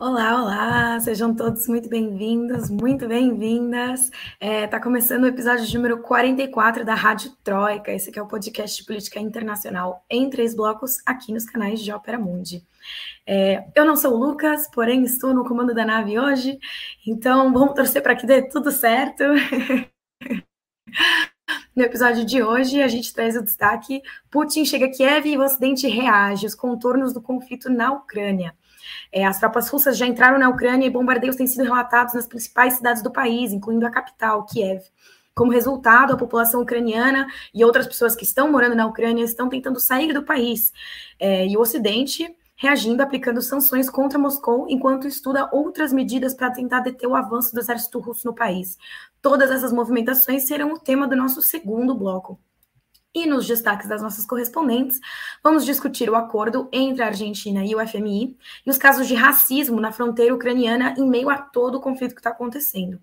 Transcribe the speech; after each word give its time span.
Olá, 0.00 0.42
olá, 0.42 1.00
sejam 1.00 1.34
todos 1.34 1.68
muito 1.68 1.86
bem-vindos, 1.86 2.70
muito 2.70 3.06
bem-vindas. 3.06 4.06
Está 4.06 4.14
é, 4.40 4.66
tá 4.66 4.80
começando 4.80 5.24
o 5.24 5.26
episódio 5.26 5.70
número 5.74 6.00
44 6.00 6.86
da 6.86 6.94
Rádio 6.94 7.32
Troika, 7.44 7.92
esse 7.92 8.10
é 8.18 8.22
o 8.22 8.26
podcast 8.26 8.78
de 8.78 8.86
política 8.86 9.20
internacional 9.20 10.02
em 10.08 10.30
três 10.30 10.54
blocos 10.54 11.02
aqui 11.04 11.34
nos 11.34 11.44
canais 11.44 11.84
de 11.84 11.92
Ópera 11.92 12.18
Mundi. 12.18 12.66
É, 13.26 13.66
eu 13.76 13.84
não 13.84 13.94
sou 13.94 14.14
o 14.14 14.16
Lucas, 14.16 14.70
porém 14.72 15.04
estou 15.04 15.34
no 15.34 15.44
comando 15.44 15.74
da 15.74 15.84
nave 15.84 16.18
hoje, 16.18 16.58
então 17.06 17.52
vamos 17.52 17.74
torcer 17.74 18.02
para 18.02 18.16
que 18.16 18.26
dê 18.26 18.40
tudo 18.48 18.72
certo. 18.72 19.22
No 21.74 21.84
episódio 21.84 22.24
de 22.24 22.42
hoje, 22.42 22.82
a 22.82 22.88
gente 22.88 23.14
traz 23.14 23.36
o 23.36 23.42
destaque: 23.42 24.02
Putin 24.30 24.64
chega 24.64 24.86
a 24.86 24.90
Kiev 24.90 25.26
e 25.26 25.38
o 25.38 25.42
Ocidente 25.42 25.86
reage, 25.86 26.44
os 26.44 26.54
contornos 26.54 27.14
do 27.14 27.22
conflito 27.22 27.70
na 27.70 27.92
Ucrânia. 27.92 28.54
É, 29.12 29.24
as 29.24 29.38
tropas 29.38 29.68
russas 29.68 29.96
já 29.96 30.06
entraram 30.06 30.38
na 30.38 30.48
Ucrânia 30.48 30.86
e 30.86 30.90
bombardeios 30.90 31.36
têm 31.36 31.46
sido 31.46 31.64
relatados 31.64 32.14
nas 32.14 32.26
principais 32.26 32.74
cidades 32.74 33.02
do 33.02 33.10
país, 33.10 33.52
incluindo 33.52 33.86
a 33.86 33.90
capital, 33.90 34.44
Kiev. 34.46 34.82
Como 35.34 35.52
resultado, 35.52 36.12
a 36.12 36.16
população 36.16 36.60
ucraniana 36.60 37.26
e 37.54 37.64
outras 37.64 37.86
pessoas 37.86 38.14
que 38.14 38.24
estão 38.24 38.50
morando 38.50 38.74
na 38.74 38.86
Ucrânia 38.86 39.24
estão 39.24 39.48
tentando 39.48 39.80
sair 39.80 40.12
do 40.12 40.22
país. 40.22 40.72
É, 41.18 41.46
e 41.46 41.56
o 41.56 41.60
Ocidente 41.60 42.34
reagindo, 42.60 43.02
aplicando 43.02 43.40
sanções 43.40 43.88
contra 43.88 44.18
Moscou, 44.18 44.66
enquanto 44.68 45.08
estuda 45.08 45.48
outras 45.50 45.94
medidas 45.94 46.34
para 46.34 46.50
tentar 46.50 46.80
deter 46.80 47.08
o 47.08 47.14
avanço 47.14 47.54
do 47.54 47.60
exército 47.60 47.98
russo 47.98 48.26
no 48.26 48.34
país. 48.34 48.76
Todas 49.22 49.50
essas 49.50 49.72
movimentações 49.72 50.46
serão 50.46 50.74
o 50.74 50.78
tema 50.78 51.08
do 51.08 51.16
nosso 51.16 51.40
segundo 51.40 51.94
bloco. 51.94 52.38
E 53.12 53.26
nos 53.26 53.46
destaques 53.46 53.88
das 53.88 54.00
nossas 54.00 54.24
correspondentes, 54.24 55.00
vamos 55.42 55.64
discutir 55.64 56.08
o 56.08 56.14
acordo 56.14 56.68
entre 56.72 57.02
a 57.02 57.06
Argentina 57.06 57.64
e 57.64 57.74
o 57.74 57.86
FMI 57.86 58.36
e 58.64 58.70
os 58.70 58.78
casos 58.78 59.08
de 59.08 59.14
racismo 59.14 59.80
na 59.80 59.90
fronteira 59.90 60.34
ucraniana 60.34 60.94
em 60.96 61.08
meio 61.08 61.28
a 61.28 61.36
todo 61.36 61.76
o 61.76 61.80
conflito 61.80 62.14
que 62.14 62.20
está 62.20 62.30
acontecendo. 62.30 63.00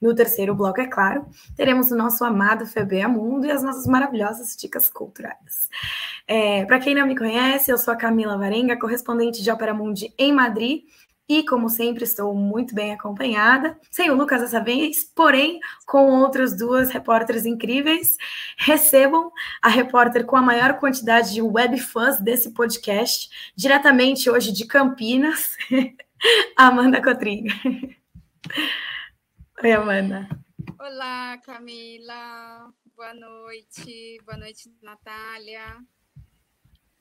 No 0.00 0.12
terceiro 0.12 0.54
bloco, 0.54 0.80
é 0.80 0.86
claro, 0.86 1.24
teremos 1.56 1.90
o 1.90 1.96
nosso 1.96 2.24
amado 2.24 2.66
FBA 2.66 3.08
Mundo 3.08 3.46
e 3.46 3.50
as 3.50 3.62
nossas 3.62 3.86
maravilhosas 3.86 4.56
dicas 4.56 4.88
culturais. 4.88 5.68
É, 6.26 6.64
Para 6.64 6.80
quem 6.80 6.94
não 6.94 7.06
me 7.06 7.16
conhece, 7.16 7.70
eu 7.70 7.78
sou 7.78 7.94
a 7.94 7.96
Camila 7.96 8.36
Varenga, 8.36 8.78
correspondente 8.78 9.42
de 9.42 9.50
Ópera 9.50 9.72
Mundi 9.72 10.12
em 10.18 10.32
Madrid, 10.32 10.82
e, 11.28 11.44
como 11.44 11.68
sempre, 11.68 12.04
estou 12.04 12.34
muito 12.34 12.74
bem 12.74 12.92
acompanhada, 12.92 13.78
sem 13.90 14.10
o 14.10 14.14
Lucas 14.14 14.42
dessa 14.42 14.62
vez, 14.62 15.04
porém 15.04 15.58
com 15.86 16.20
outras 16.20 16.56
duas 16.56 16.90
repórteres 16.90 17.46
incríveis. 17.46 18.16
Recebam 18.58 19.32
a 19.62 19.68
repórter 19.68 20.26
com 20.26 20.36
a 20.36 20.42
maior 20.42 20.78
quantidade 20.78 21.32
de 21.32 21.40
web 21.40 21.78
fãs 21.80 22.20
desse 22.20 22.52
podcast, 22.52 23.28
diretamente 23.56 24.28
hoje 24.28 24.52
de 24.52 24.66
Campinas, 24.66 25.56
Amanda 26.56 27.02
Cotrim. 27.02 27.46
Oi, 29.62 29.72
Amanda. 29.72 30.28
Olá, 30.78 31.38
Camila. 31.38 32.70
Boa 32.94 33.14
noite. 33.14 34.20
Boa 34.26 34.36
noite, 34.36 34.70
Natália. 34.82 35.78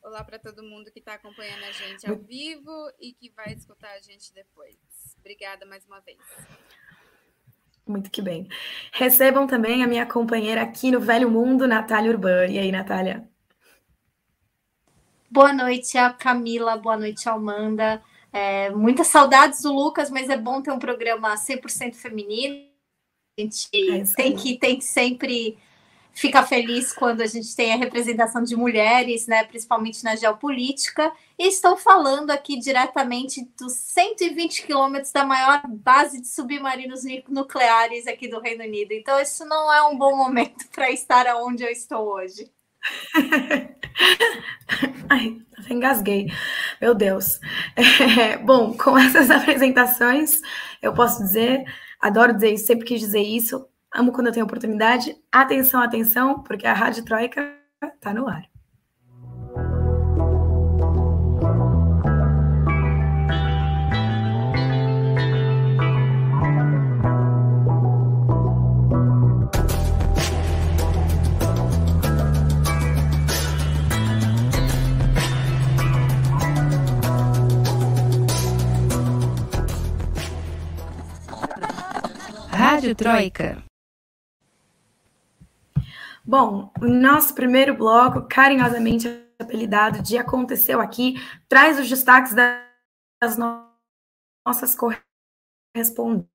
Olá 0.03 0.21
para 0.21 0.37
todo 0.37 0.61
mundo 0.61 0.91
que 0.91 0.99
está 0.99 1.13
acompanhando 1.13 1.63
a 1.63 1.71
gente 1.71 2.05
ao 2.05 2.17
vivo 2.17 2.91
e 2.99 3.13
que 3.13 3.29
vai 3.29 3.53
escutar 3.53 3.89
a 3.91 4.01
gente 4.01 4.33
depois. 4.33 4.75
Obrigada 5.19 5.65
mais 5.65 5.85
uma 5.85 6.01
vez. 6.01 6.17
Muito 7.87 8.11
que 8.11 8.21
bem. 8.21 8.49
Recebam 8.91 9.47
também 9.47 9.81
a 9.81 9.87
minha 9.87 10.05
companheira 10.05 10.61
aqui 10.61 10.91
no 10.91 10.99
Velho 10.99 11.31
Mundo, 11.31 11.65
Natália 11.65 12.11
Urban. 12.11 12.47
E 12.47 12.59
aí, 12.59 12.69
Natália? 12.69 13.25
Boa 15.31 15.53
noite, 15.53 15.97
a 15.97 16.11
Camila. 16.11 16.75
Boa 16.75 16.97
noite, 16.97 17.29
Amanda. 17.29 18.03
É, 18.33 18.71
muitas 18.71 19.07
saudades 19.07 19.61
do 19.61 19.71
Lucas, 19.71 20.09
mas 20.09 20.29
é 20.29 20.35
bom 20.35 20.61
ter 20.61 20.71
um 20.71 20.79
programa 20.79 21.33
100% 21.35 21.95
feminino. 21.95 22.67
A 23.37 23.41
gente 23.41 23.69
é 23.73 24.03
tem, 24.15 24.35
que, 24.35 24.57
tem 24.57 24.77
que 24.77 24.83
sempre 24.83 25.57
fica 26.13 26.43
feliz 26.43 26.93
quando 26.93 27.21
a 27.21 27.25
gente 27.25 27.55
tem 27.55 27.73
a 27.73 27.77
representação 27.77 28.43
de 28.43 28.55
mulheres, 28.55 29.25
né, 29.27 29.43
principalmente 29.43 30.03
na 30.03 30.15
geopolítica. 30.15 31.11
E 31.37 31.47
estou 31.47 31.75
falando 31.75 32.29
aqui 32.29 32.57
diretamente 32.57 33.49
dos 33.59 33.73
120 33.73 34.65
quilômetros 34.65 35.11
da 35.11 35.25
maior 35.25 35.61
base 35.67 36.21
de 36.21 36.27
submarinos 36.27 37.01
nucleares 37.27 38.05
aqui 38.07 38.27
do 38.27 38.39
Reino 38.39 38.63
Unido. 38.63 38.91
Então, 38.91 39.19
isso 39.19 39.43
não 39.45 39.73
é 39.73 39.81
um 39.83 39.97
bom 39.97 40.15
momento 40.15 40.67
para 40.69 40.91
estar 40.91 41.25
onde 41.37 41.63
eu 41.63 41.69
estou 41.69 42.07
hoje. 42.13 42.49
Ai, 45.09 45.41
engasguei. 45.69 46.31
Meu 46.79 46.93
Deus. 46.93 47.39
É, 47.75 48.37
bom, 48.37 48.77
com 48.77 48.97
essas 48.97 49.31
apresentações, 49.31 50.41
eu 50.81 50.93
posso 50.93 51.23
dizer, 51.23 51.63
adoro 51.99 52.33
dizer 52.33 52.53
isso, 52.53 52.67
sempre 52.67 52.85
quis 52.85 52.99
dizer 52.99 53.21
isso, 53.21 53.67
Amo 53.95 54.11
quando 54.11 54.27
eu 54.27 54.33
tenho 54.33 54.45
oportunidade. 54.45 55.15
Atenção, 55.31 55.79
atenção, 55.79 56.41
porque 56.41 56.65
a 56.65 56.73
Rádio 56.73 57.05
Troika 57.05 57.55
está 57.95 58.11
no 58.11 58.27
ar. 58.27 58.43
Rádio 82.49 82.95
Troika. 82.95 83.72
Bom, 86.25 86.71
o 86.81 86.87
nosso 86.87 87.35
primeiro 87.35 87.75
bloco, 87.75 88.25
carinhosamente 88.29 89.09
apelidado 89.37 90.01
de 90.01 90.17
Aconteceu 90.17 90.79
Aqui, 90.79 91.15
traz 91.49 91.77
os 91.77 91.89
destaques 91.89 92.33
das 92.33 93.37
nossas 93.37 94.73
correspondentes. 94.73 96.32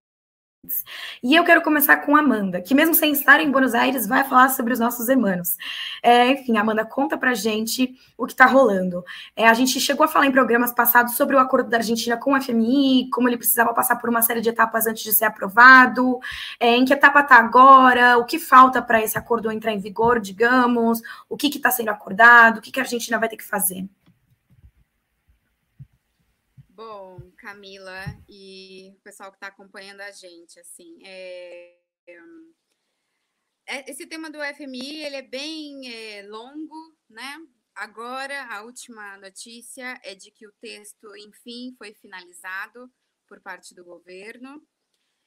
E 1.22 1.36
eu 1.36 1.44
quero 1.44 1.62
começar 1.62 1.98
com 1.98 2.16
Amanda, 2.16 2.60
que 2.60 2.74
mesmo 2.74 2.92
sem 2.92 3.12
estar 3.12 3.40
em 3.40 3.50
Buenos 3.50 3.74
Aires, 3.74 4.06
vai 4.08 4.24
falar 4.24 4.48
sobre 4.48 4.72
os 4.72 4.80
nossos 4.80 5.08
irmãos. 5.08 5.56
É, 6.02 6.32
enfim, 6.32 6.56
Amanda, 6.56 6.84
conta 6.84 7.16
pra 7.16 7.32
gente 7.32 7.96
o 8.16 8.26
que 8.26 8.32
está 8.32 8.44
rolando. 8.44 9.04
É, 9.36 9.46
a 9.48 9.54
gente 9.54 9.78
chegou 9.80 10.04
a 10.04 10.08
falar 10.08 10.26
em 10.26 10.32
programas 10.32 10.72
passados 10.72 11.14
sobre 11.14 11.36
o 11.36 11.38
acordo 11.38 11.70
da 11.70 11.78
Argentina 11.78 12.16
com 12.16 12.34
a 12.34 12.40
FMI, 12.40 13.08
como 13.10 13.28
ele 13.28 13.36
precisava 13.36 13.72
passar 13.72 13.96
por 13.96 14.10
uma 14.10 14.20
série 14.20 14.40
de 14.40 14.48
etapas 14.48 14.86
antes 14.86 15.04
de 15.04 15.12
ser 15.12 15.26
aprovado, 15.26 16.18
é, 16.58 16.74
em 16.76 16.84
que 16.84 16.92
etapa 16.92 17.20
está 17.20 17.36
agora, 17.36 18.18
o 18.18 18.24
que 18.24 18.38
falta 18.38 18.82
para 18.82 19.02
esse 19.02 19.16
acordo 19.16 19.50
entrar 19.52 19.72
em 19.72 19.78
vigor, 19.78 20.18
digamos, 20.20 21.00
o 21.28 21.36
que 21.36 21.46
está 21.46 21.70
sendo 21.70 21.90
acordado, 21.90 22.58
o 22.58 22.60
que, 22.60 22.72
que 22.72 22.80
a 22.80 22.82
Argentina 22.82 23.18
vai 23.18 23.28
ter 23.28 23.36
que 23.36 23.44
fazer. 23.44 23.88
Bom, 26.70 27.18
Camila 27.48 28.04
e 28.28 28.92
o 28.98 29.00
pessoal 29.00 29.30
que 29.30 29.38
está 29.38 29.46
acompanhando 29.46 30.02
a 30.02 30.10
gente, 30.10 30.60
assim, 30.60 30.98
é, 31.02 31.78
é, 33.66 33.90
esse 33.90 34.06
tema 34.06 34.30
do 34.30 34.38
FMI 34.54 35.02
ele 35.02 35.16
é 35.16 35.22
bem 35.22 35.90
é, 35.90 36.22
longo, 36.24 36.94
né? 37.08 37.38
Agora 37.74 38.54
a 38.54 38.64
última 38.64 39.16
notícia 39.16 39.98
é 40.04 40.14
de 40.14 40.30
que 40.30 40.46
o 40.46 40.52
texto, 40.60 41.16
enfim, 41.16 41.74
foi 41.78 41.94
finalizado 41.94 42.92
por 43.26 43.40
parte 43.40 43.74
do 43.74 43.82
governo. 43.82 44.62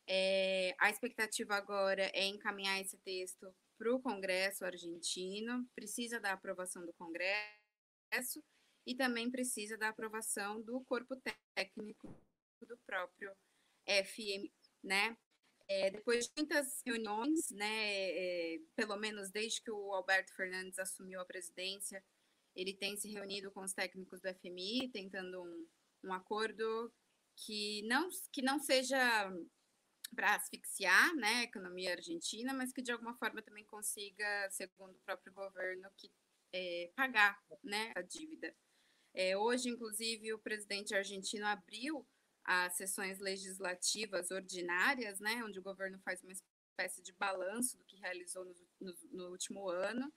É, 0.08 0.76
a 0.80 0.92
expectativa 0.92 1.56
agora 1.56 2.03
é 2.14 2.28
encaminhar 2.28 2.80
esse 2.80 3.00
texto 3.00 3.52
para 3.80 3.96
o 3.96 4.00
Congresso 4.00 4.64
argentino, 4.64 5.68
precisa 5.74 6.20
da 6.20 6.34
aprovação 6.34 6.86
do 6.86 6.94
Congresso 6.94 8.44
e 8.85 8.95
também 8.95 9.29
precisa 9.29 9.78
da 9.78 9.89
aprovação 9.89 10.61
do 10.61 10.81
corpo 10.81 11.16
técnico 11.55 12.07
do 12.61 12.78
próprio 12.85 13.31
FM, 13.87 14.51
né? 14.83 15.17
É, 15.67 15.89
depois 15.89 16.25
de 16.25 16.33
muitas 16.35 16.81
reuniões, 16.85 17.49
né, 17.51 18.09
é, 18.09 18.59
pelo 18.75 18.97
menos 18.97 19.31
desde 19.31 19.61
que 19.61 19.72
o 19.72 19.93
Alberto 19.93 20.33
Fernandes 20.35 20.78
assumiu 20.78 21.22
a 21.22 21.25
presidência, 21.25 22.03
ele 22.53 22.73
tem 22.73 22.97
se 22.97 23.09
reunido 23.09 23.51
com 23.51 23.61
os 23.61 23.73
técnicos 23.73 24.19
do 24.19 24.28
FMI, 24.35 24.89
tentando 24.91 25.41
um, 25.41 25.67
um 26.03 26.13
acordo 26.13 26.91
que 27.37 27.83
não, 27.83 28.09
que 28.33 28.41
não 28.41 28.59
seja 28.59 28.99
para 30.13 30.35
asfixiar 30.35 31.16
né, 31.16 31.35
a 31.35 31.43
economia 31.43 31.93
argentina, 31.93 32.53
mas 32.53 32.73
que 32.73 32.81
de 32.81 32.91
alguma 32.91 33.16
forma 33.16 33.41
também 33.41 33.63
consiga, 33.66 34.49
segundo 34.51 34.95
o 34.95 35.01
próprio 35.05 35.33
governo, 35.33 35.89
que, 35.95 36.11
é, 36.53 36.91
pagar 36.95 37.41
né, 37.63 37.93
a 37.95 38.01
dívida. 38.01 38.53
É, 39.13 39.37
hoje, 39.37 39.69
inclusive, 39.69 40.34
o 40.34 40.40
presidente 40.40 40.96
argentino 40.96 41.46
abriu 41.46 42.08
as 42.43 42.75
sessões 42.75 43.19
legislativas 43.19 44.31
ordinárias, 44.31 45.19
né, 45.19 45.43
onde 45.43 45.59
o 45.59 45.63
governo 45.63 45.99
faz 45.99 46.23
uma 46.23 46.31
espécie 46.31 47.02
de 47.02 47.13
balanço 47.13 47.78
do 47.78 47.85
que 47.85 47.97
realizou 47.97 48.46
no, 48.46 48.55
no, 48.79 48.96
no 49.11 49.31
último 49.31 49.69
ano, 49.69 50.11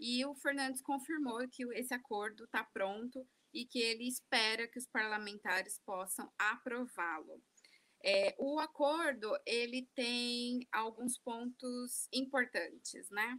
e 0.00 0.24
o 0.24 0.34
Fernandes 0.34 0.80
confirmou 0.80 1.46
que 1.48 1.64
esse 1.74 1.92
acordo 1.92 2.44
está 2.44 2.64
pronto 2.64 3.26
e 3.52 3.66
que 3.66 3.78
ele 3.80 4.06
espera 4.06 4.68
que 4.68 4.78
os 4.78 4.86
parlamentares 4.86 5.80
possam 5.84 6.30
aprová-lo. 6.38 7.42
É, 8.04 8.34
o 8.38 8.60
acordo 8.60 9.36
ele 9.44 9.88
tem 9.94 10.66
alguns 10.70 11.18
pontos 11.18 12.08
importantes, 12.12 13.10
né? 13.10 13.38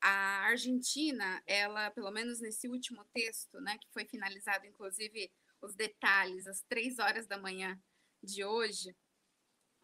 A 0.00 0.46
Argentina, 0.46 1.42
ela, 1.46 1.90
pelo 1.90 2.10
menos 2.10 2.40
nesse 2.40 2.68
último 2.68 3.04
texto, 3.12 3.60
né, 3.60 3.76
que 3.78 3.90
foi 3.92 4.04
finalizado, 4.04 4.66
inclusive 4.66 5.30
os 5.60 5.74
detalhes, 5.74 6.46
às 6.46 6.62
três 6.62 6.98
horas 6.98 7.26
da 7.26 7.36
manhã 7.36 7.80
de 8.22 8.44
hoje, 8.44 8.96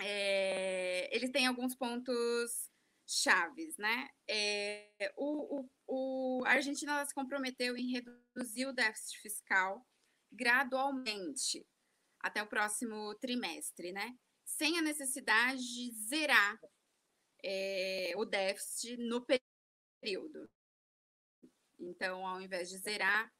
é, 0.00 1.08
ele 1.14 1.28
tem 1.30 1.46
alguns 1.46 1.74
pontos 1.74 2.70
chaves, 3.06 3.76
né? 3.76 4.08
É, 4.28 5.12
o, 5.16 5.60
o, 5.60 5.70
o, 5.86 6.44
a 6.46 6.52
Argentina 6.52 7.04
se 7.04 7.14
comprometeu 7.14 7.76
em 7.76 7.90
reduzir 7.90 8.66
o 8.66 8.72
déficit 8.72 9.20
fiscal 9.20 9.86
gradualmente 10.32 11.66
até 12.20 12.42
o 12.42 12.46
próximo 12.46 13.14
trimestre, 13.16 13.92
né? 13.92 14.16
Sem 14.44 14.78
a 14.78 14.82
necessidade 14.82 15.62
de 15.62 15.92
zerar 15.92 16.58
é, 17.42 18.12
o 18.16 18.24
déficit 18.24 18.96
no 18.96 19.24
período. 20.04 20.50
Então, 21.78 22.26
ao 22.26 22.42
invés 22.42 22.68
de 22.68 22.76
zerar, 22.76 23.34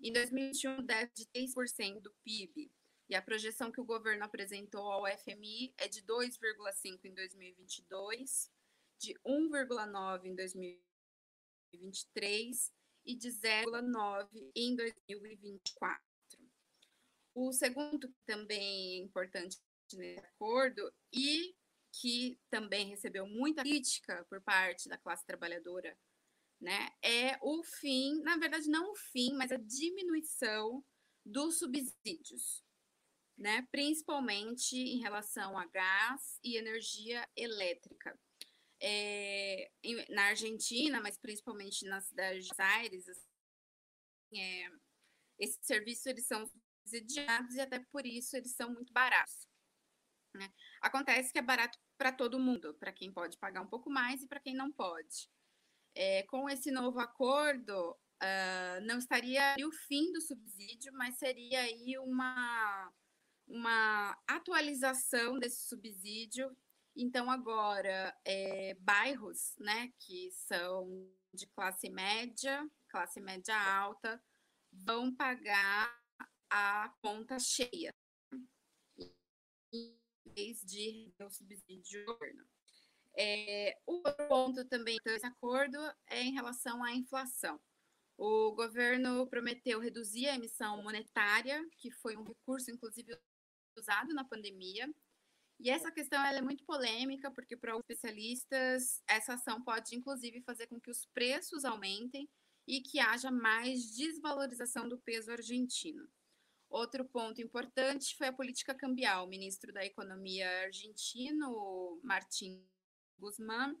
em 0.00 0.12
2021, 0.12 0.80
o 0.80 0.82
déficit 0.82 1.30
de 1.32 1.46
3% 1.46 2.00
do 2.00 2.12
PIB. 2.24 2.72
E 3.08 3.14
a 3.14 3.22
projeção 3.22 3.70
que 3.70 3.80
o 3.80 3.84
governo 3.84 4.24
apresentou 4.24 4.90
ao 4.90 5.06
FMI 5.18 5.72
é 5.78 5.86
de 5.86 6.02
2,5% 6.02 7.04
em 7.04 7.14
2022, 7.14 8.50
de 8.98 9.14
1,9% 9.24 10.24
em 10.24 10.34
2023 10.34 12.72
e 13.04 13.14
de 13.14 13.28
0,9% 13.28 14.50
em 14.56 14.74
2024. 14.74 16.02
O 17.34 17.50
segundo, 17.52 18.12
também 18.26 18.94
é 18.94 18.96
importante 18.98 19.56
nesse 19.92 20.18
acordo, 20.18 20.92
e 21.12 21.54
que 21.92 22.38
também 22.50 22.88
recebeu 22.88 23.26
muita 23.26 23.62
crítica 23.62 24.24
por 24.28 24.40
parte 24.40 24.88
da 24.88 24.98
classe 24.98 25.26
trabalhadora, 25.26 25.96
né, 26.60 26.90
é 27.02 27.38
o 27.42 27.62
fim, 27.62 28.20
na 28.22 28.36
verdade, 28.36 28.68
não 28.68 28.92
o 28.92 28.96
fim, 28.96 29.34
mas 29.34 29.50
a 29.50 29.56
diminuição 29.56 30.84
dos 31.24 31.58
subsídios, 31.58 32.64
né, 33.36 33.66
principalmente 33.70 34.76
em 34.76 35.00
relação 35.00 35.58
a 35.58 35.66
gás 35.66 36.38
e 36.42 36.56
energia 36.56 37.28
elétrica. 37.36 38.18
É, 38.84 39.70
na 40.08 40.24
Argentina, 40.24 41.00
mas 41.00 41.16
principalmente 41.16 41.84
na 41.84 42.00
cidade 42.00 42.40
de 42.40 42.48
Buenos 42.48 42.74
Aires, 42.74 43.08
assim, 43.08 44.40
é, 44.40 44.70
esses 45.38 45.64
serviços 45.64 46.06
eles 46.06 46.26
são 46.26 46.44
subsidiados 46.84 47.54
e 47.54 47.60
até 47.60 47.78
por 47.78 48.04
isso 48.04 48.36
eles 48.36 48.56
são 48.56 48.72
muito 48.72 48.92
baratos. 48.92 49.48
Né? 50.34 50.50
Acontece 50.80 51.32
que 51.32 51.38
é 51.38 51.42
barato 51.42 51.78
para 51.98 52.12
todo 52.12 52.38
mundo, 52.38 52.74
para 52.74 52.92
quem 52.92 53.12
pode 53.12 53.36
pagar 53.38 53.60
um 53.60 53.66
pouco 53.66 53.90
mais 53.90 54.22
e 54.22 54.28
para 54.28 54.40
quem 54.40 54.54
não 54.54 54.72
pode. 54.72 55.28
É, 55.94 56.22
com 56.24 56.48
esse 56.48 56.70
novo 56.70 56.98
acordo, 56.98 57.90
uh, 58.22 58.80
não 58.82 58.98
estaria 58.98 59.54
o 59.66 59.72
fim 59.72 60.10
do 60.12 60.20
subsídio, 60.20 60.92
mas 60.94 61.18
seria 61.18 61.60
aí 61.60 61.98
uma, 61.98 62.92
uma 63.46 64.18
atualização 64.26 65.38
desse 65.38 65.68
subsídio. 65.68 66.56
Então, 66.96 67.30
agora, 67.30 68.16
é, 68.24 68.74
bairros 68.80 69.54
né, 69.58 69.92
que 69.98 70.30
são 70.32 71.10
de 71.32 71.46
classe 71.48 71.88
média, 71.90 72.68
classe 72.88 73.20
média 73.20 73.56
alta, 73.56 74.22
vão 74.70 75.14
pagar 75.14 75.98
a 76.50 76.92
conta 77.00 77.38
cheia, 77.38 77.94
em 79.72 80.01
vez 80.26 80.60
de 80.62 81.12
o 81.20 81.30
subsídio 81.30 82.04
do 82.04 82.12
governo. 82.12 82.44
É, 83.16 83.78
o 83.86 84.02
ponto 84.28 84.64
também 84.66 84.98
desse 85.04 85.26
acordo 85.26 85.78
é 86.08 86.22
em 86.22 86.32
relação 86.32 86.82
à 86.82 86.92
inflação. 86.92 87.60
O 88.16 88.52
governo 88.52 89.26
prometeu 89.26 89.80
reduzir 89.80 90.28
a 90.28 90.34
emissão 90.34 90.82
monetária, 90.82 91.62
que 91.76 91.90
foi 91.90 92.16
um 92.16 92.22
recurso, 92.22 92.70
inclusive, 92.70 93.18
usado 93.76 94.14
na 94.14 94.24
pandemia. 94.24 94.88
E 95.58 95.70
essa 95.70 95.90
questão 95.90 96.24
é 96.24 96.40
muito 96.40 96.64
polêmica, 96.64 97.30
porque, 97.30 97.56
para 97.56 97.74
os 97.74 97.80
especialistas, 97.80 99.02
essa 99.08 99.34
ação 99.34 99.62
pode, 99.62 99.94
inclusive, 99.94 100.42
fazer 100.42 100.66
com 100.66 100.80
que 100.80 100.90
os 100.90 101.06
preços 101.06 101.64
aumentem 101.64 102.28
e 102.66 102.80
que 102.80 103.00
haja 103.00 103.30
mais 103.30 103.94
desvalorização 103.94 104.88
do 104.88 104.98
peso 104.98 105.30
argentino. 105.30 106.08
Outro 106.72 107.04
ponto 107.04 107.38
importante 107.38 108.16
foi 108.16 108.28
a 108.28 108.32
política 108.32 108.74
cambial. 108.74 109.26
O 109.26 109.28
ministro 109.28 109.70
da 109.74 109.84
Economia 109.84 110.48
argentino, 110.62 112.00
Martin 112.02 112.66
Guzmán, 113.18 113.76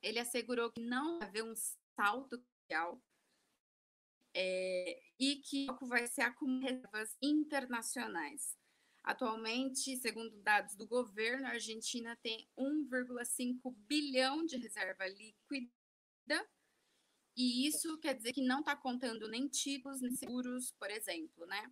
ele 0.00 0.20
assegurou 0.20 0.70
que 0.70 0.80
não 0.80 1.18
vai 1.18 1.26
haver 1.26 1.42
um 1.42 1.54
salto 1.96 2.40
cambial 2.68 3.02
é, 4.32 5.02
e 5.18 5.36
que 5.40 5.66
vai 5.82 6.06
ser 6.06 6.22
acumulado 6.22 6.62
reservas 6.62 7.16
internacionais. 7.20 8.56
Atualmente, 9.02 9.96
segundo 9.96 10.40
dados 10.40 10.76
do 10.76 10.86
governo, 10.86 11.48
a 11.48 11.50
Argentina 11.50 12.16
tem 12.22 12.48
1,5 12.56 13.74
bilhão 13.88 14.46
de 14.46 14.56
reserva 14.56 15.04
líquida, 15.08 16.48
e 17.36 17.66
isso 17.66 17.98
quer 17.98 18.14
dizer 18.14 18.32
que 18.32 18.40
não 18.40 18.60
está 18.60 18.76
contando 18.76 19.28
nem 19.28 19.48
títulos, 19.48 20.00
nem 20.00 20.12
seguros, 20.12 20.70
por 20.78 20.90
exemplo, 20.90 21.44
né? 21.46 21.70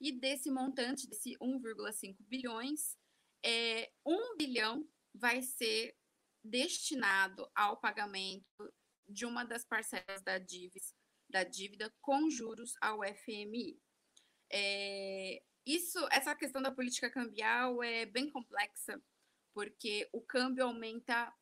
E 0.00 0.12
desse 0.12 0.50
montante, 0.50 1.08
desse 1.08 1.36
1,5 1.38 2.16
bilhões, 2.20 2.96
é, 3.44 3.90
1 4.06 4.36
bilhão 4.36 4.88
vai 5.14 5.42
ser 5.42 5.96
destinado 6.42 7.50
ao 7.54 7.76
pagamento 7.76 8.72
de 9.08 9.26
uma 9.26 9.44
das 9.44 9.64
parcelas 9.64 10.22
da 10.22 10.38
dívida, 10.38 10.84
da 11.28 11.44
dívida 11.44 11.92
com 12.00 12.30
juros 12.30 12.74
ao 12.80 13.00
FMI. 13.02 13.80
É, 14.50 15.42
isso, 15.66 15.98
essa 16.10 16.34
questão 16.34 16.62
da 16.62 16.70
política 16.70 17.10
cambial 17.10 17.82
é 17.82 18.06
bem 18.06 18.30
complexa, 18.30 19.02
porque 19.52 20.08
o 20.12 20.20
câmbio 20.20 20.64
aumenta 20.64 21.34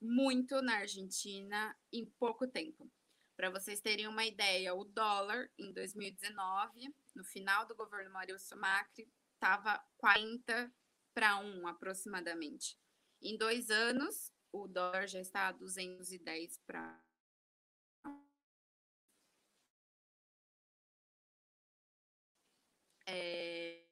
muito 0.00 0.60
na 0.60 0.78
Argentina 0.78 1.76
em 1.92 2.04
pouco 2.18 2.46
tempo. 2.46 2.90
Para 3.36 3.50
vocês 3.50 3.80
terem 3.80 4.06
uma 4.06 4.24
ideia, 4.26 4.74
o 4.74 4.84
dólar 4.84 5.48
em 5.58 5.72
2019, 5.72 6.94
no 7.14 7.24
final 7.24 7.66
do 7.66 7.74
governo 7.74 8.12
Maurício 8.12 8.56
Macri, 8.56 9.10
estava 9.34 9.84
40 9.96 10.72
para 11.14 11.38
1 11.38 11.66
aproximadamente. 11.66 12.78
Em 13.20 13.36
dois 13.36 13.70
anos, 13.70 14.32
o 14.52 14.66
dólar 14.66 15.06
já 15.06 15.20
está 15.20 15.48
a 15.48 15.52
210 15.52 16.58
para 16.66 17.02
é, 23.06 23.84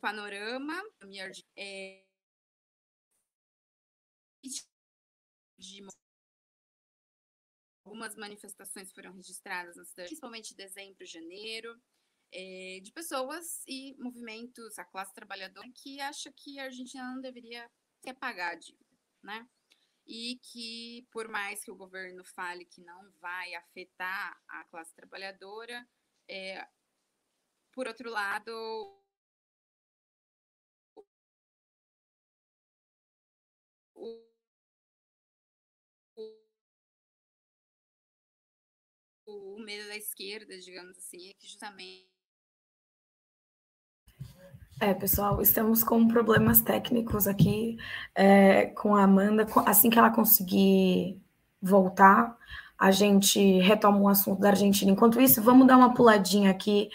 panorama 0.00 0.82
é, 1.56 2.06
de 5.58 5.82
Algumas 7.84 8.16
manifestações 8.16 8.92
foram 8.92 9.12
registradas 9.12 9.76
na 9.76 9.84
cidade, 9.84 10.08
principalmente 10.08 10.52
em 10.52 10.56
dezembro 10.56 11.04
e 11.04 11.06
janeiro, 11.06 11.80
é, 12.32 12.80
de 12.82 12.92
pessoas 12.92 13.62
e 13.66 13.94
movimentos, 13.98 14.78
a 14.78 14.84
classe 14.84 15.14
trabalhadora, 15.14 15.68
que 15.74 16.00
acha 16.00 16.32
que 16.32 16.58
a 16.58 16.64
Argentina 16.64 17.04
não 17.14 17.20
deveria 17.20 17.68
ter 18.02 18.14
pagar 18.14 18.52
a 18.52 18.54
dívida, 18.56 18.84
né? 19.22 19.46
E 20.06 20.38
que, 20.42 21.06
por 21.12 21.28
mais 21.28 21.64
que 21.64 21.70
o 21.70 21.76
governo 21.76 22.24
fale 22.24 22.64
que 22.64 22.82
não 22.82 23.10
vai 23.20 23.54
afetar 23.54 24.38
a 24.48 24.64
classe 24.64 24.94
trabalhadora, 24.94 25.86
é, 26.28 26.66
por 27.72 27.86
outro 27.86 28.10
lado, 28.10 28.52
o 39.26 39.58
medo 39.60 39.86
da 39.88 39.96
esquerda, 39.96 40.58
digamos 40.58 40.96
assim, 40.98 41.28
é 41.30 41.34
que 41.34 41.46
justamente. 41.46 42.15
É, 44.78 44.92
pessoal, 44.92 45.40
estamos 45.40 45.82
com 45.82 46.06
problemas 46.06 46.60
técnicos 46.60 47.26
aqui 47.26 47.78
é, 48.14 48.66
com 48.66 48.94
a 48.94 49.04
Amanda. 49.04 49.46
Assim 49.64 49.88
que 49.88 49.98
ela 49.98 50.10
conseguir 50.10 51.18
voltar, 51.62 52.36
a 52.78 52.90
gente 52.90 53.58
retoma 53.60 53.98
o 53.98 54.08
assunto 54.08 54.38
da 54.40 54.50
Argentina. 54.50 54.90
Enquanto 54.90 55.18
isso, 55.18 55.40
vamos 55.40 55.66
dar 55.66 55.78
uma 55.78 55.94
puladinha 55.94 56.50
aqui 56.50 56.90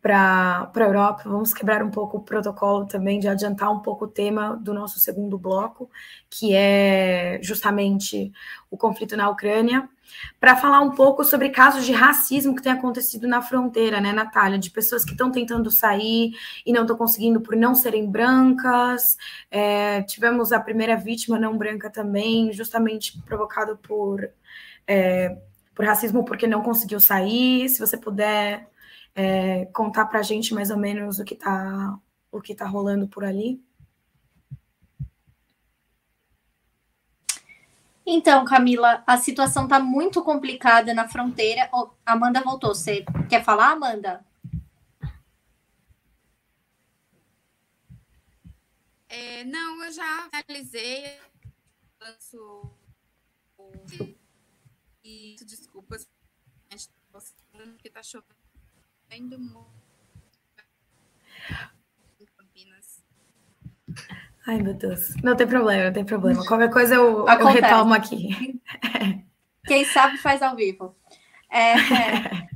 para 0.00 0.70
a 0.72 0.80
Europa. 0.80 1.24
Vamos 1.26 1.52
quebrar 1.52 1.82
um 1.82 1.90
pouco 1.90 2.18
o 2.18 2.22
protocolo 2.22 2.86
também 2.86 3.18
de 3.18 3.26
adiantar 3.26 3.72
um 3.72 3.80
pouco 3.80 4.04
o 4.04 4.08
tema 4.08 4.56
do 4.56 4.72
nosso 4.72 5.00
segundo 5.00 5.36
bloco, 5.36 5.90
que 6.30 6.54
é 6.54 7.40
justamente 7.42 8.32
o 8.70 8.76
conflito 8.76 9.16
na 9.16 9.28
Ucrânia. 9.28 9.88
Para 10.40 10.56
falar 10.56 10.80
um 10.80 10.90
pouco 10.90 11.24
sobre 11.24 11.50
casos 11.50 11.84
de 11.84 11.92
racismo 11.92 12.54
que 12.54 12.62
tem 12.62 12.72
acontecido 12.72 13.26
na 13.26 13.42
fronteira, 13.42 14.00
né, 14.00 14.12
Natália? 14.12 14.58
De 14.58 14.70
pessoas 14.70 15.04
que 15.04 15.12
estão 15.12 15.30
tentando 15.30 15.70
sair 15.70 16.32
e 16.64 16.72
não 16.72 16.82
estão 16.82 16.96
conseguindo 16.96 17.40
por 17.40 17.56
não 17.56 17.74
serem 17.74 18.10
brancas. 18.10 19.16
É, 19.50 20.02
tivemos 20.02 20.52
a 20.52 20.60
primeira 20.60 20.96
vítima 20.96 21.38
não 21.38 21.56
branca 21.56 21.90
também, 21.90 22.52
justamente 22.52 23.20
provocado 23.22 23.76
por, 23.76 24.28
é, 24.86 25.36
por 25.74 25.84
racismo 25.84 26.24
porque 26.24 26.46
não 26.46 26.62
conseguiu 26.62 27.00
sair. 27.00 27.68
Se 27.68 27.80
você 27.80 27.96
puder 27.96 28.68
é, 29.14 29.66
contar 29.66 30.06
para 30.06 30.20
a 30.20 30.22
gente 30.22 30.54
mais 30.54 30.70
ou 30.70 30.76
menos 30.76 31.18
o 31.18 31.24
que 31.24 31.34
está 31.34 31.98
o 32.30 32.40
que 32.40 32.54
tá 32.54 32.66
rolando 32.66 33.08
por 33.08 33.24
ali. 33.24 33.60
Então, 38.10 38.42
Camila, 38.42 39.04
a 39.06 39.18
situação 39.18 39.64
está 39.64 39.78
muito 39.78 40.24
complicada 40.24 40.94
na 40.94 41.06
fronteira. 41.06 41.68
Oh, 41.70 41.90
Amanda 42.06 42.40
voltou. 42.40 42.74
Você 42.74 43.04
quer 43.28 43.44
falar, 43.44 43.72
Amanda? 43.72 44.24
É, 49.10 49.44
não, 49.44 49.84
eu 49.84 49.92
já 49.92 50.30
analisei. 50.32 51.20
E 55.04 55.36
desculpas, 55.44 56.08
porque 57.52 57.88
está 57.88 58.02
chovendo 58.02 59.38
muito 59.38 59.78
Ai, 64.48 64.62
meu 64.62 64.72
Deus. 64.72 65.14
Não 65.22 65.36
tem 65.36 65.46
problema, 65.46 65.84
não 65.84 65.92
tem 65.92 66.04
problema. 66.06 66.42
Qualquer 66.46 66.70
coisa 66.70 66.94
eu, 66.94 67.28
eu 67.28 67.46
retomo 67.48 67.92
aqui. 67.92 68.58
Quem 69.66 69.84
sabe 69.84 70.16
faz 70.16 70.40
ao 70.40 70.56
vivo. 70.56 70.96
É, 71.50 71.72
é. 71.72 72.48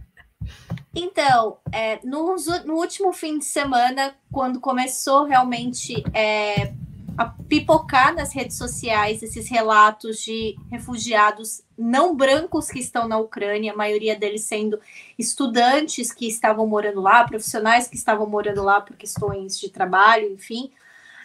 Então, 0.94 1.58
é, 1.70 2.00
no, 2.02 2.36
no, 2.64 2.76
último 2.76 3.12
fim 3.12 3.38
de 3.38 3.44
semana, 3.44 4.14
quando 4.30 4.58
começou 4.58 5.24
realmente 5.24 6.02
é, 6.14 6.72
a 7.18 7.26
pipocar 7.26 8.14
nas 8.14 8.32
redes 8.32 8.56
sociais 8.56 9.22
esses 9.22 9.50
relatos 9.50 10.22
de 10.22 10.56
refugiados 10.70 11.62
não 11.76 12.16
brancos 12.16 12.68
que 12.68 12.78
estão 12.78 13.06
na 13.06 13.18
Ucrânia, 13.18 13.72
a 13.72 13.76
maioria 13.76 14.16
deles 14.16 14.44
sendo 14.44 14.80
estudantes 15.18 16.10
que 16.10 16.26
estavam 16.26 16.66
morando 16.66 17.02
lá, 17.02 17.24
profissionais 17.24 17.86
que 17.86 17.96
estavam 17.96 18.26
morando 18.26 18.62
lá 18.62 18.80
por 18.80 18.96
questões 18.96 19.60
de 19.60 19.68
trabalho, 19.68 20.32
enfim 20.32 20.70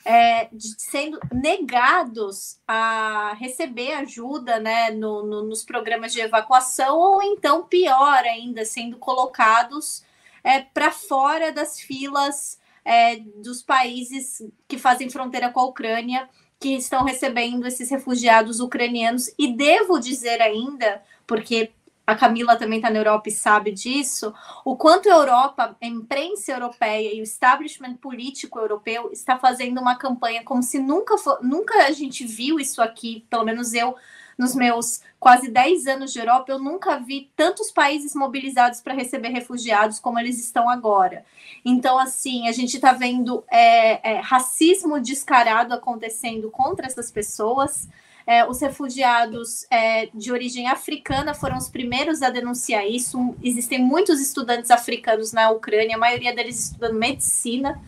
é, 0.09 0.47
sendo 0.77 1.19
negados 1.33 2.61
a 2.65 3.35
receber 3.37 3.91
ajuda 3.91 4.57
né, 4.57 4.89
no, 4.89 5.25
no, 5.25 5.43
nos 5.43 5.65
programas 5.65 6.13
de 6.13 6.21
evacuação, 6.21 6.97
ou 6.97 7.21
então, 7.21 7.63
pior 7.63 8.23
ainda, 8.23 8.63
sendo 8.63 8.95
colocados 8.95 10.05
é, 10.41 10.61
para 10.61 10.91
fora 10.91 11.51
das 11.51 11.77
filas 11.77 12.57
é, 12.85 13.17
dos 13.17 13.61
países 13.61 14.41
que 14.65 14.77
fazem 14.77 15.09
fronteira 15.09 15.51
com 15.51 15.59
a 15.59 15.65
Ucrânia, 15.65 16.29
que 16.57 16.69
estão 16.69 17.03
recebendo 17.03 17.67
esses 17.67 17.89
refugiados 17.89 18.61
ucranianos. 18.61 19.29
E 19.37 19.51
devo 19.51 19.99
dizer 19.99 20.41
ainda, 20.41 21.03
porque 21.27 21.73
a 22.07 22.15
Camila 22.15 22.55
também 22.55 22.79
está 22.79 22.89
na 22.89 22.99
Europa 22.99 23.27
e 23.27 23.33
sabe 23.33 23.69
disso, 23.69 24.33
o 24.63 24.77
quanto 24.77 25.09
a 25.09 25.13
Europa, 25.13 25.75
a 25.79 25.85
imprensa 25.85 26.53
europeia 26.53 27.13
e 27.13 27.19
o 27.19 27.23
establishment 27.23 27.95
político 27.95 28.57
europeu 28.57 29.09
está 29.11 29.37
fazendo 29.37 29.81
uma 29.81 29.97
campanha 29.97 30.41
como 30.45 30.63
se 30.63 30.79
nunca, 30.79 31.17
for, 31.17 31.39
nunca 31.43 31.85
a 31.85 31.91
gente 31.91 32.25
viu 32.25 32.61
isso 32.61 32.81
aqui, 32.81 33.25
pelo 33.29 33.43
menos 33.43 33.73
eu, 33.73 33.93
nos 34.37 34.55
meus 34.55 35.01
quase 35.19 35.51
10 35.51 35.85
anos 35.87 36.13
de 36.13 36.19
Europa, 36.19 36.49
eu 36.49 36.59
nunca 36.59 36.97
vi 36.97 37.29
tantos 37.35 37.71
países 37.71 38.15
mobilizados 38.15 38.79
para 38.79 38.93
receber 38.93 39.29
refugiados 39.29 39.99
como 39.99 40.17
eles 40.17 40.39
estão 40.39 40.69
agora. 40.69 41.25
Então, 41.65 41.99
assim, 41.99 42.47
a 42.47 42.53
gente 42.53 42.75
está 42.75 42.93
vendo 42.93 43.43
é, 43.51 44.13
é, 44.13 44.19
racismo 44.21 45.01
descarado 45.01 45.73
acontecendo 45.73 46.49
contra 46.51 46.85
essas 46.85 47.11
pessoas. 47.11 47.89
É, 48.27 48.45
os 48.45 48.59
refugiados 48.59 49.65
é, 49.71 50.07
de 50.07 50.33
origem 50.33 50.67
africana 50.67 51.33
foram 51.33 51.55
os 51.55 51.69
primeiros 51.69 52.21
a 52.21 52.29
denunciar 52.29 52.85
isso. 52.85 53.33
Existem 53.41 53.79
muitos 53.79 54.19
estudantes 54.19 54.69
africanos 54.69 55.31
na 55.31 55.49
Ucrânia, 55.49 55.95
a 55.95 55.99
maioria 55.99 56.35
deles 56.35 56.65
estudando 56.65 56.95
medicina, 56.95 57.81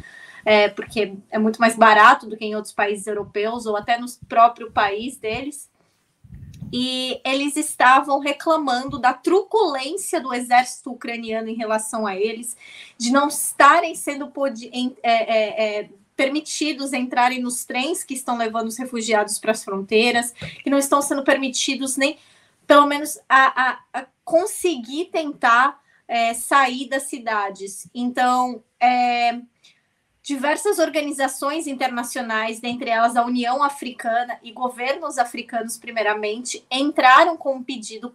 é, 0.45 0.69
porque 0.69 1.13
é 1.29 1.37
muito 1.37 1.59
mais 1.59 1.75
barato 1.75 2.25
do 2.25 2.37
que 2.37 2.45
em 2.45 2.55
outros 2.55 2.73
países 2.73 3.05
europeus 3.05 3.65
ou 3.65 3.75
até 3.75 3.99
no 3.99 4.05
próprio 4.29 4.71
país 4.71 5.17
deles. 5.17 5.69
E 6.71 7.19
eles 7.25 7.57
estavam 7.57 8.19
reclamando 8.19 8.97
da 8.97 9.11
truculência 9.11 10.21
do 10.21 10.33
exército 10.33 10.91
ucraniano 10.91 11.49
em 11.49 11.55
relação 11.55 12.07
a 12.07 12.15
eles, 12.15 12.55
de 12.97 13.11
não 13.11 13.27
estarem 13.27 13.93
sendo 13.93 14.31
é, 15.03 15.11
é, 15.11 15.79
é, 15.81 15.89
permitidos 16.19 16.91
entrarem 16.91 17.41
nos 17.41 17.63
trens 17.63 18.03
que 18.03 18.13
estão 18.13 18.37
levando 18.37 18.67
os 18.67 18.77
refugiados 18.77 19.39
para 19.39 19.51
as 19.51 19.63
fronteiras, 19.63 20.33
que 20.61 20.69
não 20.69 20.77
estão 20.77 21.01
sendo 21.01 21.23
permitidos 21.23 21.95
nem, 21.95 22.17
pelo 22.67 22.85
menos, 22.85 23.17
a, 23.29 23.69
a, 23.69 23.79
a 23.93 24.05
conseguir 24.25 25.05
tentar 25.05 25.79
é, 26.05 26.33
sair 26.33 26.89
das 26.89 27.03
cidades. 27.03 27.87
Então, 27.95 28.61
é, 28.81 29.39
diversas 30.21 30.77
organizações 30.77 31.67
internacionais, 31.67 32.59
dentre 32.59 32.89
elas 32.89 33.15
a 33.15 33.25
União 33.25 33.63
Africana 33.63 34.37
e 34.43 34.51
governos 34.51 35.17
africanos, 35.17 35.77
primeiramente, 35.77 36.65
entraram 36.69 37.37
com 37.37 37.55
um 37.55 37.63
pedido 37.63 38.13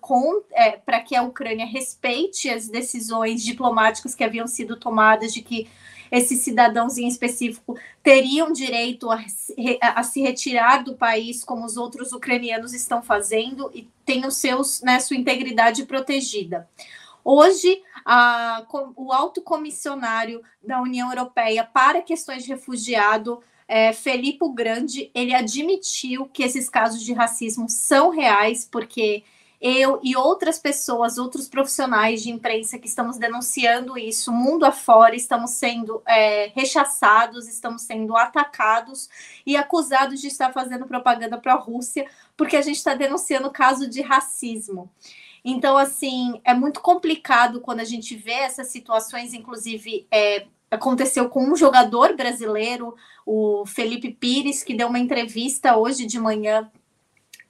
é, 0.52 0.72
para 0.72 1.00
que 1.00 1.16
a 1.16 1.22
Ucrânia 1.22 1.64
respeite 1.64 2.50
as 2.50 2.68
decisões 2.68 3.42
diplomáticas 3.42 4.14
que 4.14 4.22
haviam 4.22 4.46
sido 4.46 4.76
tomadas 4.76 5.32
de 5.32 5.40
que 5.40 5.70
esses 6.10 6.40
cidadãos 6.40 6.98
em 6.98 7.08
específico 7.08 7.78
teriam 8.02 8.52
direito 8.52 9.10
a, 9.10 9.18
a, 9.80 10.02
se 10.02 10.20
retirar 10.20 10.84
do 10.84 10.94
país, 10.94 11.42
como 11.44 11.64
os 11.64 11.76
outros 11.76 12.12
ucranianos 12.12 12.72
estão 12.74 13.02
fazendo, 13.02 13.70
e 13.74 13.88
tenham 14.04 14.30
seus, 14.30 14.80
né, 14.82 15.00
sua 15.00 15.16
integridade 15.16 15.84
protegida. 15.84 16.68
Hoje, 17.24 17.82
a, 18.04 18.64
o 18.96 19.12
alto 19.12 19.40
comissionário 19.40 20.42
da 20.62 20.80
União 20.80 21.08
Europeia 21.08 21.64
para 21.64 22.02
questões 22.02 22.42
de 22.42 22.50
refugiado, 22.50 23.42
é, 23.66 23.94
Felipe 23.94 24.46
Grande, 24.52 25.10
ele 25.14 25.34
admitiu 25.34 26.26
que 26.26 26.42
esses 26.42 26.68
casos 26.68 27.02
de 27.02 27.14
racismo 27.14 27.66
são 27.68 28.10
reais, 28.10 28.68
porque 28.70 29.24
eu 29.66 29.98
e 30.02 30.14
outras 30.14 30.58
pessoas, 30.58 31.16
outros 31.16 31.48
profissionais 31.48 32.22
de 32.22 32.30
imprensa 32.30 32.78
que 32.78 32.86
estamos 32.86 33.16
denunciando 33.16 33.96
isso, 33.96 34.30
mundo 34.30 34.66
afora, 34.66 35.16
estamos 35.16 35.52
sendo 35.52 36.02
é, 36.06 36.52
rechaçados, 36.54 37.48
estamos 37.48 37.80
sendo 37.80 38.14
atacados 38.14 39.08
e 39.46 39.56
acusados 39.56 40.20
de 40.20 40.26
estar 40.26 40.52
fazendo 40.52 40.84
propaganda 40.84 41.38
para 41.38 41.54
a 41.54 41.58
Rússia, 41.58 42.06
porque 42.36 42.58
a 42.58 42.60
gente 42.60 42.76
está 42.76 42.94
denunciando 42.94 43.50
caso 43.50 43.88
de 43.88 44.02
racismo. 44.02 44.90
Então, 45.42 45.78
assim, 45.78 46.38
é 46.44 46.52
muito 46.52 46.82
complicado 46.82 47.62
quando 47.62 47.80
a 47.80 47.84
gente 47.84 48.14
vê 48.14 48.32
essas 48.32 48.66
situações, 48.68 49.32
inclusive. 49.32 50.06
É, 50.10 50.46
aconteceu 50.70 51.28
com 51.28 51.42
um 51.42 51.56
jogador 51.56 52.14
brasileiro, 52.16 52.94
o 53.24 53.64
Felipe 53.64 54.10
Pires, 54.10 54.62
que 54.62 54.74
deu 54.74 54.88
uma 54.88 54.98
entrevista 54.98 55.76
hoje 55.76 56.04
de 56.04 56.18
manhã 56.18 56.70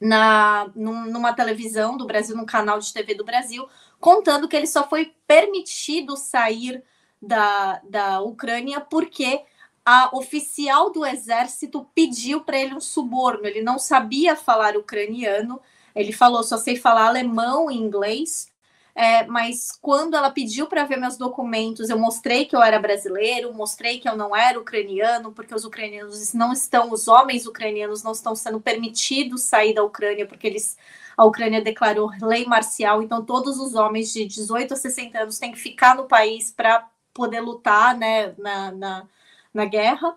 na, 0.01 0.71
numa 0.75 1.33
televisão 1.33 1.97
do 1.97 2.07
Brasil, 2.07 2.37
num 2.37 2.47
canal 2.47 2.79
de 2.79 2.93
TV 2.93 3.15
do 3.15 3.25
Brasil, 3.25 3.69
contando 4.01 4.49
que 4.49 4.57
ele 4.57 4.67
só 4.67 4.89
foi 4.89 5.15
permitido 5.27 6.17
sair 6.17 6.83
da, 7.21 7.81
da 7.89 8.21
Ucrânia 8.21 8.81
porque 8.81 9.43
a 9.85 10.17
oficial 10.17 10.91
do 10.91 11.05
exército 11.05 11.87
pediu 11.95 12.41
para 12.41 12.59
ele 12.59 12.75
um 12.75 12.81
suborno. 12.81 13.47
Ele 13.47 13.63
não 13.63 13.79
sabia 13.79 14.35
falar 14.35 14.77
ucraniano, 14.77 15.61
ele 15.95 16.13
falou: 16.13 16.43
só 16.43 16.57
sei 16.57 16.77
falar 16.77 17.07
alemão 17.07 17.71
e 17.71 17.77
inglês. 17.77 18.53
É, 18.97 19.27
mas 19.27 19.73
quando 19.83 20.15
ela 20.17 20.31
pediu 20.31 20.69
para 20.69 20.85
ver 20.85 20.97
meus 20.97 21.17
documentos, 21.17 21.91
eu 21.91 21.99
mostrei 21.99 22.45
que 22.45 22.55
eu 22.55 22.63
era 22.63 22.79
brasileiro, 22.79 23.53
mostrei 23.53 23.99
que 23.99 24.09
eu 24.09 24.17
não 24.17 24.37
era 24.37 24.59
ucraniano, 24.59 25.33
porque 25.33 25.53
os 25.53 25.65
ucranianos 25.65 26.33
não 26.33 26.53
estão, 26.53 26.93
os 26.93 27.09
homens 27.09 27.45
ucranianos 27.45 28.05
não 28.05 28.13
estão 28.13 28.37
sendo 28.37 28.61
permitidos 28.61 29.43
sair 29.43 29.75
da 29.75 29.83
Ucrânia, 29.83 30.27
porque 30.27 30.47
eles 30.47 30.77
a 31.17 31.25
Ucrânia 31.25 31.61
declarou 31.63 32.11
lei 32.23 32.45
marcial, 32.45 33.03
então 33.03 33.25
todos 33.25 33.59
os 33.59 33.75
homens 33.75 34.13
de 34.13 34.25
18 34.27 34.75
a 34.75 34.77
60 34.77 35.19
anos 35.19 35.39
têm 35.39 35.53
que 35.53 35.59
ficar 35.59 35.95
no 35.97 36.07
país 36.07 36.51
para 36.51 36.89
poder 37.13 37.41
lutar 37.41 37.97
né, 37.97 38.35
na, 38.39 38.73
na, 38.73 39.09
na 39.53 39.65
guerra. 39.65 40.17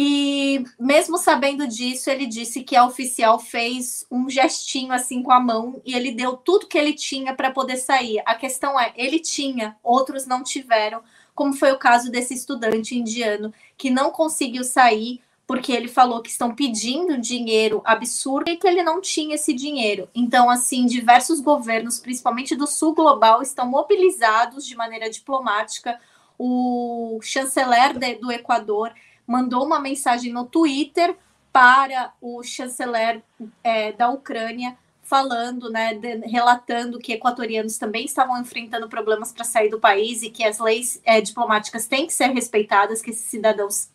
E 0.00 0.64
mesmo 0.78 1.18
sabendo 1.18 1.66
disso, 1.66 2.08
ele 2.08 2.24
disse 2.24 2.62
que 2.62 2.76
a 2.76 2.86
oficial 2.86 3.40
fez 3.40 4.06
um 4.08 4.30
gestinho 4.30 4.92
assim 4.92 5.24
com 5.24 5.32
a 5.32 5.40
mão 5.40 5.82
e 5.84 5.92
ele 5.92 6.12
deu 6.12 6.36
tudo 6.36 6.68
que 6.68 6.78
ele 6.78 6.92
tinha 6.92 7.34
para 7.34 7.50
poder 7.50 7.78
sair. 7.78 8.22
A 8.24 8.36
questão 8.36 8.78
é, 8.78 8.92
ele 8.94 9.18
tinha, 9.18 9.76
outros 9.82 10.24
não 10.24 10.44
tiveram, 10.44 11.02
como 11.34 11.52
foi 11.52 11.72
o 11.72 11.78
caso 11.78 12.12
desse 12.12 12.32
estudante 12.32 12.96
indiano 12.96 13.52
que 13.76 13.90
não 13.90 14.12
conseguiu 14.12 14.62
sair 14.62 15.20
porque 15.48 15.72
ele 15.72 15.88
falou 15.88 16.22
que 16.22 16.30
estão 16.30 16.54
pedindo 16.54 17.18
dinheiro 17.18 17.82
absurdo 17.84 18.48
e 18.48 18.56
que 18.56 18.68
ele 18.68 18.84
não 18.84 19.00
tinha 19.00 19.34
esse 19.34 19.52
dinheiro. 19.52 20.08
Então, 20.14 20.48
assim, 20.48 20.86
diversos 20.86 21.40
governos, 21.40 21.98
principalmente 21.98 22.54
do 22.54 22.68
sul 22.68 22.94
global, 22.94 23.42
estão 23.42 23.66
mobilizados 23.66 24.64
de 24.64 24.76
maneira 24.76 25.10
diplomática. 25.10 25.98
O 26.38 27.18
chanceler 27.20 27.98
de, 27.98 28.14
do 28.14 28.30
Equador 28.30 28.92
mandou 29.28 29.64
uma 29.64 29.78
mensagem 29.78 30.32
no 30.32 30.46
Twitter 30.46 31.14
para 31.52 32.14
o 32.20 32.42
chanceler 32.42 33.22
é, 33.62 33.92
da 33.92 34.08
Ucrânia 34.08 34.76
falando, 35.02 35.70
né, 35.70 35.94
de, 35.94 36.16
relatando 36.26 36.98
que 36.98 37.12
equatorianos 37.12 37.78
também 37.78 38.04
estavam 38.04 38.38
enfrentando 38.40 38.88
problemas 38.88 39.32
para 39.32 39.44
sair 39.44 39.70
do 39.70 39.80
país 39.80 40.22
e 40.22 40.30
que 40.30 40.44
as 40.44 40.58
leis 40.58 41.00
é, 41.04 41.20
diplomáticas 41.20 41.86
têm 41.86 42.06
que 42.06 42.12
ser 42.12 42.28
respeitadas, 42.28 43.00
que 43.00 43.10
esses 43.10 43.24
cidadãos 43.24 43.88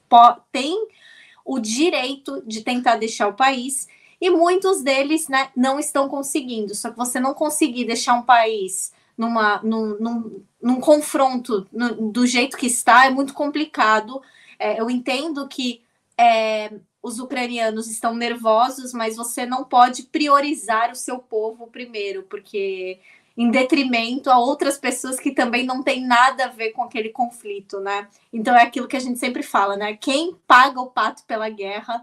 têm 0.51 0.87
o 1.45 1.59
direito 1.59 2.41
de 2.47 2.61
tentar 2.61 2.95
deixar 2.95 3.27
o 3.27 3.33
país, 3.33 3.87
e 4.19 4.29
muitos 4.29 4.81
deles 4.81 5.27
né, 5.27 5.49
não 5.55 5.79
estão 5.79 6.07
conseguindo. 6.07 6.73
Só 6.73 6.89
que 6.89 6.97
você 6.97 7.19
não 7.19 7.33
conseguir 7.33 7.85
deixar 7.85 8.13
um 8.13 8.23
país 8.23 8.93
numa, 9.17 9.61
num, 9.61 9.97
num, 9.99 10.43
num 10.61 10.79
confronto 10.79 11.67
no, 11.71 12.09
do 12.11 12.25
jeito 12.25 12.57
que 12.57 12.67
está 12.67 13.05
é 13.05 13.09
muito 13.09 13.33
complicado. 13.33 14.21
É, 14.63 14.79
eu 14.79 14.89
entendo 14.89 15.45
que 15.49 15.83
é, 16.17 16.71
os 17.01 17.19
ucranianos 17.19 17.89
estão 17.89 18.15
nervosos, 18.15 18.93
mas 18.93 19.17
você 19.17 19.45
não 19.45 19.65
pode 19.65 20.03
priorizar 20.03 20.89
o 20.89 20.95
seu 20.95 21.19
povo 21.19 21.67
primeiro, 21.67 22.23
porque 22.23 22.97
em 23.35 23.51
detrimento 23.51 24.29
a 24.29 24.39
outras 24.39 24.77
pessoas 24.77 25.19
que 25.19 25.31
também 25.31 25.65
não 25.65 25.83
têm 25.83 26.07
nada 26.07 26.45
a 26.45 26.47
ver 26.47 26.71
com 26.71 26.81
aquele 26.81 27.09
conflito, 27.09 27.81
né? 27.81 28.07
Então 28.31 28.55
é 28.55 28.61
aquilo 28.61 28.87
que 28.87 28.95
a 28.95 29.01
gente 29.01 29.19
sempre 29.19 29.43
fala, 29.43 29.75
né? 29.75 29.97
Quem 29.97 30.33
paga 30.47 30.79
o 30.79 30.89
pato 30.89 31.25
pela 31.25 31.49
guerra 31.49 32.01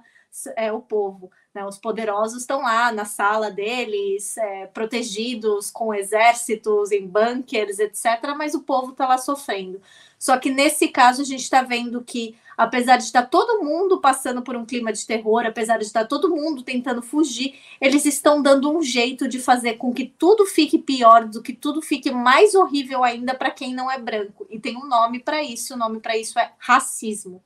é 0.55 0.71
o 0.71 0.83
povo. 0.83 1.31
Né? 1.55 1.65
Os 1.65 1.79
poderosos 1.79 2.43
estão 2.43 2.63
lá 2.63 2.93
na 2.93 3.05
sala 3.05 3.51
deles, 3.51 4.37
é, 4.37 4.67
protegidos 4.67 5.71
com 5.71 5.95
exércitos, 5.95 6.93
em 6.93 7.07
bunkers, 7.07 7.79
etc. 7.79 8.35
Mas 8.37 8.55
o 8.55 8.63
povo 8.63 8.93
está 8.93 9.09
lá 9.09 9.19
sofrendo. 9.19 9.81
Só 10.19 10.37
que 10.39 10.51
nesse 10.51 10.89
caso 10.89 11.23
a 11.23 11.25
gente 11.25 11.43
está 11.43 11.63
vendo 11.63 12.05
que 12.05 12.37
apesar 12.61 12.99
de 12.99 13.05
estar 13.05 13.23
todo 13.23 13.65
mundo 13.65 14.03
passando 14.03 14.43
por 14.43 14.55
um 14.55 14.67
clima 14.67 14.93
de 14.93 15.07
terror, 15.07 15.47
apesar 15.47 15.79
de 15.79 15.85
estar 15.85 16.05
todo 16.05 16.29
mundo 16.29 16.63
tentando 16.63 17.01
fugir, 17.01 17.59
eles 17.81 18.05
estão 18.05 18.43
dando 18.43 18.71
um 18.71 18.83
jeito 18.83 19.27
de 19.27 19.39
fazer 19.39 19.79
com 19.79 19.95
que 19.95 20.05
tudo 20.05 20.45
fique 20.45 20.79
pior, 20.79 21.25
do 21.25 21.43
que 21.43 21.55
tudo 21.55 21.81
fique 21.81 22.11
mais 22.11 22.55
horrível 22.55 23.03
ainda 23.03 23.35
para 23.35 23.51
quem 23.51 23.73
não 23.73 23.91
é 23.91 23.99
branco. 23.99 24.47
E 24.51 24.61
tem 24.61 24.77
um 24.77 24.87
nome 24.87 25.21
para 25.21 25.43
isso, 25.43 25.73
o 25.73 25.77
nome 25.79 26.01
para 26.01 26.19
isso 26.19 26.39
é 26.39 26.53
racismo. 26.59 27.43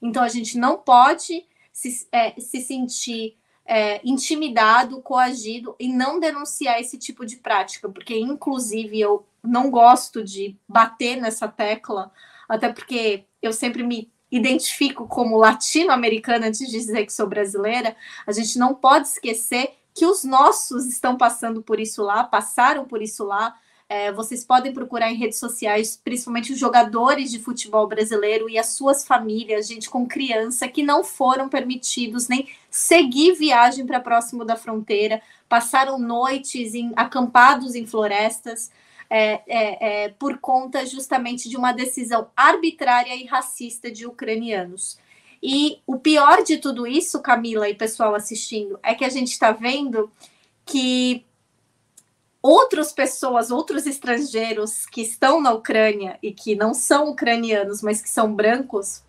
Então 0.00 0.22
a 0.22 0.28
gente 0.28 0.56
não 0.56 0.78
pode 0.78 1.44
se, 1.72 2.06
é, 2.12 2.38
se 2.38 2.60
sentir 2.60 3.36
é, 3.66 4.00
intimidado, 4.04 5.02
coagido 5.02 5.74
e 5.80 5.88
não 5.88 6.20
denunciar 6.20 6.80
esse 6.80 6.96
tipo 6.96 7.26
de 7.26 7.38
prática, 7.38 7.88
porque 7.88 8.16
inclusive 8.16 9.00
eu 9.00 9.26
não 9.42 9.68
gosto 9.68 10.22
de 10.22 10.56
bater 10.68 11.20
nessa 11.20 11.48
tecla, 11.48 12.12
até 12.48 12.72
porque 12.72 13.24
eu 13.42 13.52
sempre 13.52 13.82
me 13.82 14.13
identifico 14.36 15.06
como 15.06 15.36
latino-americana 15.36 16.48
antes 16.48 16.58
de 16.58 16.66
dizer 16.66 17.06
que 17.06 17.12
sou 17.12 17.28
brasileira, 17.28 17.94
a 18.26 18.32
gente 18.32 18.58
não 18.58 18.74
pode 18.74 19.06
esquecer 19.06 19.74
que 19.94 20.04
os 20.04 20.24
nossos 20.24 20.86
estão 20.86 21.16
passando 21.16 21.62
por 21.62 21.78
isso 21.78 22.02
lá, 22.02 22.24
passaram 22.24 22.84
por 22.84 23.00
isso 23.00 23.24
lá. 23.24 23.54
É, 23.88 24.10
vocês 24.10 24.44
podem 24.44 24.72
procurar 24.72 25.12
em 25.12 25.16
redes 25.16 25.38
sociais, 25.38 26.00
principalmente 26.02 26.52
os 26.52 26.58
jogadores 26.58 27.30
de 27.30 27.38
futebol 27.38 27.86
brasileiro 27.86 28.50
e 28.50 28.58
as 28.58 28.70
suas 28.70 29.06
famílias, 29.06 29.68
gente 29.68 29.88
com 29.88 30.04
criança, 30.04 30.66
que 30.66 30.82
não 30.82 31.04
foram 31.04 31.48
permitidos 31.48 32.26
nem 32.26 32.48
seguir 32.68 33.34
viagem 33.34 33.86
para 33.86 34.00
próximo 34.00 34.44
da 34.44 34.56
fronteira, 34.56 35.22
passaram 35.48 35.96
noites 35.96 36.74
em, 36.74 36.92
acampados 36.96 37.76
em 37.76 37.86
florestas 37.86 38.72
é, 39.16 39.42
é, 39.46 40.04
é, 40.04 40.08
por 40.08 40.38
conta 40.38 40.84
justamente 40.84 41.48
de 41.48 41.56
uma 41.56 41.70
decisão 41.70 42.32
arbitrária 42.36 43.14
e 43.14 43.26
racista 43.26 43.88
de 43.88 44.08
ucranianos. 44.08 44.98
E 45.40 45.78
o 45.86 46.00
pior 46.00 46.42
de 46.42 46.56
tudo 46.58 46.84
isso, 46.84 47.22
Camila 47.22 47.68
e 47.68 47.76
pessoal 47.76 48.16
assistindo, 48.16 48.76
é 48.82 48.92
que 48.92 49.04
a 49.04 49.08
gente 49.08 49.30
está 49.30 49.52
vendo 49.52 50.10
que 50.66 51.24
outras 52.42 52.90
pessoas, 52.90 53.52
outros 53.52 53.86
estrangeiros 53.86 54.84
que 54.84 55.02
estão 55.02 55.40
na 55.40 55.52
Ucrânia 55.52 56.18
e 56.20 56.32
que 56.32 56.56
não 56.56 56.74
são 56.74 57.10
ucranianos, 57.10 57.82
mas 57.82 58.02
que 58.02 58.10
são 58.10 58.34
brancos, 58.34 59.00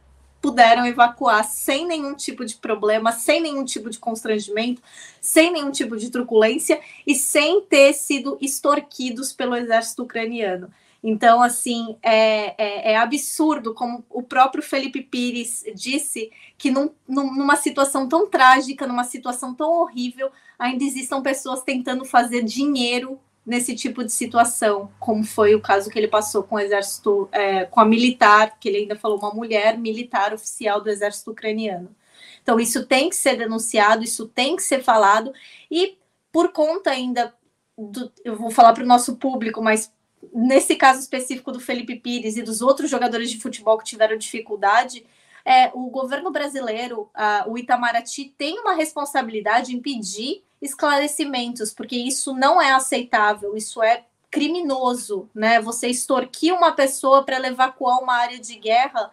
puderam 0.45 0.85
evacuar 0.85 1.43
sem 1.43 1.87
nenhum 1.87 2.13
tipo 2.13 2.45
de 2.45 2.53
problema, 2.53 3.11
sem 3.11 3.41
nenhum 3.41 3.65
tipo 3.65 3.89
de 3.89 3.97
constrangimento, 3.97 4.79
sem 5.19 5.51
nenhum 5.51 5.71
tipo 5.71 5.97
de 5.97 6.11
truculência 6.11 6.79
e 7.07 7.15
sem 7.15 7.63
ter 7.63 7.93
sido 7.93 8.37
extorquidos 8.39 9.33
pelo 9.33 9.55
exército 9.55 10.03
ucraniano. 10.03 10.69
Então, 11.03 11.41
assim, 11.41 11.97
é, 11.99 12.53
é, 12.63 12.91
é, 12.91 12.95
absurdo, 12.95 13.73
como 13.73 14.05
o 14.07 14.21
próprio 14.21 14.61
Felipe 14.61 15.01
Pires 15.01 15.65
disse, 15.73 16.31
que 16.59 16.69
num, 16.69 16.91
numa 17.07 17.55
situação 17.55 18.07
tão 18.07 18.29
trágica, 18.29 18.85
numa 18.85 19.03
situação 19.03 19.51
tão 19.51 19.71
horrível, 19.71 20.29
ainda 20.59 20.83
existam 20.83 21.23
pessoas 21.23 21.63
tentando 21.63 22.05
fazer 22.05 22.43
dinheiro 22.43 23.19
nesse 23.45 23.75
tipo 23.75 24.03
de 24.03 24.11
situação, 24.11 24.91
como 24.99 25.23
foi 25.23 25.53
o 25.53 25.61
caso 25.61 25.89
que 25.89 25.99
ele 25.99 26.07
passou 26.07 26.43
com 26.43 26.55
o 26.55 26.59
exército, 26.59 27.29
é, 27.31 27.65
com 27.65 27.79
a 27.79 27.85
militar, 27.85 28.57
que 28.59 28.67
ele 28.67 28.79
ainda 28.79 28.95
falou, 28.95 29.19
uma 29.19 29.33
mulher 29.33 29.77
militar 29.77 30.33
oficial 30.33 30.81
do 30.81 30.89
exército 30.89 31.31
ucraniano. 31.31 31.95
Então, 32.41 32.59
isso 32.59 32.85
tem 32.85 33.09
que 33.09 33.15
ser 33.15 33.37
denunciado, 33.37 34.03
isso 34.03 34.27
tem 34.27 34.55
que 34.55 34.63
ser 34.63 34.83
falado, 34.83 35.33
e 35.69 35.97
por 36.31 36.51
conta 36.51 36.91
ainda, 36.91 37.33
do, 37.77 38.11
eu 38.23 38.35
vou 38.35 38.49
falar 38.49 38.73
para 38.73 38.83
o 38.83 38.87
nosso 38.87 39.15
público, 39.17 39.61
mas 39.61 39.91
nesse 40.33 40.75
caso 40.75 40.99
específico 40.99 41.51
do 41.51 41.59
Felipe 41.59 41.95
Pires 41.95 42.37
e 42.37 42.41
dos 42.41 42.61
outros 42.61 42.89
jogadores 42.89 43.29
de 43.29 43.39
futebol 43.39 43.77
que 43.77 43.85
tiveram 43.85 44.17
dificuldade, 44.17 45.05
é, 45.43 45.69
o 45.73 45.89
governo 45.89 46.31
brasileiro, 46.31 47.09
a, 47.13 47.45
o 47.47 47.57
Itamaraty, 47.57 48.33
tem 48.37 48.59
uma 48.59 48.73
responsabilidade 48.73 49.75
em 49.75 49.79
pedir 49.79 50.43
esclarecimentos, 50.65 51.73
porque 51.73 51.95
isso 51.95 52.33
não 52.33 52.61
é 52.61 52.71
aceitável, 52.71 53.55
isso 53.55 53.81
é 53.81 54.03
criminoso, 54.29 55.29
né? 55.33 55.61
Você 55.61 55.87
extorquir 55.87 56.53
uma 56.53 56.73
pessoa 56.73 57.23
para 57.23 57.47
evacuar 57.47 57.99
uma 58.01 58.15
área 58.15 58.39
de 58.39 58.55
guerra, 58.55 59.11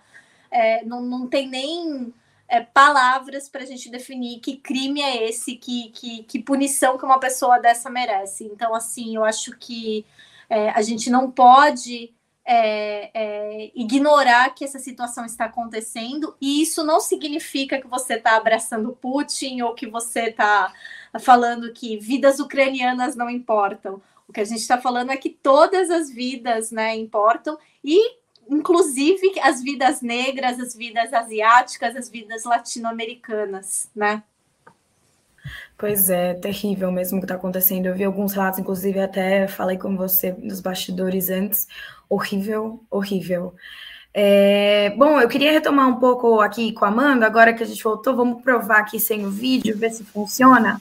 é, 0.51 0.85
não, 0.85 1.03
não 1.03 1.29
tem 1.29 1.49
nem 1.49 2.12
é, 2.49 2.61
palavras 2.61 3.49
para 3.49 3.62
a 3.62 3.67
gente 3.67 3.88
definir 3.88 4.41
que 4.41 4.57
crime 4.57 5.01
é 5.01 5.29
esse, 5.29 5.55
que, 5.55 5.91
que, 5.91 6.25
que, 6.25 6.43
punição 6.43 6.99
que 6.99 7.05
uma 7.05 7.21
pessoa 7.21 7.59
dessa 7.59 7.88
merece. 7.88 8.45
Então, 8.45 8.75
assim, 8.75 9.17
eu 9.17 9.25
acho 9.25 9.57
que 9.57 10.05
é, 10.51 10.71
a 10.71 10.83
gente 10.83 11.09
não 11.09 11.31
pode 11.31 12.12
é, 12.44 13.11
é, 13.14 13.70
ignorar 13.74 14.50
que 14.50 14.64
essa 14.64 14.78
situação 14.78 15.24
está 15.24 15.44
acontecendo, 15.44 16.35
e 16.40 16.62
isso 16.62 16.85
não 16.85 17.00
significa 17.00 17.81
que 17.81 17.87
você 17.87 18.14
está 18.14 18.37
abraçando 18.37 18.96
Putin 19.00 19.62
ou 19.62 19.74
que 19.74 19.87
você 19.87 20.31
está 20.31 20.72
falando 21.20 21.72
que 21.72 21.96
vidas 21.96 22.40
ucranianas 22.40 23.14
não 23.14 23.31
importam. 23.31 24.02
O 24.28 24.33
que 24.33 24.40
a 24.40 24.44
gente 24.44 24.61
está 24.61 24.81
falando 24.81 25.11
é 25.11 25.16
que 25.16 25.31
todas 25.31 25.90
as 25.90 26.11
vidas 26.11 26.70
né, 26.70 26.96
importam, 26.96 27.59
e 27.85 28.16
inclusive 28.48 29.38
as 29.40 29.62
vidas 29.62 30.00
negras, 30.00 30.59
as 30.59 30.74
vidas 30.74 31.12
asiáticas, 31.12 31.96
as 31.96 32.09
vidas 32.09 32.44
latino-americanas, 32.44 33.88
né? 33.94 34.22
Pois 35.76 36.09
é, 36.11 36.35
terrível 36.35 36.92
mesmo 36.92 37.18
o 37.18 37.20
que 37.20 37.24
está 37.24 37.35
acontecendo. 37.35 37.87
Eu 37.87 37.94
vi 37.94 38.05
alguns 38.05 38.33
relatos, 38.33 38.61
inclusive 38.61 39.00
até 39.00 39.48
falei 39.48 39.76
com 39.76 39.96
você 39.96 40.33
nos 40.33 40.61
bastidores 40.61 41.28
antes. 41.28 41.66
Horrível, 42.12 42.85
horrível. 42.90 43.55
É, 44.12 44.90
bom, 44.98 45.18
eu 45.18 45.27
queria 45.31 45.51
retomar 45.51 45.88
um 45.88 45.98
pouco 45.98 46.42
aqui 46.42 46.70
com 46.72 46.85
a 46.85 46.88
Amanda, 46.88 47.25
agora 47.25 47.55
que 47.55 47.62
a 47.62 47.66
gente 47.66 47.83
voltou, 47.83 48.14
vamos 48.14 48.42
provar 48.42 48.81
aqui 48.81 49.01
sem 49.01 49.25
o 49.25 49.31
vídeo, 49.31 49.79
ver 49.79 49.92
se 49.92 50.05
funciona. 50.05 50.79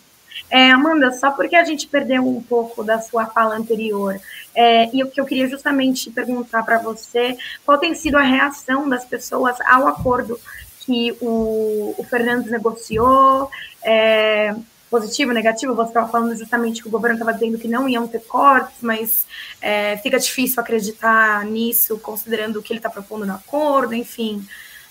É, 0.50 0.72
Amanda, 0.72 1.10
só 1.14 1.32
porque 1.32 1.56
a 1.56 1.64
gente 1.64 1.88
perdeu 1.88 2.28
um 2.28 2.44
pouco 2.44 2.84
da 2.84 3.00
sua 3.00 3.28
fala 3.28 3.56
anterior, 3.56 4.20
é, 4.54 4.94
e 4.94 5.02
o 5.02 5.10
que 5.10 5.22
eu 5.22 5.26
queria 5.26 5.48
justamente 5.48 6.12
perguntar 6.12 6.64
para 6.64 6.80
você, 6.80 7.38
qual 7.66 7.78
tem 7.78 7.96
sido 7.96 8.18
a 8.18 8.24
reação 8.24 8.90
das 8.90 9.06
pessoas 9.06 9.56
ao 9.62 9.88
acordo 9.88 10.38
que 10.82 11.16
o, 11.22 11.96
o 11.98 12.04
Fernandes 12.10 12.52
negociou, 12.52 13.50
é, 13.82 14.54
positivo, 14.92 15.32
negativo, 15.32 15.74
você 15.74 15.88
estava 15.88 16.12
falando 16.12 16.38
justamente 16.38 16.82
que 16.82 16.90
o 16.90 16.92
governo 16.92 17.16
estava 17.16 17.34
dizendo 17.34 17.58
que 17.58 17.68
não 17.68 17.88
iam 17.88 18.06
ter 18.10 18.20
cortes, 18.20 18.76
mas 18.82 19.26
é, 19.62 19.96
fica 19.98 20.20
difícil 20.20 20.62
acreditar 20.62 21.46
nisso, 21.46 21.98
considerando 22.00 22.60
o 22.60 22.62
que 22.62 22.74
ele 22.74 22.80
está 22.80 22.90
propondo 22.90 23.26
no 23.26 23.34
acordo, 23.34 23.96
enfim. 23.96 24.46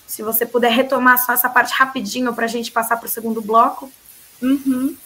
Se 0.07 0.23
você 0.23 0.43
puder 0.43 0.71
retomar 0.71 1.23
só 1.23 1.33
essa 1.33 1.47
parte 1.47 1.71
rapidinho 1.73 2.33
para 2.33 2.45
a 2.45 2.49
gente 2.49 2.71
passar 2.71 2.97
para 2.97 3.05
o 3.05 3.09
segundo 3.09 3.43
bloco. 3.43 3.91
Uhum. 4.41 4.97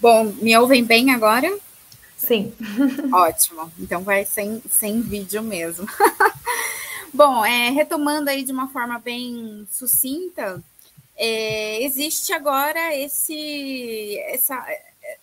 Bom, 0.00 0.32
me 0.40 0.56
ouvem 0.56 0.84
bem 0.84 1.10
agora? 1.10 1.52
Sim. 2.16 2.54
Ótimo. 3.12 3.72
Então 3.76 4.02
vai 4.02 4.24
sem, 4.24 4.62
sem 4.70 5.00
vídeo 5.00 5.42
mesmo. 5.42 5.86
Bom, 7.12 7.44
é, 7.44 7.70
retomando 7.70 8.30
aí 8.30 8.44
de 8.44 8.52
uma 8.52 8.68
forma 8.68 9.00
bem 9.00 9.66
sucinta, 9.70 10.62
é, 11.16 11.82
existe 11.82 12.32
agora 12.32 12.94
esse, 12.96 14.18
essa, 14.26 14.64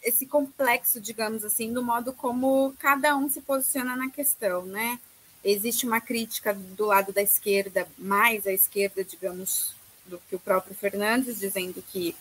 esse 0.04 0.26
complexo, 0.26 1.00
digamos 1.00 1.44
assim, 1.44 1.74
do 1.74 1.84
modo 1.84 2.14
como 2.14 2.74
cada 2.80 3.16
um 3.16 3.30
se 3.30 3.42
posiciona 3.42 3.96
na 3.96 4.10
questão, 4.10 4.66
né? 4.66 5.00
Existe 5.44 5.86
uma 5.86 6.02
crítica 6.02 6.54
do 6.54 6.86
lado 6.86 7.14
da 7.14 7.22
esquerda, 7.22 7.88
mais 7.98 8.46
à 8.46 8.52
esquerda, 8.52 9.04
digamos, 9.04 9.74
do 10.06 10.22
que 10.30 10.36
o 10.36 10.40
próprio 10.40 10.76
Fernandes, 10.76 11.40
dizendo 11.40 11.84
que 11.92 12.16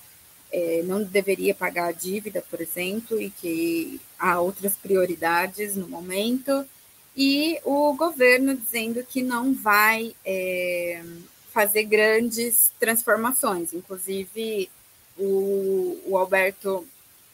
é, 0.52 0.82
não 0.84 1.02
deveria 1.02 1.54
pagar 1.54 1.88
a 1.88 1.92
dívida, 1.92 2.44
por 2.48 2.60
exemplo, 2.60 3.20
e 3.20 3.30
que 3.30 4.00
há 4.18 4.40
outras 4.40 4.74
prioridades 4.76 5.74
no 5.74 5.88
momento, 5.88 6.66
e 7.16 7.58
o 7.64 7.92
governo 7.94 8.56
dizendo 8.56 9.02
que 9.04 9.22
não 9.22 9.52
vai 9.52 10.14
é, 10.24 11.02
fazer 11.52 11.84
grandes 11.84 12.72
transformações. 12.78 13.72
Inclusive, 13.72 14.70
o, 15.16 16.00
o 16.06 16.16
Alberto 16.16 16.86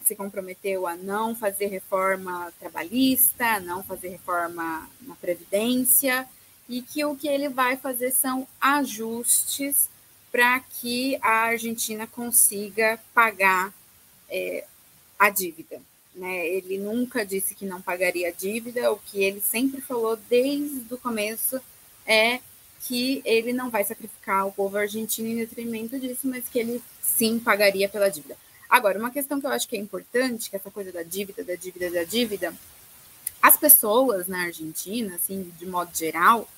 se 0.04 0.14
comprometeu 0.14 0.86
a 0.86 0.96
não 0.96 1.34
fazer 1.34 1.66
reforma 1.66 2.52
trabalhista, 2.60 3.58
não 3.60 3.82
fazer 3.82 4.08
reforma 4.08 4.88
na 5.00 5.14
Previdência, 5.16 6.28
e 6.68 6.82
que 6.82 7.04
o 7.04 7.16
que 7.16 7.28
ele 7.28 7.48
vai 7.48 7.76
fazer 7.76 8.10
são 8.10 8.46
ajustes 8.60 9.88
para 10.30 10.60
que 10.60 11.16
a 11.22 11.44
Argentina 11.44 12.06
consiga 12.06 12.98
pagar 13.14 13.72
é, 14.28 14.64
a 15.18 15.30
dívida. 15.30 15.80
Né? 16.14 16.46
Ele 16.48 16.78
nunca 16.78 17.24
disse 17.24 17.54
que 17.54 17.64
não 17.64 17.80
pagaria 17.80 18.28
a 18.28 18.32
dívida, 18.32 18.92
o 18.92 18.98
que 18.98 19.22
ele 19.22 19.40
sempre 19.40 19.80
falou 19.80 20.16
desde 20.16 20.92
o 20.92 20.98
começo 20.98 21.60
é 22.06 22.40
que 22.82 23.22
ele 23.24 23.52
não 23.52 23.70
vai 23.70 23.84
sacrificar 23.84 24.46
o 24.46 24.52
povo 24.52 24.76
argentino 24.76 25.28
em 25.28 25.36
detrimento 25.36 25.98
disso, 25.98 26.26
mas 26.26 26.48
que 26.48 26.58
ele 26.58 26.82
sim 27.02 27.38
pagaria 27.38 27.88
pela 27.88 28.10
dívida. 28.10 28.36
Agora, 28.68 28.98
uma 28.98 29.10
questão 29.10 29.40
que 29.40 29.46
eu 29.46 29.50
acho 29.50 29.68
que 29.68 29.76
é 29.76 29.78
importante, 29.78 30.50
que 30.50 30.56
é 30.56 30.58
essa 30.58 30.70
coisa 30.70 30.92
da 30.92 31.02
dívida, 31.02 31.44
da 31.44 31.54
dívida, 31.54 31.90
da 31.90 32.04
dívida, 32.04 32.54
as 33.40 33.56
pessoas 33.56 34.26
na 34.26 34.42
Argentina, 34.42 35.14
assim, 35.14 35.52
de 35.58 35.66
modo 35.66 35.96
geral, 35.96 36.48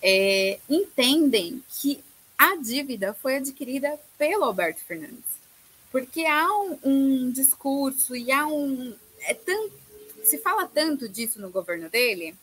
é, 0.00 0.58
entendem 0.68 1.62
que 1.68 2.02
a 2.38 2.56
dívida 2.56 3.14
foi 3.14 3.36
adquirida 3.36 3.98
pelo 4.18 4.44
Alberto 4.44 4.80
Fernandes. 4.80 5.42
Porque 5.90 6.24
há 6.24 6.48
um, 6.48 6.78
um 6.82 7.30
discurso 7.30 8.16
e 8.16 8.32
há 8.32 8.46
um. 8.46 8.94
É 9.20 9.34
tão, 9.34 9.70
se 10.24 10.38
fala 10.38 10.66
tanto 10.66 11.08
disso 11.08 11.40
no 11.40 11.50
governo 11.50 11.88
dele 11.88 12.34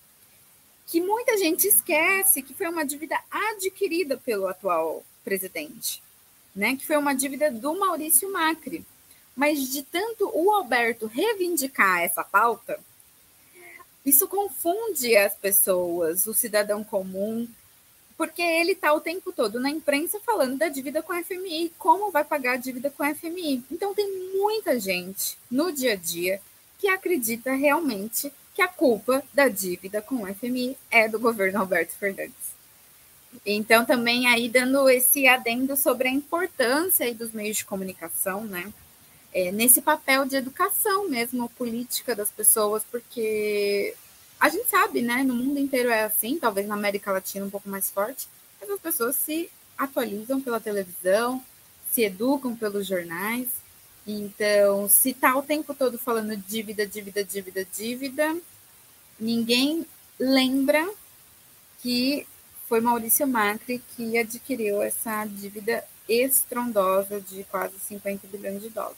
que 0.90 1.00
muita 1.00 1.38
gente 1.38 1.68
esquece 1.68 2.42
que 2.42 2.56
foi 2.56 2.68
uma 2.68 2.84
dívida 2.84 3.16
adquirida 3.30 4.18
pelo 4.18 4.48
atual 4.48 5.04
presidente, 5.24 6.02
né? 6.56 6.76
Que 6.76 6.86
foi 6.86 6.98
uma 6.98 7.14
dívida 7.14 7.52
do 7.52 7.78
Maurício 7.78 8.32
Macri. 8.34 8.84
Mas 9.36 9.72
de 9.72 9.84
tanto 9.84 10.30
o 10.34 10.52
Alberto 10.52 11.06
reivindicar 11.06 12.02
essa 12.02 12.24
pauta, 12.24 12.80
isso 14.04 14.28
confunde 14.28 15.16
as 15.16 15.36
pessoas, 15.36 16.26
o 16.26 16.34
cidadão 16.34 16.84
comum, 16.84 17.48
porque 18.18 18.42
ele 18.42 18.72
está 18.72 18.92
o 18.92 19.00
tempo 19.00 19.32
todo 19.32 19.60
na 19.60 19.70
imprensa 19.70 20.20
falando 20.20 20.58
da 20.58 20.70
dívida 20.70 21.04
com 21.04 21.14
a 21.14 21.24
FMI, 21.24 21.72
como 21.78 22.10
vai 22.10 22.24
pagar 22.24 22.54
a 22.54 22.58
dívida 22.58 22.90
com 22.90 23.04
a 23.04 23.14
FMI. 23.14 23.64
Então 23.72 23.94
tem 23.94 24.34
muita 24.36 24.80
gente 24.80 25.38
no 25.52 25.72
dia 25.72 25.94
a 25.94 25.96
dia 25.96 26.42
que 26.80 26.88
acredita 26.88 27.54
realmente 27.54 28.34
que 28.60 28.64
a 28.64 28.68
culpa 28.68 29.24
da 29.34 29.48
dívida 29.48 30.02
com 30.02 30.24
o 30.24 30.36
FMI 30.36 30.76
é 30.92 31.08
do 31.08 31.18
governo 31.18 31.60
Alberto 31.60 31.94
Fernandes. 31.94 32.34
Então 33.46 33.86
também 33.86 34.28
aí 34.28 34.50
dando 34.50 34.90
esse 34.90 35.26
adendo 35.28 35.78
sobre 35.78 36.10
a 36.10 36.12
importância 36.12 37.14
dos 37.16 37.32
meios 37.32 37.56
de 37.56 37.64
comunicação, 37.64 38.44
né? 38.44 38.74
É, 39.34 39.50
nesse 39.50 39.82
papel 39.82 40.26
de 40.26 40.36
educação 40.36 41.08
mesmo 41.08 41.48
política 41.52 42.14
das 42.14 42.30
pessoas, 42.30 42.84
porque 42.92 43.96
a 44.38 44.50
gente 44.50 44.70
sabe, 44.70 45.02
né? 45.02 45.24
No 45.24 45.36
mundo 45.36 45.58
inteiro 45.58 45.90
é 45.90 46.04
assim, 46.04 46.38
talvez 46.38 46.68
na 46.68 46.76
América 46.76 47.14
Latina 47.14 47.46
um 47.46 47.50
pouco 47.50 47.70
mais 47.70 47.90
forte, 47.90 48.28
mas 48.60 48.70
as 48.70 48.80
pessoas 48.82 49.16
se 49.16 49.50
atualizam 49.78 50.42
pela 50.42 50.60
televisão, 50.60 51.42
se 51.90 52.04
educam 52.04 52.54
pelos 52.58 52.86
jornais. 52.86 53.48
Então, 54.06 54.88
se 54.90 55.14
tá 55.14 55.36
o 55.36 55.44
tempo 55.44 55.74
todo 55.74 55.98
falando 55.98 56.36
dívida, 56.36 56.86
dívida, 56.86 57.24
dívida, 57.24 57.66
dívida, 57.66 58.38
ninguém 59.20 59.86
lembra 60.20 60.88
que 61.82 62.26
foi 62.68 62.82
Maurício 62.82 63.28
Macri 63.28 63.82
que 63.96 64.18
adquiriu 64.18 64.82
essa 64.82 65.26
dívida 65.26 65.84
estrondosa 66.08 67.22
de 67.22 67.44
quase 67.46 67.80
50 67.80 68.28
bilhões 68.28 68.62
de 68.62 68.70
dólares. 68.70 68.98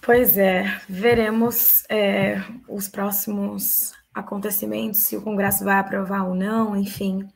Pois 0.00 0.38
é, 0.38 0.80
veremos 0.88 1.84
é, 1.88 2.42
os 2.66 2.88
próximos 2.88 3.92
acontecimentos, 4.18 5.00
se 5.00 5.16
o 5.16 5.22
Congresso 5.22 5.64
vai 5.64 5.78
aprovar 5.78 6.26
ou 6.26 6.34
não, 6.34 6.76
enfim. 6.76 7.26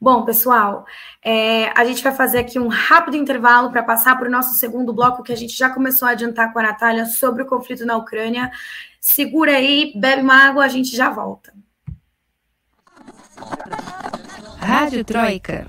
Bom, 0.00 0.24
pessoal, 0.24 0.84
é, 1.22 1.68
a 1.78 1.84
gente 1.84 2.02
vai 2.02 2.14
fazer 2.14 2.38
aqui 2.38 2.58
um 2.58 2.68
rápido 2.68 3.16
intervalo 3.16 3.70
para 3.70 3.82
passar 3.82 4.18
para 4.18 4.28
o 4.28 4.30
nosso 4.30 4.54
segundo 4.54 4.92
bloco, 4.92 5.22
que 5.22 5.32
a 5.32 5.36
gente 5.36 5.56
já 5.56 5.70
começou 5.70 6.06
a 6.06 6.12
adiantar 6.12 6.52
com 6.52 6.58
a 6.58 6.62
Natália 6.62 7.06
sobre 7.06 7.42
o 7.42 7.46
conflito 7.46 7.84
na 7.86 7.96
Ucrânia. 7.96 8.50
Segura 9.00 9.56
aí, 9.56 9.92
bebe 9.96 10.22
uma 10.22 10.48
água, 10.48 10.64
a 10.64 10.68
gente 10.68 10.96
já 10.96 11.10
volta. 11.10 11.52
Rádio 14.58 15.04
Troika. 15.04 15.66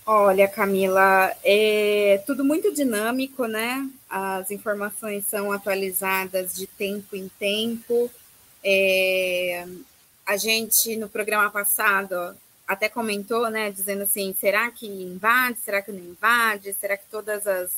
Olha, 0.05 0.47
Camila, 0.47 1.33
é 1.43 2.23
tudo 2.27 2.45
muito 2.45 2.73
dinâmico, 2.73 3.47
né? 3.47 3.89
As 4.09 4.53
informações 4.53 5.27
são 5.27 5.51
atualizadas 5.51 6.55
de 6.55 6.67
tempo 6.67 7.17
em 7.17 7.29
tempo. 7.29 8.09
É, 8.63 9.67
a 10.25 10.37
gente, 10.37 10.97
no 10.97 11.09
programa 11.09 11.51
passado, 11.51 12.37
até 12.67 12.89
comentou, 12.89 13.49
né, 13.51 13.71
dizendo 13.71 14.03
assim, 14.03 14.35
será 14.39 14.71
que 14.71 14.87
invade, 14.87 15.59
será 15.61 15.81
que 15.83 15.93
não 15.93 16.01
invade, 16.01 16.75
será 16.75 16.97
que 16.97 17.05
todas 17.11 17.47
as, 17.47 17.71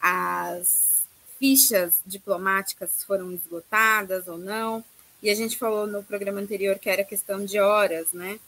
as 0.00 1.02
fichas 1.38 1.94
diplomáticas 2.04 3.02
foram 3.04 3.32
esgotadas 3.32 4.28
ou 4.28 4.38
não? 4.38 4.84
E 5.22 5.30
a 5.30 5.34
gente 5.34 5.58
falou 5.58 5.86
no 5.86 6.02
programa 6.02 6.40
anterior 6.40 6.78
que 6.78 6.90
era 6.90 7.04
questão 7.04 7.44
de 7.44 7.58
horas, 7.58 8.12
né? 8.12 8.38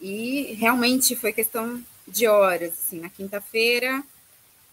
E 0.00 0.54
realmente 0.54 1.16
foi 1.16 1.32
questão 1.32 1.82
de 2.06 2.26
horas, 2.26 2.72
assim, 2.72 3.00
na 3.00 3.08
quinta-feira 3.08 4.04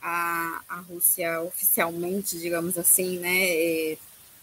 a, 0.02 0.62
a 0.68 0.76
Rússia 0.78 1.42
oficialmente, 1.42 2.40
digamos 2.40 2.78
assim, 2.78 3.20
né, 3.20 3.50
é, 3.50 3.98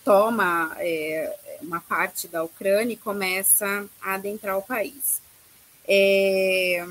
toma 0.05 0.77
é, 0.79 1.59
uma 1.61 1.81
parte 1.81 2.29
da 2.29 2.45
Ucrânia 2.45 2.95
e 2.95 2.97
começa 2.97 3.87
a 4.01 4.15
adentrar 4.15 4.57
o 4.57 4.63
país. 4.63 5.21
É, 5.89 6.87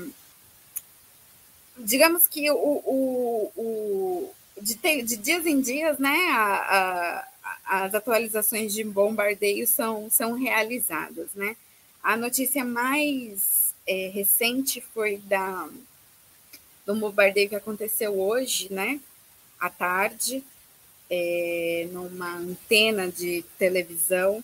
digamos 1.78 2.26
que 2.26 2.50
o, 2.50 2.56
o, 2.56 3.52
o 3.56 4.34
de, 4.60 4.74
de, 5.02 5.16
dias 5.16 5.46
em 5.46 5.60
dias, 5.60 5.98
né, 5.98 6.16
a, 6.32 7.24
a, 7.64 7.84
as 7.84 7.94
atualizações 7.94 8.74
de 8.74 8.82
bombardeio 8.82 9.66
são, 9.66 10.10
são 10.10 10.32
realizadas, 10.32 11.32
né. 11.34 11.56
A 12.02 12.16
notícia 12.16 12.64
mais 12.64 13.74
é, 13.86 14.08
recente 14.08 14.80
foi 14.80 15.18
da 15.18 15.68
do 16.84 16.94
bombardeio 16.94 17.50
que 17.50 17.54
aconteceu 17.54 18.18
hoje, 18.18 18.72
né, 18.72 18.98
à 19.60 19.68
tarde, 19.68 20.42
é, 21.10 21.86
numa 21.92 22.36
antena 22.36 23.08
de 23.08 23.44
televisão 23.58 24.42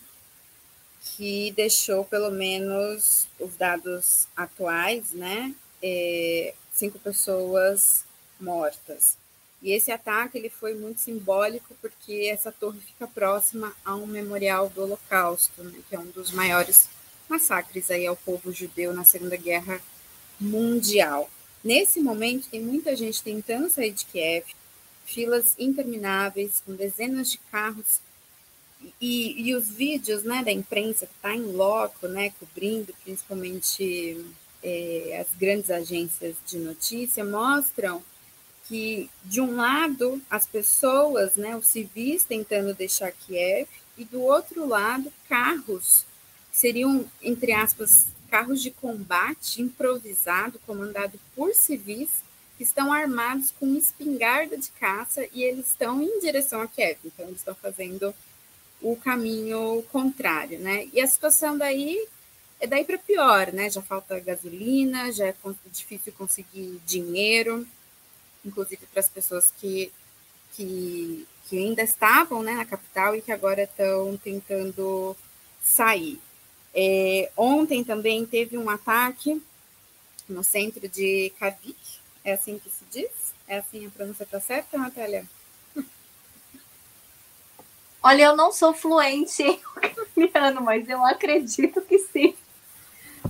que 1.04 1.52
deixou 1.52 2.04
pelo 2.04 2.30
menos 2.30 3.26
os 3.38 3.56
dados 3.56 4.26
atuais, 4.36 5.12
né, 5.12 5.54
é, 5.82 6.54
cinco 6.72 6.98
pessoas 6.98 8.04
mortas. 8.40 9.16
E 9.62 9.72
esse 9.72 9.90
ataque 9.90 10.36
ele 10.36 10.50
foi 10.50 10.74
muito 10.74 11.00
simbólico 11.00 11.74
porque 11.80 12.28
essa 12.30 12.52
torre 12.52 12.80
fica 12.80 13.06
próxima 13.06 13.72
a 13.84 13.94
um 13.94 14.06
memorial 14.06 14.68
do 14.68 14.82
Holocausto, 14.82 15.62
né, 15.62 15.78
que 15.88 15.96
é 15.96 15.98
um 15.98 16.06
dos 16.06 16.30
maiores 16.32 16.88
massacres 17.28 17.90
aí 17.90 18.06
ao 18.06 18.16
povo 18.16 18.52
judeu 18.52 18.92
na 18.92 19.04
Segunda 19.04 19.36
Guerra 19.36 19.80
Mundial. 20.38 21.30
Nesse 21.62 21.98
momento, 21.98 22.48
tem 22.50 22.60
muita 22.60 22.94
gente 22.94 23.22
tentando 23.22 23.70
sair 23.70 23.92
de 23.92 24.04
Kiev, 24.04 24.44
filas 25.06 25.54
intermináveis, 25.58 26.62
com 26.64 26.74
dezenas 26.74 27.30
de 27.30 27.38
carros. 27.50 28.00
E, 29.00 29.48
e 29.48 29.54
os 29.54 29.68
vídeos 29.68 30.22
né, 30.22 30.42
da 30.42 30.52
imprensa 30.52 31.06
que 31.06 31.14
está 31.14 31.34
em 31.34 31.52
loco, 31.52 32.08
né, 32.08 32.32
cobrindo 32.38 32.94
principalmente 33.04 34.24
é, 34.62 35.18
as 35.20 35.38
grandes 35.38 35.70
agências 35.70 36.36
de 36.46 36.58
notícia, 36.58 37.24
mostram 37.24 38.02
que, 38.66 39.10
de 39.24 39.40
um 39.40 39.56
lado, 39.56 40.20
as 40.30 40.46
pessoas, 40.46 41.36
né, 41.36 41.56
os 41.56 41.66
civis 41.66 42.24
tentando 42.24 42.74
deixar 42.74 43.12
Kiev, 43.12 43.68
e 43.96 44.04
do 44.04 44.22
outro 44.22 44.66
lado, 44.66 45.12
carros 45.28 46.04
seriam, 46.50 47.04
entre 47.22 47.52
aspas, 47.52 48.06
carros 48.28 48.60
de 48.62 48.70
combate 48.70 49.60
improvisado, 49.60 50.58
comandado 50.66 51.20
por 51.36 51.54
civis, 51.54 52.10
que 52.56 52.62
estão 52.62 52.92
armados 52.92 53.52
com 53.52 53.76
espingarda 53.76 54.56
de 54.56 54.70
caça 54.70 55.26
e 55.32 55.42
eles 55.42 55.68
estão 55.68 56.00
em 56.00 56.20
direção 56.20 56.60
a 56.60 56.68
Kiev. 56.68 56.98
Então, 57.04 57.26
eles 57.26 57.38
estão 57.38 57.54
fazendo 57.54 58.14
o 58.84 58.96
caminho 58.96 59.82
contrário, 59.90 60.58
né? 60.58 60.86
E 60.92 61.00
a 61.00 61.06
situação 61.06 61.56
daí 61.56 62.06
é 62.60 62.66
daí 62.66 62.84
para 62.84 62.98
pior, 62.98 63.50
né? 63.50 63.70
Já 63.70 63.80
falta 63.80 64.20
gasolina, 64.20 65.10
já 65.10 65.28
é 65.28 65.34
difícil 65.72 66.12
conseguir 66.12 66.80
dinheiro, 66.86 67.66
inclusive 68.44 68.84
para 68.92 69.00
as 69.00 69.08
pessoas 69.08 69.50
que, 69.58 69.90
que, 70.52 71.26
que 71.48 71.58
ainda 71.58 71.82
estavam 71.82 72.42
né, 72.42 72.54
na 72.54 72.66
capital 72.66 73.16
e 73.16 73.22
que 73.22 73.32
agora 73.32 73.62
estão 73.62 74.18
tentando 74.18 75.16
sair. 75.62 76.20
É, 76.74 77.30
ontem 77.36 77.82
também 77.82 78.26
teve 78.26 78.58
um 78.58 78.68
ataque 78.68 79.42
no 80.28 80.44
centro 80.44 80.86
de 80.88 81.32
Kavik, 81.38 81.76
é 82.22 82.34
assim 82.34 82.58
que 82.58 82.68
se 82.68 82.84
diz? 82.90 83.32
É 83.48 83.58
assim 83.58 83.86
a 83.86 83.90
pronúncia 83.90 84.24
está 84.24 84.40
certa, 84.40 84.76
Natália? 84.76 85.26
Olha, 88.04 88.24
eu 88.24 88.36
não 88.36 88.52
sou 88.52 88.74
fluente 88.74 89.42
em 89.42 89.58
ucraniano, 90.24 90.60
mas 90.60 90.86
eu 90.86 91.02
acredito 91.06 91.80
que 91.80 91.98
sim. 91.98 92.34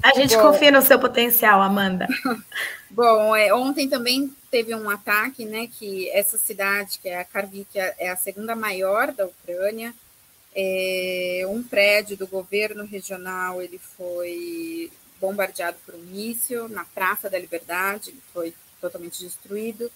A 0.02 0.12
gente 0.14 0.34
Bom, 0.34 0.42
confia 0.42 0.72
no 0.72 0.82
seu 0.82 0.98
potencial, 0.98 1.62
Amanda. 1.62 2.08
Bom, 2.90 3.36
é, 3.36 3.54
ontem 3.54 3.88
também 3.88 4.34
teve 4.50 4.74
um 4.74 4.90
ataque, 4.90 5.44
né? 5.44 5.68
Que 5.68 6.10
essa 6.10 6.36
cidade, 6.36 6.98
que 7.00 7.08
é 7.08 7.20
a 7.20 7.24
Kharkiv, 7.24 7.68
é 7.72 8.10
a 8.10 8.16
segunda 8.16 8.56
maior 8.56 9.12
da 9.12 9.26
Ucrânia, 9.26 9.94
é, 10.56 11.44
um 11.48 11.62
prédio 11.62 12.16
do 12.16 12.26
governo 12.26 12.84
regional 12.84 13.62
ele 13.62 13.78
foi 13.78 14.90
bombardeado 15.20 15.76
por 15.86 15.94
um 15.94 15.98
míssil 15.98 16.68
na 16.68 16.84
Praça 16.84 17.30
da 17.30 17.38
Liberdade, 17.38 18.10
ele 18.10 18.22
foi 18.32 18.52
totalmente 18.80 19.20
destruído, 19.20 19.88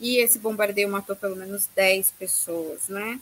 e 0.00 0.16
esse 0.16 0.38
bombardeio 0.38 0.88
matou 0.88 1.14
pelo 1.14 1.36
menos 1.36 1.68
10 1.74 2.10
pessoas, 2.12 2.88
né? 2.88 3.20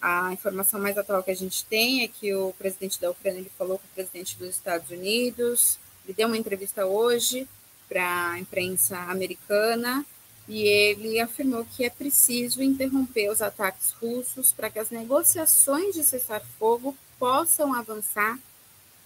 A 0.00 0.32
informação 0.32 0.80
mais 0.80 0.96
atual 0.96 1.22
que 1.22 1.30
a 1.30 1.36
gente 1.36 1.64
tem 1.66 2.02
é 2.02 2.08
que 2.08 2.34
o 2.34 2.54
presidente 2.54 3.00
da 3.00 3.10
Ucrânia 3.10 3.40
ele 3.40 3.52
falou 3.58 3.78
com 3.78 3.84
o 3.84 3.94
presidente 3.94 4.36
dos 4.38 4.50
Estados 4.50 4.90
Unidos, 4.90 5.78
ele 6.04 6.14
deu 6.14 6.26
uma 6.26 6.38
entrevista 6.38 6.86
hoje 6.86 7.46
para 7.88 8.30
a 8.30 8.38
imprensa 8.38 8.96
americana, 8.96 10.04
e 10.48 10.62
ele 10.62 11.20
afirmou 11.20 11.64
que 11.64 11.84
é 11.84 11.90
preciso 11.90 12.62
interromper 12.62 13.30
os 13.30 13.40
ataques 13.40 13.92
russos 13.92 14.50
para 14.50 14.68
que 14.68 14.78
as 14.78 14.90
negociações 14.90 15.94
de 15.94 16.02
cessar-fogo 16.02 16.96
possam 17.18 17.72
avançar 17.72 18.38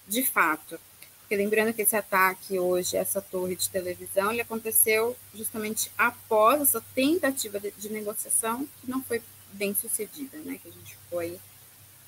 de 0.07 0.23
fato. 0.23 0.79
Porque 1.19 1.35
lembrando 1.35 1.73
que 1.73 1.81
esse 1.81 1.95
ataque 1.95 2.57
hoje, 2.57 2.97
essa 2.97 3.21
torre 3.21 3.55
de 3.55 3.69
televisão, 3.69 4.31
ele 4.31 4.41
aconteceu 4.41 5.15
justamente 5.35 5.91
após 5.97 6.61
essa 6.61 6.81
tentativa 6.93 7.59
de, 7.59 7.71
de 7.71 7.89
negociação 7.89 8.67
que 8.81 8.89
não 8.89 9.03
foi 9.03 9.21
bem 9.55 9.73
sucedida, 9.73 10.37
né? 10.39 10.59
Que 10.61 10.69
a 10.69 10.71
gente 10.71 10.97
foi 11.09 11.39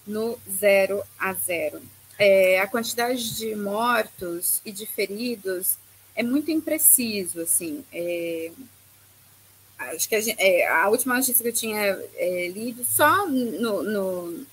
no 0.05 0.37
zero 0.49 1.03
a 1.19 1.33
zero. 1.33 1.81
É, 2.17 2.59
a 2.59 2.67
quantidade 2.67 3.35
de 3.35 3.55
mortos 3.55 4.61
e 4.65 4.71
de 4.71 4.85
feridos 4.85 5.77
é 6.15 6.23
muito 6.23 6.49
impreciso, 6.49 7.41
assim. 7.41 7.85
É, 7.93 8.51
acho 9.77 10.09
que 10.09 10.15
a, 10.15 10.21
gente, 10.21 10.41
é, 10.41 10.67
a, 10.67 10.89
última 10.89 11.15
notícia 11.15 11.43
que 11.43 11.49
eu 11.49 11.53
tinha 11.53 11.79
é, 12.15 12.47
lido, 12.47 12.83
só 12.85 13.27
no, 13.27 13.83
no, 13.83 14.45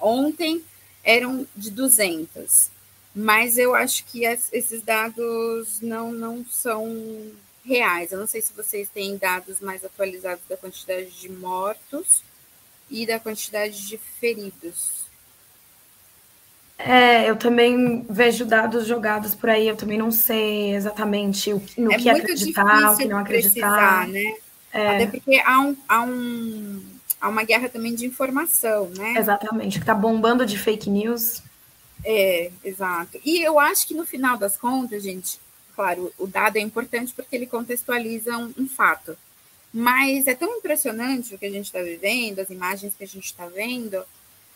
ontem 0.00 0.64
eram 1.04 1.46
de 1.54 1.70
200. 1.70 2.70
Mas 3.14 3.58
eu 3.58 3.74
acho 3.74 4.04
que 4.06 4.24
esses 4.24 4.82
dados 4.82 5.80
não, 5.80 6.10
não 6.12 6.44
são 6.46 7.30
reais. 7.64 8.10
Eu 8.10 8.18
não 8.18 8.26
sei 8.26 8.40
se 8.40 8.52
vocês 8.52 8.88
têm 8.88 9.16
dados 9.16 9.60
mais 9.60 9.84
atualizados 9.84 10.42
da 10.48 10.56
quantidade 10.56 11.10
de 11.10 11.28
mortos 11.28 12.22
e 12.90 13.06
da 13.06 13.18
quantidade 13.18 13.86
de 13.86 13.98
feridos. 13.98 15.02
É, 16.78 17.30
eu 17.30 17.36
também 17.36 18.04
vejo 18.10 18.44
dados 18.44 18.86
jogados 18.86 19.34
por 19.34 19.50
aí, 19.50 19.68
eu 19.68 19.76
também 19.76 19.98
não 19.98 20.10
sei 20.10 20.74
exatamente 20.74 21.52
o, 21.52 21.62
no 21.78 21.92
é 21.92 21.96
que 21.96 22.10
acreditar, 22.10 22.92
o 22.92 22.96
que 22.96 23.04
não 23.04 23.18
acreditar. 23.18 24.08
Né? 24.08 24.34
É. 24.72 24.88
Até 24.88 25.06
porque 25.06 25.40
há, 25.44 25.60
um, 25.60 25.76
há, 25.88 26.02
um, 26.02 26.82
há 27.20 27.28
uma 27.28 27.44
guerra 27.44 27.68
também 27.68 27.94
de 27.94 28.04
informação, 28.04 28.90
né? 28.96 29.14
Exatamente, 29.16 29.78
que 29.78 29.82
está 29.82 29.94
bombando 29.94 30.44
de 30.44 30.58
fake 30.58 30.90
news. 30.90 31.42
É, 32.04 32.50
exato. 32.64 33.20
E 33.24 33.40
eu 33.40 33.60
acho 33.60 33.86
que 33.86 33.94
no 33.94 34.04
final 34.04 34.36
das 34.36 34.56
contas, 34.56 35.04
gente, 35.04 35.38
claro, 35.76 36.12
o 36.18 36.26
dado 36.26 36.56
é 36.56 36.60
importante 36.60 37.12
porque 37.14 37.36
ele 37.36 37.46
contextualiza 37.46 38.36
um, 38.36 38.52
um 38.58 38.68
fato. 38.68 39.16
Mas 39.72 40.26
é 40.26 40.34
tão 40.34 40.58
impressionante 40.58 41.34
o 41.34 41.38
que 41.38 41.46
a 41.46 41.50
gente 41.50 41.66
está 41.66 41.80
vivendo, 41.80 42.40
as 42.40 42.50
imagens 42.50 42.94
que 42.94 43.04
a 43.04 43.06
gente 43.06 43.24
está 43.24 43.46
vendo, 43.46 44.04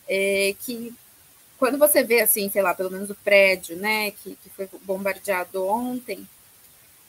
é, 0.07 0.55
que 0.59 0.93
quando 1.57 1.77
você 1.77 2.03
vê, 2.03 2.21
assim, 2.21 2.49
sei 2.49 2.61
lá, 2.61 2.73
pelo 2.75 2.91
menos 2.91 3.09
o 3.09 3.15
prédio, 3.15 3.75
né, 3.77 4.11
que, 4.11 4.35
que 4.35 4.49
foi 4.49 4.69
bombardeado 4.83 5.65
ontem, 5.65 6.27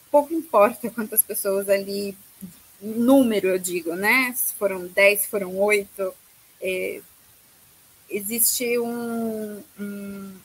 pouco 0.09 0.33
importa 0.33 0.89
quantas 0.91 1.21
pessoas 1.21 1.69
ali 1.69 2.17
número, 2.81 3.49
eu 3.49 3.59
digo, 3.59 3.93
né? 3.95 4.33
Se 4.35 4.53
foram 4.53 4.87
10, 4.87 5.21
se 5.21 5.27
foram 5.27 5.57
8, 5.57 6.13
é, 6.61 7.01
existe 8.09 8.79
um, 8.79 9.61
um, 9.79 10.35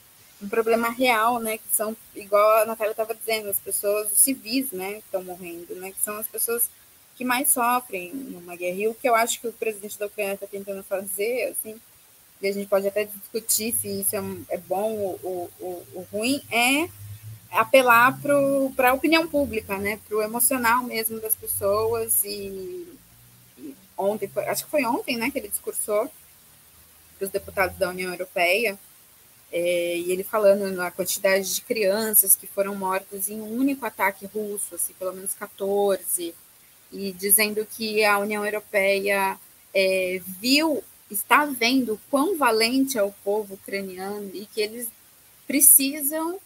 um, 0.42 0.48
problema 0.48 0.88
real, 0.90 1.38
né? 1.38 1.58
Que 1.58 1.68
são, 1.72 1.96
igual 2.14 2.62
a 2.62 2.66
Natália 2.66 2.90
estava 2.90 3.14
dizendo, 3.14 3.48
as 3.48 3.58
pessoas, 3.58 4.12
os 4.12 4.18
civis, 4.18 4.72
né? 4.72 4.98
Estão 4.98 5.22
morrendo, 5.22 5.74
né? 5.76 5.92
Que 5.92 6.02
são 6.02 6.16
as 6.18 6.26
pessoas 6.26 6.68
que 7.14 7.24
mais 7.24 7.48
sofrem 7.48 8.12
numa 8.12 8.56
guerra. 8.56 8.76
E 8.76 8.88
o 8.88 8.94
que 8.94 9.08
eu 9.08 9.14
acho 9.14 9.40
que 9.40 9.48
o 9.48 9.52
presidente 9.52 9.98
da 9.98 10.06
Ucrânia 10.06 10.34
está 10.34 10.46
tentando 10.46 10.82
fazer, 10.82 11.52
assim, 11.52 11.80
e 12.40 12.48
a 12.48 12.52
gente 12.52 12.68
pode 12.68 12.86
até 12.86 13.04
discutir 13.04 13.72
se 13.72 14.00
isso 14.00 14.14
é, 14.14 14.20
é 14.50 14.58
bom 14.58 14.92
ou, 15.22 15.50
ou, 15.58 15.86
ou, 15.94 16.06
ruim, 16.12 16.42
é 16.50 16.88
apelar 17.50 18.18
para 18.20 18.90
a 18.90 18.92
opinião 18.92 19.26
pública, 19.26 19.78
né? 19.78 19.98
Para 20.06 20.18
o 20.18 20.22
emocional 20.22 20.82
mesmo 20.82 21.20
das 21.20 21.34
pessoas. 21.34 22.24
E, 22.24 22.86
e 23.56 23.74
ontem, 23.96 24.30
acho 24.48 24.64
que 24.64 24.70
foi 24.70 24.84
ontem, 24.84 25.16
né, 25.16 25.30
que 25.30 25.38
ele 25.38 25.48
discursou 25.48 26.10
para 27.16 27.24
os 27.24 27.30
deputados 27.30 27.78
da 27.78 27.88
União 27.88 28.12
Europeia, 28.12 28.78
é, 29.52 29.96
e 29.98 30.10
ele 30.10 30.24
falando 30.24 30.70
na 30.72 30.90
quantidade 30.90 31.54
de 31.54 31.60
crianças 31.60 32.34
que 32.34 32.46
foram 32.46 32.74
mortas 32.74 33.28
em 33.28 33.40
um 33.40 33.56
único 33.56 33.86
ataque 33.86 34.26
russo, 34.26 34.74
assim, 34.74 34.92
pelo 34.98 35.12
menos 35.12 35.32
14, 35.32 36.34
e 36.94 37.12
dizendo 37.12 37.66
que 37.66 38.04
a 38.04 38.18
União 38.18 38.44
Europeia 38.44 39.38
é, 39.74 40.20
viu, 40.40 40.82
está 41.10 41.44
vendo 41.44 42.00
quão 42.10 42.36
valente 42.36 42.96
é 42.96 43.02
o 43.02 43.12
povo 43.24 43.54
ucraniano 43.54 44.30
e 44.32 44.46
que 44.46 44.60
eles 44.60 44.88
precisam 45.46 46.38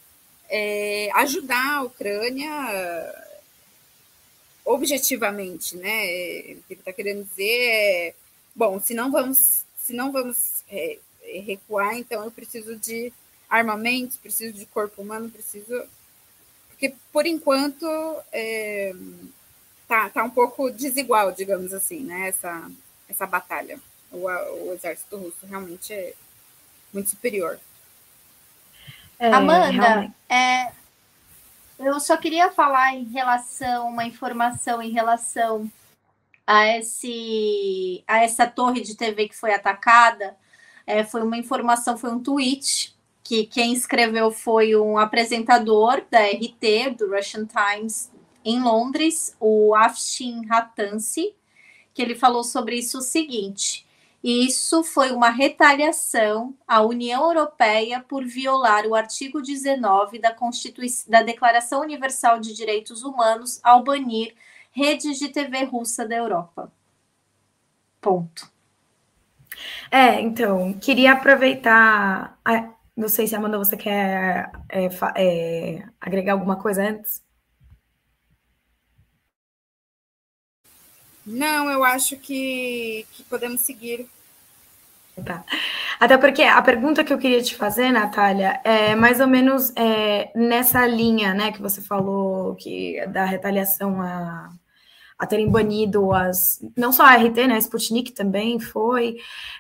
é, 0.49 1.11
ajudar 1.15 1.77
a 1.77 1.83
Ucrânia 1.83 3.15
objetivamente, 4.65 5.77
né? 5.77 6.03
O 6.03 6.63
que 6.63 6.73
ele 6.73 6.81
está 6.81 6.93
querendo 6.93 7.25
dizer 7.25 7.69
é, 7.71 8.15
bom, 8.55 8.81
se 8.81 8.93
não 8.95 9.11
vamos, 9.11 9.65
se 9.79 9.93
não 9.93 10.11
vamos 10.11 10.63
é, 10.69 10.99
recuar, 11.47 11.97
então 11.97 12.25
eu 12.25 12.31
preciso 12.31 12.77
de 12.77 13.13
armamentos, 13.49 14.17
preciso 14.17 14.53
de 14.53 14.67
corpo 14.67 15.01
humano, 15.03 15.31
preciso. 15.31 15.85
Porque, 16.69 16.95
por 17.13 17.27
enquanto, 17.27 17.87
é, 18.31 18.95
tá, 19.89 20.11
tá 20.11 20.23
um 20.23 20.31
pouco 20.31 20.71
desigual, 20.71 21.33
digamos 21.33 21.73
assim, 21.73 22.05
né? 22.05 22.29
Essa, 22.29 22.71
essa 23.09 23.27
batalha. 23.27 23.81
O, 24.13 24.27
o 24.27 24.73
exército 24.75 25.17
russo 25.17 25.47
realmente 25.47 25.93
é 25.93 26.15
muito 26.93 27.11
superior. 27.11 27.59
É, 29.19 29.33
Amanda, 29.33 30.13
é, 30.29 30.71
eu 31.79 31.99
só 31.99 32.17
queria 32.17 32.51
falar 32.51 32.95
em 32.95 33.05
relação, 33.05 33.89
uma 33.89 34.05
informação 34.05 34.81
em 34.81 34.91
relação 34.91 35.71
a, 36.47 36.67
esse, 36.77 38.05
a 38.07 38.23
essa 38.23 38.47
torre 38.47 38.81
de 38.81 38.97
TV 38.97 39.29
que 39.29 39.37
foi 39.37 39.53
atacada. 39.53 40.37
É, 40.87 41.03
foi 41.05 41.23
uma 41.23 41.37
informação, 41.37 41.99
foi 41.99 42.11
um 42.11 42.23
tweet 42.23 42.97
que 43.23 43.45
quem 43.45 43.75
escreveu 43.75 44.31
foi 44.31 44.75
um 44.75 44.97
apresentador 44.97 46.03
da 46.11 46.21
RT, 46.21 46.97
do 46.97 47.11
Russian 47.11 47.47
Times, 47.47 48.11
em 48.45 48.61
Londres, 48.61 49.37
o 49.41 49.75
Afshin 49.75 50.47
Ratansi, 50.47 51.35
que 51.93 52.03
ele 52.03 52.15
falou 52.15 52.45
sobre 52.45 52.77
isso 52.77 52.99
o 52.99 53.03
seguinte: 53.03 53.87
isso 54.23 54.83
foi 54.83 55.13
uma 55.13 55.31
retaliação 55.31 56.55
à 56.67 56.83
União 56.83 57.25
Europeia 57.25 58.01
por 58.01 58.25
violar 58.25 58.85
o 58.87 58.95
artigo 58.95 59.41
19 59.41 60.19
da, 60.19 60.35
da 61.09 61.23
Declaração 61.23 61.83
Universal 61.83 62.41
de 62.41 62.53
Direitos 62.53 63.05
Humanos 63.05 63.61
ao 63.63 63.83
banir 63.85 64.35
redes 64.73 65.19
de 65.19 65.29
TV 65.29 65.65
russa 65.65 66.07
da 66.07 66.17
Europa. 66.17 66.73
Ponto. 68.01 68.51
É, 69.91 70.21
então, 70.21 70.73
queria 70.75 71.13
aproveitar. 71.13 72.39
Não 72.97 73.09
sei 73.09 73.27
se, 73.27 73.37
Amanda, 73.37 73.59
você 73.59 73.77
quer 73.77 74.51
é, 74.69 74.89
é, 75.17 75.89
agregar 76.01 76.33
alguma 76.33 76.57
coisa 76.57 76.83
antes? 76.83 77.23
Não, 81.29 81.71
eu 81.71 81.85
acho 81.85 82.17
que, 82.17 83.07
que 83.13 83.23
podemos 83.25 83.61
seguir. 83.61 84.09
Tá. 85.25 85.45
Até 85.99 86.17
porque 86.17 86.43
a 86.43 86.63
pergunta 86.63 87.03
que 87.03 87.13
eu 87.13 87.19
queria 87.19 87.43
te 87.43 87.55
fazer, 87.55 87.91
Natália, 87.91 88.61
é 88.65 88.95
mais 88.95 89.21
ou 89.21 89.27
menos 89.27 89.73
é, 89.77 90.31
nessa 90.35 90.87
linha, 90.87 91.35
né, 91.35 91.51
que 91.51 91.61
você 91.61 91.81
falou 91.81 92.55
que 92.55 93.05
da 93.09 93.25
retaliação 93.25 94.01
a, 94.01 94.49
a 95.19 95.27
terem 95.27 95.51
banido 95.51 96.13
as. 96.13 96.61
Não 96.77 96.93
só 96.93 97.03
a 97.03 97.17
RT, 97.17 97.49
né? 97.49 97.55
A 97.57 97.59
Sputnik 97.59 98.13
também 98.13 98.61
foi. 98.61 99.17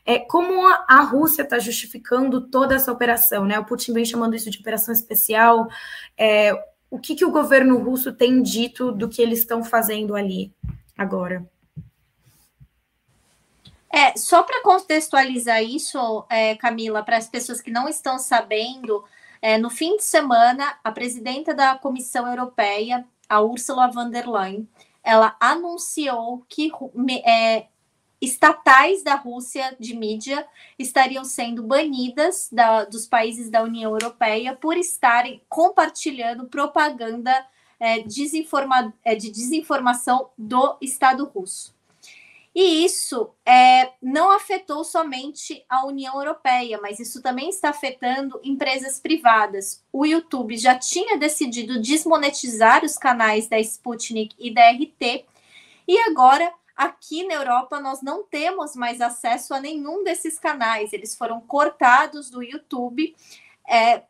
É, 0.07 0.20
como 0.20 0.66
a, 0.66 0.87
a 0.88 1.00
Rússia 1.00 1.42
está 1.42 1.59
justificando 1.59 2.40
toda 2.40 2.76
essa 2.76 2.92
operação, 2.92 3.44
né? 3.44 3.59
O 3.59 3.64
Putin 3.64 3.92
vem 3.92 4.04
chamando 4.04 4.37
isso 4.37 4.50
de 4.50 4.61
operação 4.61 4.94
especial. 4.94 5.66
É, 6.16 6.52
o 6.90 6.98
que, 6.98 7.16
que 7.16 7.24
o 7.24 7.33
governo 7.33 7.78
russo 7.78 8.12
tem 8.12 8.40
dito 8.40 8.92
do 8.92 9.09
que 9.09 9.20
eles 9.20 9.40
estão 9.40 9.64
fazendo 9.64 10.14
ali 10.14 10.52
agora? 10.96 11.44
É, 13.90 14.16
só 14.16 14.42
para 14.42 14.62
contextualizar 14.62 15.62
isso, 15.62 16.27
é, 16.29 16.55
Camila, 16.57 17.03
para 17.03 17.16
as 17.16 17.29
pessoas 17.29 17.61
que 17.61 17.70
não 17.70 17.88
estão 17.88 18.18
sabendo, 18.18 19.05
é, 19.40 19.57
no 19.57 19.70
fim 19.70 19.96
de 19.96 20.05
semana, 20.05 20.79
a 20.85 20.92
presidenta 20.92 21.55
da 21.55 21.77
Comissão 21.77 22.27
Europeia, 22.27 23.07
a 23.29 23.40
Ursula 23.40 23.90
von 23.90 24.11
der 24.11 24.29
Leyen, 24.29 24.68
ela 25.03 25.37
anunciou 25.40 26.44
que 26.48 26.70
é, 27.24 27.66
estatais 28.20 29.03
da 29.03 29.14
Rússia 29.14 29.77
de 29.79 29.94
mídia 29.94 30.46
estariam 30.79 31.24
sendo 31.24 31.62
banidas 31.62 32.48
da, 32.51 32.85
dos 32.85 33.07
países 33.07 33.48
da 33.48 33.62
União 33.62 33.92
Europeia 33.92 34.55
por 34.55 34.77
estarem 34.77 35.40
compartilhando 35.48 36.48
propaganda 36.48 37.46
é, 37.79 38.01
desinforma, 38.01 38.92
é, 39.05 39.14
de 39.14 39.31
desinformação 39.31 40.31
do 40.37 40.77
Estado 40.81 41.24
russo. 41.24 41.77
E 42.54 42.84
isso 42.84 43.30
é, 43.46 43.92
não 44.02 44.30
afetou 44.30 44.82
somente 44.82 45.64
a 45.68 45.87
União 45.87 46.18
Europeia, 46.18 46.78
mas 46.80 46.98
isso 46.98 47.22
também 47.22 47.48
está 47.50 47.70
afetando 47.70 48.40
empresas 48.42 48.98
privadas. 48.98 49.84
O 49.92 50.04
YouTube 50.04 50.56
já 50.56 50.76
tinha 50.76 51.16
decidido 51.16 51.80
desmonetizar 51.80 52.84
os 52.84 52.98
canais 52.98 53.48
da 53.48 53.61
Sputnik 53.61 54.34
e 54.38 54.52
da 54.52 54.70
RT, 54.70 55.24
e 55.87 55.98
agora 56.11 56.52
aqui 56.76 57.26
na 57.26 57.34
Europa 57.34 57.80
nós 57.80 58.02
não 58.02 58.22
temos 58.22 58.76
mais 58.76 59.00
acesso 59.00 59.52
a 59.52 59.61
nenhum 59.61 60.04
desses 60.04 60.38
canais. 60.38 60.92
Eles 60.92 61.16
foram 61.16 61.40
cortados 61.40 62.30
do 62.30 62.42
YouTube. 62.42 63.16
É, 63.68 64.02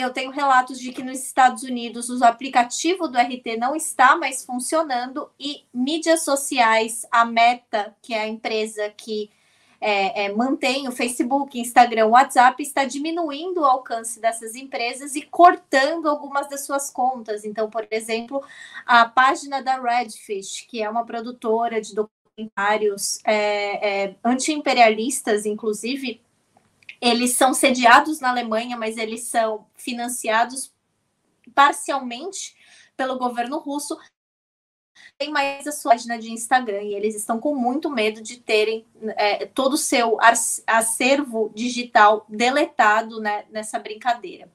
eu 0.00 0.12
tenho 0.12 0.30
relatos 0.30 0.78
de 0.78 0.92
que 0.92 1.02
nos 1.02 1.18
Estados 1.18 1.62
Unidos 1.62 2.08
o 2.10 2.24
aplicativo 2.24 3.08
do 3.08 3.18
RT 3.18 3.56
não 3.58 3.74
está 3.74 4.16
mais 4.16 4.44
funcionando 4.44 5.30
e 5.38 5.64
mídias 5.72 6.24
sociais, 6.24 7.06
a 7.10 7.24
Meta, 7.24 7.94
que 8.02 8.14
é 8.14 8.20
a 8.20 8.28
empresa 8.28 8.90
que 8.96 9.30
é, 9.80 10.24
é, 10.24 10.32
mantém 10.32 10.86
o 10.86 10.92
Facebook, 10.92 11.58
Instagram, 11.58 12.08
WhatsApp, 12.08 12.62
está 12.62 12.84
diminuindo 12.84 13.62
o 13.62 13.64
alcance 13.64 14.20
dessas 14.20 14.54
empresas 14.54 15.16
e 15.16 15.22
cortando 15.22 16.08
algumas 16.08 16.48
das 16.48 16.66
suas 16.66 16.90
contas. 16.90 17.44
Então, 17.44 17.70
por 17.70 17.86
exemplo, 17.90 18.44
a 18.84 19.06
página 19.06 19.62
da 19.62 19.80
Redfish, 19.80 20.66
que 20.68 20.82
é 20.82 20.90
uma 20.90 21.04
produtora 21.04 21.80
de 21.80 21.94
documentários 21.94 23.20
é, 23.24 24.04
é 24.04 24.14
anti-imperialistas, 24.22 25.46
inclusive, 25.46 26.20
eles 27.00 27.32
são 27.32 27.54
sediados 27.54 28.20
na 28.20 28.30
Alemanha, 28.30 28.76
mas 28.76 28.96
eles 28.96 29.24
são 29.24 29.66
financiados 29.74 30.72
parcialmente 31.54 32.54
pelo 32.96 33.18
governo 33.18 33.58
russo. 33.58 33.98
Tem 35.16 35.30
mais 35.30 35.66
a 35.66 35.72
sua 35.72 35.92
página 35.92 36.18
de 36.18 36.30
Instagram 36.30 36.82
e 36.82 36.94
eles 36.94 37.14
estão 37.14 37.38
com 37.38 37.54
muito 37.54 37.90
medo 37.90 38.22
de 38.22 38.38
terem 38.38 38.84
é, 39.16 39.46
todo 39.46 39.74
o 39.74 39.78
seu 39.78 40.18
acervo 40.66 41.50
digital 41.54 42.26
deletado 42.28 43.20
né, 43.20 43.46
nessa 43.50 43.78
brincadeira. 43.78 44.50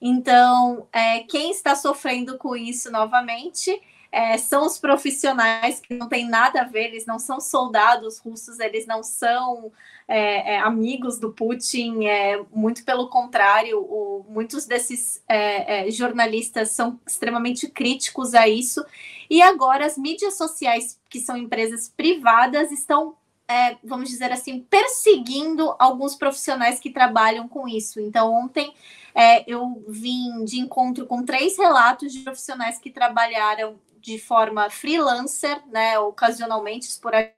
Então, 0.00 0.86
é, 0.92 1.20
quem 1.20 1.50
está 1.50 1.74
sofrendo 1.74 2.38
com 2.38 2.56
isso 2.56 2.90
novamente 2.90 3.80
é, 4.12 4.36
são 4.38 4.66
os 4.66 4.78
profissionais 4.78 5.80
que 5.80 5.94
não 5.94 6.08
têm 6.08 6.28
nada 6.28 6.62
a 6.62 6.64
ver, 6.64 6.86
eles 6.86 7.06
não 7.06 7.18
são 7.18 7.40
soldados 7.40 8.18
russos, 8.18 8.58
eles 8.58 8.86
não 8.86 9.02
são 9.02 9.72
é, 10.08 10.54
é, 10.54 10.58
amigos 10.58 11.18
do 11.18 11.32
Putin, 11.32 12.06
é, 12.06 12.42
muito 12.52 12.84
pelo 12.84 13.08
contrário, 13.08 13.80
o, 13.80 14.26
muitos 14.28 14.66
desses 14.66 15.22
é, 15.28 15.86
é, 15.86 15.90
jornalistas 15.90 16.70
são 16.72 16.98
extremamente 17.06 17.68
críticos 17.68 18.34
a 18.34 18.48
isso, 18.48 18.84
e 19.28 19.40
agora 19.40 19.86
as 19.86 19.96
mídias 19.96 20.36
sociais, 20.36 20.98
que 21.08 21.20
são 21.20 21.36
empresas 21.36 21.88
privadas, 21.88 22.72
estão 22.72 23.16
é, 23.46 23.76
vamos 23.82 24.08
dizer 24.08 24.30
assim, 24.30 24.60
perseguindo 24.60 25.74
alguns 25.76 26.14
profissionais 26.14 26.78
que 26.78 26.88
trabalham 26.88 27.48
com 27.48 27.66
isso. 27.66 27.98
Então, 27.98 28.32
ontem 28.32 28.72
é, 29.12 29.42
eu 29.50 29.84
vim 29.88 30.44
de 30.44 30.60
encontro 30.60 31.04
com 31.04 31.24
três 31.24 31.58
relatos 31.58 32.12
de 32.12 32.20
profissionais 32.20 32.78
que 32.78 32.90
trabalharam 32.90 33.74
de 34.00 34.18
forma 34.18 34.70
freelancer, 34.70 35.62
né, 35.68 35.98
ocasionalmente, 35.98 36.88
esporadicamente, 36.88 37.36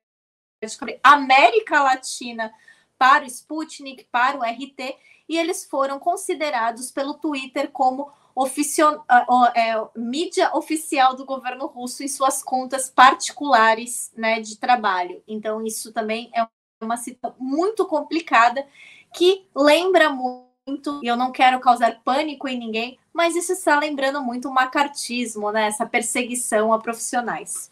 América 1.02 1.82
Latina 1.82 2.52
para 2.96 3.24
o 3.24 3.26
Sputnik, 3.26 4.06
para 4.12 4.38
o 4.38 4.44
RT, 4.44 4.96
e 5.28 5.36
eles 5.36 5.64
foram 5.64 5.98
considerados 5.98 6.90
pelo 6.90 7.14
Twitter 7.14 7.70
como 7.70 8.12
oficio, 8.34 9.02
é, 9.54 9.74
mídia 9.96 10.54
oficial 10.54 11.14
do 11.14 11.24
governo 11.24 11.66
russo 11.66 12.02
em 12.02 12.08
suas 12.08 12.42
contas 12.42 12.88
particulares 12.88 14.12
né, 14.16 14.40
de 14.40 14.56
trabalho. 14.56 15.22
Então, 15.26 15.64
isso 15.64 15.92
também 15.92 16.30
é 16.34 16.46
uma 16.80 16.96
situação 16.96 17.36
muito 17.38 17.86
complicada 17.86 18.66
que 19.14 19.46
lembra 19.54 20.10
muito, 20.10 20.51
e 21.02 21.06
eu 21.06 21.16
não 21.16 21.32
quero 21.32 21.58
causar 21.58 22.00
pânico 22.04 22.46
em 22.46 22.58
ninguém, 22.58 22.98
mas 23.12 23.34
isso 23.34 23.52
está 23.52 23.78
lembrando 23.78 24.22
muito 24.22 24.48
o 24.48 24.54
macartismo, 24.54 25.50
né? 25.50 25.66
Essa 25.66 25.84
perseguição 25.84 26.72
a 26.72 26.78
profissionais. 26.78 27.70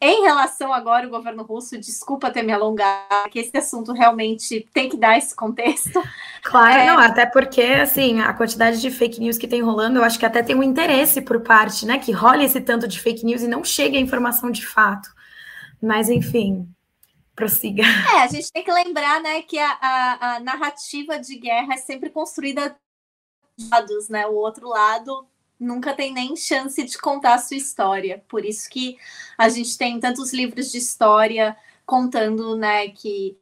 Em 0.00 0.22
relação 0.22 0.72
agora 0.72 1.06
ao 1.06 1.10
governo 1.10 1.42
russo, 1.42 1.76
desculpa 1.76 2.30
ter 2.30 2.42
me 2.42 2.52
alongado, 2.52 3.30
que 3.30 3.38
esse 3.40 3.56
assunto 3.56 3.92
realmente 3.92 4.68
tem 4.72 4.88
que 4.88 4.96
dar 4.96 5.18
esse 5.18 5.34
contexto. 5.34 6.00
Claro, 6.40 6.80
é... 6.80 6.86
não, 6.86 6.98
até 6.98 7.26
porque, 7.26 7.60
assim, 7.60 8.20
a 8.20 8.32
quantidade 8.32 8.80
de 8.80 8.90
fake 8.90 9.20
news 9.20 9.36
que 9.36 9.48
tem 9.48 9.60
rolando, 9.60 9.98
eu 9.98 10.04
acho 10.04 10.18
que 10.18 10.24
até 10.24 10.42
tem 10.42 10.56
um 10.56 10.62
interesse 10.62 11.20
por 11.20 11.40
parte, 11.40 11.84
né, 11.84 11.98
que 11.98 12.12
role 12.12 12.44
esse 12.44 12.60
tanto 12.60 12.88
de 12.88 12.98
fake 12.98 13.26
news 13.26 13.42
e 13.42 13.48
não 13.48 13.62
chegue 13.62 13.98
a 13.98 14.00
informação 14.00 14.50
de 14.50 14.64
fato. 14.64 15.10
Mas, 15.82 16.08
enfim, 16.08 16.66
prossiga. 17.38 17.84
É, 18.14 18.22
a 18.22 18.26
gente 18.26 18.50
tem 18.50 18.64
que 18.64 18.72
lembrar, 18.72 19.22
né, 19.22 19.42
que 19.42 19.58
a, 19.58 19.78
a, 19.80 20.36
a 20.36 20.40
narrativa 20.40 21.18
de 21.18 21.38
guerra 21.38 21.74
é 21.74 21.76
sempre 21.76 22.10
construída 22.10 22.76
lados, 23.70 24.08
né? 24.08 24.26
O 24.26 24.34
outro 24.34 24.68
lado 24.68 25.26
nunca 25.58 25.94
tem 25.94 26.12
nem 26.12 26.36
chance 26.36 26.82
de 26.82 26.98
contar 26.98 27.34
a 27.34 27.38
sua 27.38 27.56
história. 27.56 28.24
Por 28.28 28.44
isso 28.44 28.68
que 28.68 28.96
a 29.36 29.48
gente 29.48 29.76
tem 29.78 29.98
tantos 29.98 30.32
livros 30.32 30.70
de 30.70 30.78
história 30.78 31.56
contando, 31.86 32.56
né, 32.56 32.88
que 32.88 33.36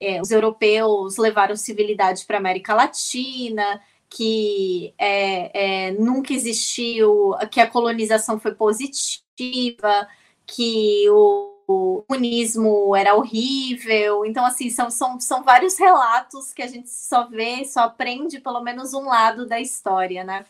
é, 0.00 0.20
os 0.20 0.30
europeus 0.30 1.16
levaram 1.16 1.54
civilidade 1.54 2.26
para 2.26 2.36
a 2.38 2.40
América 2.40 2.74
Latina, 2.74 3.80
que 4.10 4.92
é, 4.98 5.86
é, 5.88 5.90
nunca 5.92 6.34
existiu, 6.34 7.32
que 7.50 7.60
a 7.60 7.70
colonização 7.70 8.38
foi 8.38 8.54
positiva, 8.54 10.08
que 10.44 11.08
o 11.08 11.61
o 11.72 12.04
comunismo 12.08 12.94
era 12.94 13.14
horrível. 13.14 14.24
Então, 14.24 14.44
assim, 14.44 14.70
são, 14.70 14.90
são, 14.90 15.20
são 15.20 15.42
vários 15.42 15.78
relatos 15.78 16.52
que 16.52 16.62
a 16.62 16.66
gente 16.66 16.90
só 16.90 17.26
vê, 17.26 17.64
só 17.64 17.80
aprende 17.80 18.40
pelo 18.40 18.60
menos 18.60 18.94
um 18.94 19.06
lado 19.06 19.46
da 19.46 19.60
história, 19.60 20.24
né? 20.24 20.44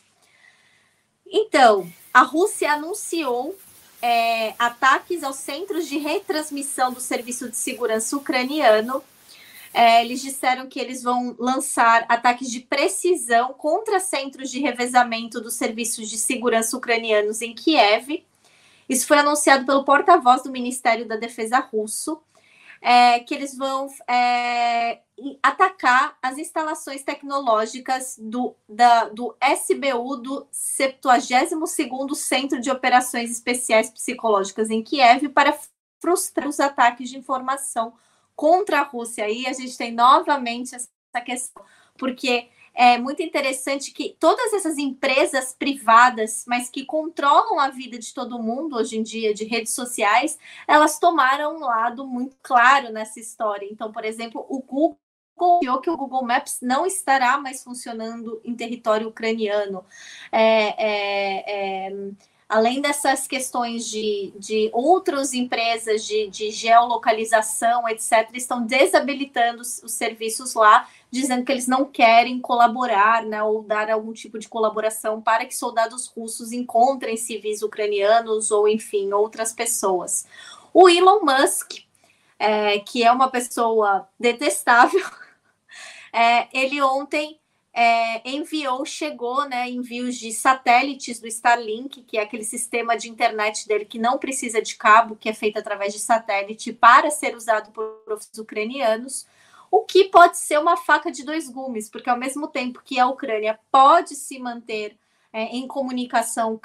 Então, 1.25 1.87
a 2.13 2.21
Rússia 2.21 2.73
anunciou 2.73 3.55
é, 4.01 4.53
ataques 4.59 5.23
aos 5.23 5.37
centros 5.37 5.87
de 5.87 5.97
retransmissão 5.97 6.91
do 6.91 6.99
Serviço 6.99 7.49
de 7.49 7.55
Segurança 7.55 8.15
ucraniano. 8.17 9.03
É, 9.73 10.03
eles 10.03 10.21
disseram 10.21 10.67
que 10.67 10.79
eles 10.79 11.01
vão 11.01 11.35
lançar 11.39 12.05
ataques 12.07 12.51
de 12.51 12.59
precisão 12.59 13.53
contra 13.53 13.99
centros 13.99 14.51
de 14.51 14.59
revezamento 14.59 15.41
dos 15.41 15.55
serviços 15.55 16.09
de 16.09 16.17
segurança 16.17 16.77
ucranianos 16.77 17.41
em 17.41 17.55
Kiev. 17.55 18.23
Isso 18.87 19.07
foi 19.07 19.17
anunciado 19.17 19.65
pelo 19.65 19.83
porta-voz 19.83 20.43
do 20.43 20.51
Ministério 20.51 21.07
da 21.07 21.15
Defesa 21.15 21.59
russo 21.59 22.21
é, 22.83 23.21
que 23.21 23.33
eles 23.33 23.55
vão 23.55 23.87
é, 24.09 24.99
atacar 25.41 26.17
as 26.21 26.37
instalações 26.37 27.01
tecnológicas 27.01 28.19
do, 28.19 28.53
da, 28.67 29.05
do 29.05 29.33
SBU, 29.41 30.17
do 30.17 30.47
72º 30.51 32.13
Centro 32.13 32.59
de 32.59 32.69
Operações 32.69 33.31
Especiais 33.31 33.89
Psicológicas 33.89 34.69
em 34.69 34.83
Kiev, 34.83 35.29
para 35.29 35.57
frustrar 36.01 36.49
os 36.49 36.59
ataques 36.59 37.09
de 37.09 37.17
informação 37.17 37.93
contra 38.35 38.81
a 38.81 38.83
Rússia. 38.83 39.23
Aí 39.23 39.47
a 39.47 39.53
gente 39.53 39.77
tem 39.77 39.93
novamente 39.93 40.75
essa 40.75 40.89
questão, 41.23 41.63
porque 41.97 42.49
é 42.73 42.97
muito 42.97 43.21
interessante 43.21 43.91
que 43.91 44.15
todas 44.19 44.51
essas 44.53 44.77
empresas 44.77 45.55
privadas, 45.57 46.43
mas 46.47 46.69
que 46.69 46.85
controlam 46.85 47.59
a 47.59 47.69
vida 47.69 47.99
de 47.99 48.13
todo 48.13 48.41
mundo 48.41 48.75
hoje 48.75 48.97
em 48.97 49.03
dia, 49.03 49.33
de 49.33 49.45
redes 49.45 49.73
sociais, 49.73 50.37
elas 50.67 50.99
tomaram 50.99 51.57
um 51.57 51.59
lado 51.59 52.05
muito 52.05 52.35
claro 52.41 52.91
nessa 52.91 53.19
história. 53.19 53.67
Então, 53.71 53.91
por 53.91 54.03
exemplo, 54.03 54.45
o 54.49 54.59
Google 54.61 54.97
confiou 55.35 55.81
que 55.81 55.89
o 55.89 55.97
Google 55.97 56.23
Maps 56.23 56.59
não 56.61 56.85
estará 56.85 57.37
mais 57.37 57.63
funcionando 57.63 58.41
em 58.43 58.55
território 58.55 59.07
ucraniano. 59.07 59.83
É, 60.31 61.87
é, 61.87 61.87
é, 61.87 62.11
além 62.53 62.79
dessas 62.79 63.25
questões 63.27 63.89
de, 63.89 64.31
de 64.37 64.69
outras 64.71 65.33
empresas 65.33 66.05
de, 66.05 66.27
de 66.27 66.51
geolocalização, 66.51 67.89
etc., 67.89 68.29
estão 68.35 68.63
desabilitando 68.63 69.63
os, 69.63 69.81
os 69.81 69.93
serviços 69.93 70.53
lá 70.53 70.87
dizendo 71.09 71.43
que 71.43 71.51
eles 71.51 71.67
não 71.67 71.83
querem 71.83 72.39
colaborar, 72.39 73.23
né, 73.23 73.41
ou 73.41 73.63
dar 73.63 73.89
algum 73.89 74.13
tipo 74.13 74.37
de 74.37 74.47
colaboração 74.47 75.19
para 75.19 75.45
que 75.45 75.55
soldados 75.55 76.05
russos 76.07 76.51
encontrem 76.51 77.17
civis 77.17 77.63
ucranianos 77.63 78.51
ou, 78.51 78.67
enfim, 78.67 79.11
outras 79.13 79.51
pessoas. 79.51 80.27
O 80.71 80.87
Elon 80.87 81.21
Musk, 81.21 81.79
é, 82.37 82.77
que 82.79 83.03
é 83.03 83.11
uma 83.11 83.31
pessoa 83.31 84.07
detestável, 84.19 85.05
é, 86.11 86.47
ele 86.55 86.79
ontem 86.83 87.39
é, 87.73 88.29
enviou, 88.29 88.85
chegou, 88.85 89.47
né, 89.49 89.69
envios 89.69 90.15
de 90.15 90.31
satélites 90.31 91.19
do 91.19 91.27
Starlink, 91.27 92.03
que 92.03 92.17
é 92.17 92.21
aquele 92.21 92.43
sistema 92.43 92.95
de 92.95 93.09
internet 93.09 93.67
dele 93.67 93.85
que 93.85 93.97
não 93.97 94.19
precisa 94.19 94.61
de 94.61 94.75
cabo, 94.75 95.15
que 95.15 95.27
é 95.27 95.33
feito 95.33 95.57
através 95.57 95.91
de 95.91 95.99
satélite, 95.99 96.71
para 96.71 97.09
ser 97.09 97.35
usado 97.35 97.71
por 97.71 97.85
professores 98.05 98.37
ucranianos 98.37 99.25
o 99.71 99.81
que 99.85 100.03
pode 100.03 100.37
ser 100.37 100.59
uma 100.59 100.77
faca 100.77 101.11
de 101.11 101.25
dois 101.25 101.49
gumes, 101.49 101.89
porque 101.89 102.07
ao 102.07 102.15
mesmo 102.15 102.47
tempo 102.47 102.83
que 102.85 102.99
a 102.99 103.07
Ucrânia 103.07 103.59
pode 103.71 104.13
se 104.13 104.37
manter 104.37 104.95
é, 105.33 105.45
em 105.45 105.65
comunicação 105.65 106.55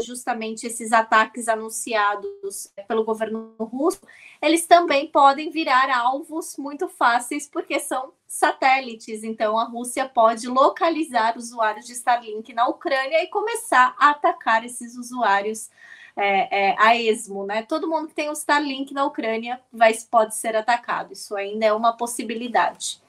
justamente 0.00 0.66
esses 0.66 0.92
ataques 0.92 1.48
anunciados 1.48 2.72
pelo 2.86 3.04
governo 3.04 3.54
russo, 3.58 4.00
eles 4.40 4.66
também 4.66 5.08
podem 5.08 5.50
virar 5.50 5.90
alvos 5.90 6.56
muito 6.56 6.88
fáceis, 6.88 7.48
porque 7.48 7.80
são 7.80 8.12
satélites. 8.26 9.24
Então, 9.24 9.58
a 9.58 9.64
Rússia 9.64 10.08
pode 10.08 10.46
localizar 10.46 11.36
usuários 11.36 11.86
de 11.86 11.92
Starlink 11.92 12.52
na 12.52 12.68
Ucrânia 12.68 13.22
e 13.22 13.28
começar 13.28 13.94
a 13.98 14.10
atacar 14.10 14.64
esses 14.64 14.96
usuários 14.96 15.70
é, 16.16 16.70
é, 16.70 16.76
a 16.78 16.96
esmo, 16.96 17.44
né? 17.44 17.62
Todo 17.62 17.88
mundo 17.88 18.08
que 18.08 18.14
tem 18.14 18.30
o 18.30 18.32
Starlink 18.32 18.94
na 18.94 19.04
Ucrânia 19.04 19.60
vai, 19.72 19.92
pode 20.10 20.34
ser 20.34 20.56
atacado. 20.56 21.12
Isso 21.12 21.36
ainda 21.36 21.66
é 21.66 21.72
uma 21.72 21.96
possibilidade. 21.96 23.00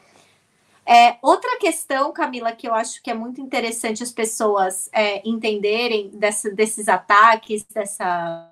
É, 0.87 1.17
outra 1.21 1.57
questão, 1.59 2.13
Camila, 2.13 2.53
que 2.53 2.65
eu 2.65 2.73
acho 2.73 3.03
que 3.03 3.11
é 3.11 3.13
muito 3.13 3.41
interessante 3.41 4.01
as 4.01 4.11
pessoas 4.11 4.89
é, 4.93 5.21
entenderem 5.27 6.09
dessa, 6.11 6.49
desses 6.49 6.87
ataques, 6.87 7.65
dessa 7.65 8.49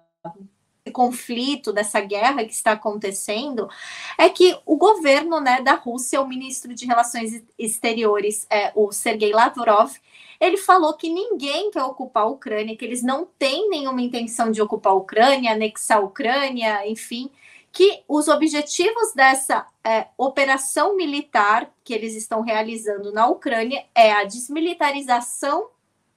conflito, 0.91 1.73
dessa 1.73 1.99
guerra 1.99 2.45
que 2.45 2.53
está 2.53 2.73
acontecendo, 2.73 3.67
é 4.17 4.29
que 4.29 4.57
o 4.65 4.77
governo 4.77 5.39
né, 5.39 5.61
da 5.61 5.73
Rússia, 5.73 6.21
o 6.21 6.27
ministro 6.27 6.73
de 6.73 6.85
Relações 6.85 7.43
Exteriores, 7.57 8.45
é, 8.49 8.71
o 8.75 8.91
Sergei 8.91 9.33
Lavrov, 9.33 9.91
ele 10.39 10.57
falou 10.57 10.93
que 10.93 11.09
ninguém 11.09 11.71
quer 11.71 11.83
ocupar 11.83 12.23
a 12.23 12.27
Ucrânia, 12.27 12.75
que 12.75 12.85
eles 12.85 13.01
não 13.01 13.25
têm 13.25 13.69
nenhuma 13.69 14.01
intenção 14.01 14.51
de 14.51 14.61
ocupar 14.61 14.93
a 14.93 14.95
Ucrânia, 14.95 15.53
anexar 15.53 15.97
a 15.97 16.01
Ucrânia, 16.01 16.87
enfim, 16.87 17.31
que 17.75 18.05
os 18.07 18.29
objetivos 18.29 19.11
dessa 19.13 19.67
é, 19.83 20.07
operação 20.17 20.95
militar 20.95 21.69
que 21.83 21.93
eles 21.93 22.15
estão 22.15 22.39
realizando 22.39 23.11
na 23.11 23.27
Ucrânia 23.27 23.85
é 23.93 24.13
a 24.13 24.23
desmilitarização 24.23 25.67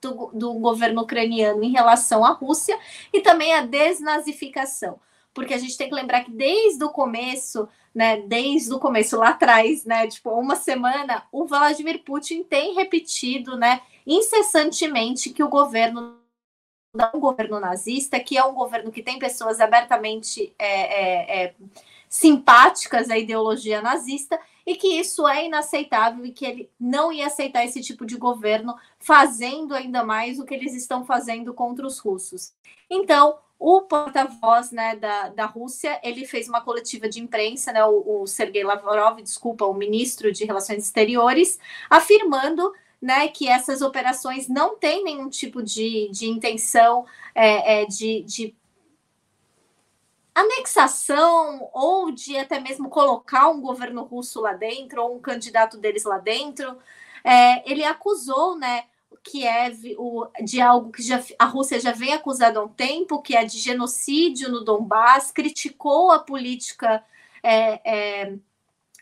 do, 0.00 0.30
do 0.32 0.54
governo 0.54 1.02
ucraniano 1.02 1.64
em 1.64 1.72
relação 1.72 2.24
à 2.24 2.30
Rússia 2.30 2.78
e 3.12 3.20
também 3.20 3.52
a 3.54 3.62
desnazificação. 3.62 5.00
Porque 5.34 5.52
a 5.52 5.58
gente 5.58 5.76
tem 5.76 5.88
que 5.88 5.96
lembrar 5.96 6.22
que 6.22 6.30
desde 6.30 6.84
o 6.84 6.90
começo, 6.90 7.68
né, 7.92 8.20
desde 8.20 8.72
o 8.72 8.78
começo 8.78 9.16
lá 9.16 9.30
atrás, 9.30 9.84
né, 9.84 10.06
tipo 10.06 10.30
uma 10.30 10.54
semana, 10.54 11.24
o 11.32 11.44
Vladimir 11.44 12.04
Putin 12.04 12.44
tem 12.44 12.76
repetido, 12.76 13.56
né, 13.56 13.80
incessantemente 14.06 15.30
que 15.30 15.42
o 15.42 15.48
governo 15.48 16.18
é 17.04 17.16
um 17.16 17.20
governo 17.20 17.60
nazista, 17.60 18.18
que 18.20 18.36
é 18.36 18.44
um 18.44 18.54
governo 18.54 18.90
que 18.90 19.02
tem 19.02 19.18
pessoas 19.18 19.60
abertamente 19.60 20.52
é, 20.58 20.66
é, 20.66 21.44
é, 21.44 21.54
simpáticas 22.08 23.10
à 23.10 23.18
ideologia 23.18 23.82
nazista 23.82 24.38
e 24.66 24.74
que 24.74 24.98
isso 24.98 25.26
é 25.26 25.46
inaceitável 25.46 26.26
e 26.26 26.32
que 26.32 26.44
ele 26.44 26.70
não 26.78 27.10
ia 27.12 27.26
aceitar 27.26 27.64
esse 27.64 27.80
tipo 27.80 28.04
de 28.04 28.16
governo 28.16 28.74
fazendo 28.98 29.74
ainda 29.74 30.04
mais 30.04 30.38
o 30.38 30.44
que 30.44 30.54
eles 30.54 30.74
estão 30.74 31.04
fazendo 31.04 31.54
contra 31.54 31.86
os 31.86 31.98
russos. 31.98 32.52
Então, 32.90 33.38
o 33.58 33.82
porta-voz 33.82 34.70
né, 34.70 34.94
da, 34.94 35.30
da 35.30 35.46
Rússia, 35.46 35.98
ele 36.02 36.24
fez 36.26 36.48
uma 36.48 36.60
coletiva 36.60 37.08
de 37.08 37.20
imprensa, 37.20 37.72
né, 37.72 37.84
o, 37.84 38.22
o 38.22 38.26
Sergei 38.26 38.62
Lavrov, 38.62 39.20
desculpa, 39.20 39.66
o 39.66 39.74
ministro 39.74 40.30
de 40.30 40.44
Relações 40.44 40.84
Exteriores, 40.84 41.58
afirmando 41.90 42.72
né, 43.00 43.28
que 43.28 43.48
essas 43.48 43.80
operações 43.80 44.48
não 44.48 44.76
têm 44.76 45.04
nenhum 45.04 45.28
tipo 45.28 45.62
de, 45.62 46.08
de 46.10 46.28
intenção 46.28 47.06
é, 47.34 47.82
é, 47.82 47.86
de, 47.86 48.22
de 48.22 48.56
anexação 50.34 51.68
ou 51.72 52.10
de 52.10 52.36
até 52.36 52.60
mesmo 52.60 52.88
colocar 52.88 53.48
um 53.48 53.60
governo 53.60 54.02
russo 54.04 54.40
lá 54.40 54.52
dentro 54.52 55.02
ou 55.02 55.16
um 55.16 55.20
candidato 55.20 55.78
deles 55.78 56.04
lá 56.04 56.18
dentro. 56.18 56.76
É, 57.24 57.70
ele 57.70 57.84
acusou, 57.84 58.56
né, 58.56 58.84
Kiev 59.22 59.94
o, 59.98 60.26
de 60.42 60.60
algo 60.60 60.90
que 60.90 61.02
já, 61.02 61.22
a 61.38 61.44
Rússia 61.44 61.80
já 61.80 61.92
vem 61.92 62.12
acusada 62.12 62.58
há 62.58 62.64
um 62.64 62.68
tempo, 62.68 63.22
que 63.22 63.36
é 63.36 63.44
de 63.44 63.58
genocídio 63.58 64.48
no 64.48 64.64
Donbass, 64.64 65.30
criticou 65.30 66.10
a 66.10 66.18
política 66.18 67.04
é, 67.42 67.80
é, 67.84 68.38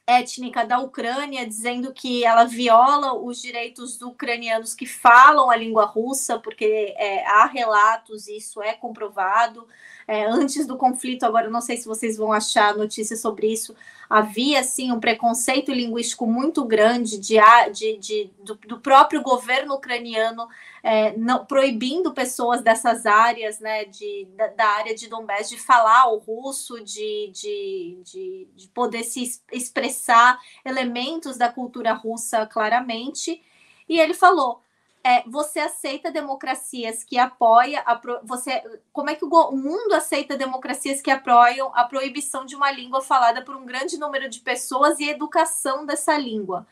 étnica 0.06 0.64
da 0.64 0.78
Ucrânia, 0.78 1.46
dizendo 1.46 1.92
que 1.92 2.24
ela 2.24 2.44
viola 2.44 3.14
os 3.14 3.42
direitos 3.42 4.00
ucranianos 4.00 4.74
que 4.74 4.86
falam 4.86 5.50
a 5.50 5.56
língua 5.56 5.84
russa, 5.84 6.38
porque 6.38 6.94
é, 6.96 7.26
há 7.26 7.46
relatos, 7.46 8.28
isso 8.28 8.62
é 8.62 8.72
comprovado. 8.72 9.66
É, 10.08 10.24
antes 10.24 10.66
do 10.66 10.76
conflito, 10.76 11.24
agora 11.24 11.50
não 11.50 11.60
sei 11.60 11.76
se 11.76 11.86
vocês 11.86 12.16
vão 12.16 12.32
achar 12.32 12.76
notícias 12.76 13.20
sobre 13.20 13.52
isso, 13.52 13.74
havia 14.08 14.62
sim 14.62 14.92
um 14.92 15.00
preconceito 15.00 15.72
linguístico 15.72 16.26
muito 16.26 16.64
grande 16.64 17.18
de, 17.18 17.36
de, 17.72 17.96
de 17.98 18.30
do, 18.38 18.54
do, 18.54 18.78
próprio 18.78 19.20
governo 19.20 19.74
ucraniano 19.74 20.46
é, 20.80 21.16
não, 21.16 21.44
proibindo 21.44 22.14
pessoas 22.14 22.62
dessas 22.62 23.04
áreas, 23.04 23.58
né, 23.58 23.84
de, 23.86 24.28
da, 24.36 24.46
da, 24.46 24.66
área 24.76 24.94
de 24.94 25.08
Donbass, 25.08 25.48
de 25.48 25.58
falar 25.58 26.06
o 26.12 26.18
russo, 26.18 26.80
de, 26.84 27.28
de, 27.32 27.98
de, 28.04 28.48
de 28.54 28.68
poder 28.68 29.02
se 29.02 29.40
expressar 29.50 30.38
elementos 30.64 31.36
da 31.36 31.48
cultura 31.48 31.92
russa 31.92 32.46
claramente. 32.46 33.42
E 33.88 33.98
ele 33.98 34.14
falou: 34.14 34.62
é, 35.06 35.22
você 35.24 35.60
aceita 35.60 36.10
democracias 36.10 37.04
que 37.04 37.16
apoia 37.16 37.78
a 37.82 37.94
pro, 37.94 38.18
você 38.24 38.60
como 38.92 39.08
é 39.08 39.14
que 39.14 39.24
o, 39.24 39.52
mundo 39.52 39.94
aceita 39.94 40.36
democracias 40.36 41.00
que 41.00 41.12
apoiam 41.12 41.70
a 41.76 41.84
proibição 41.84 42.44
de 42.44 42.56
uma 42.56 42.72
língua 42.72 43.00
falada 43.00 43.40
por 43.40 43.54
um 43.54 43.64
grande 43.64 43.96
número 43.98 44.28
de 44.28 44.40
pessoas 44.40 44.98
e 44.98 45.08
educação 45.08 45.86
dessa 45.86 46.18
língua? 46.18 46.66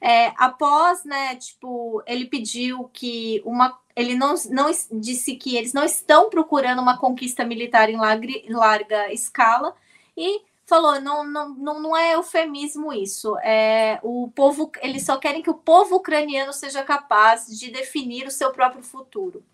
É, 0.00 0.32
após 0.36 1.04
né 1.04 1.36
tipo 1.36 2.02
ele 2.08 2.26
pediu 2.26 2.90
que 2.92 3.40
uma 3.44 3.78
ele 3.94 4.16
não, 4.16 4.34
não 4.50 4.68
disse 4.92 5.36
que 5.36 5.56
eles 5.56 5.72
não 5.72 5.84
estão 5.84 6.28
procurando 6.28 6.82
uma 6.82 6.98
conquista 6.98 7.44
militar 7.44 7.88
em 7.88 7.96
larga, 7.96 8.28
larga 8.48 9.12
escala 9.12 9.76
e 10.16 10.42
falou, 10.66 11.00
não, 11.00 11.24
não, 11.24 11.48
não, 11.50 11.80
não 11.80 11.96
é 11.96 12.14
eufemismo 12.14 12.92
isso. 12.92 13.38
É, 13.38 14.00
o 14.02 14.30
povo, 14.34 14.70
eles 14.82 15.04
só 15.04 15.16
querem 15.16 15.40
que 15.40 15.50
o 15.50 15.54
povo 15.54 15.96
ucraniano 15.96 16.52
seja 16.52 16.82
capaz 16.82 17.46
de 17.46 17.70
definir 17.70 18.26
o 18.26 18.30
seu 18.30 18.52
próprio 18.52 18.82
futuro. 18.82 19.44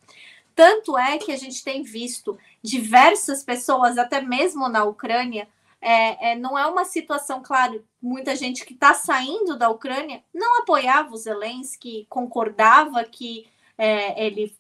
Tanto 0.54 0.98
é 0.98 1.18
que 1.18 1.30
a 1.30 1.36
gente 1.36 1.62
tem 1.62 1.82
visto 1.82 2.38
diversas 2.62 3.44
pessoas, 3.44 3.98
até 3.98 4.20
mesmo 4.20 4.68
na 4.68 4.84
Ucrânia, 4.84 5.48
é, 5.80 6.32
é, 6.32 6.36
não 6.36 6.58
é 6.58 6.66
uma 6.66 6.84
situação, 6.84 7.42
claro, 7.42 7.84
muita 8.00 8.36
gente 8.36 8.64
que 8.64 8.72
está 8.72 8.94
saindo 8.94 9.58
da 9.58 9.68
Ucrânia 9.68 10.22
não 10.32 10.60
apoiava 10.60 11.12
o 11.12 11.16
Zelensky, 11.16 12.06
concordava 12.08 13.02
que 13.04 13.46
é, 13.76 14.26
ele 14.26 14.54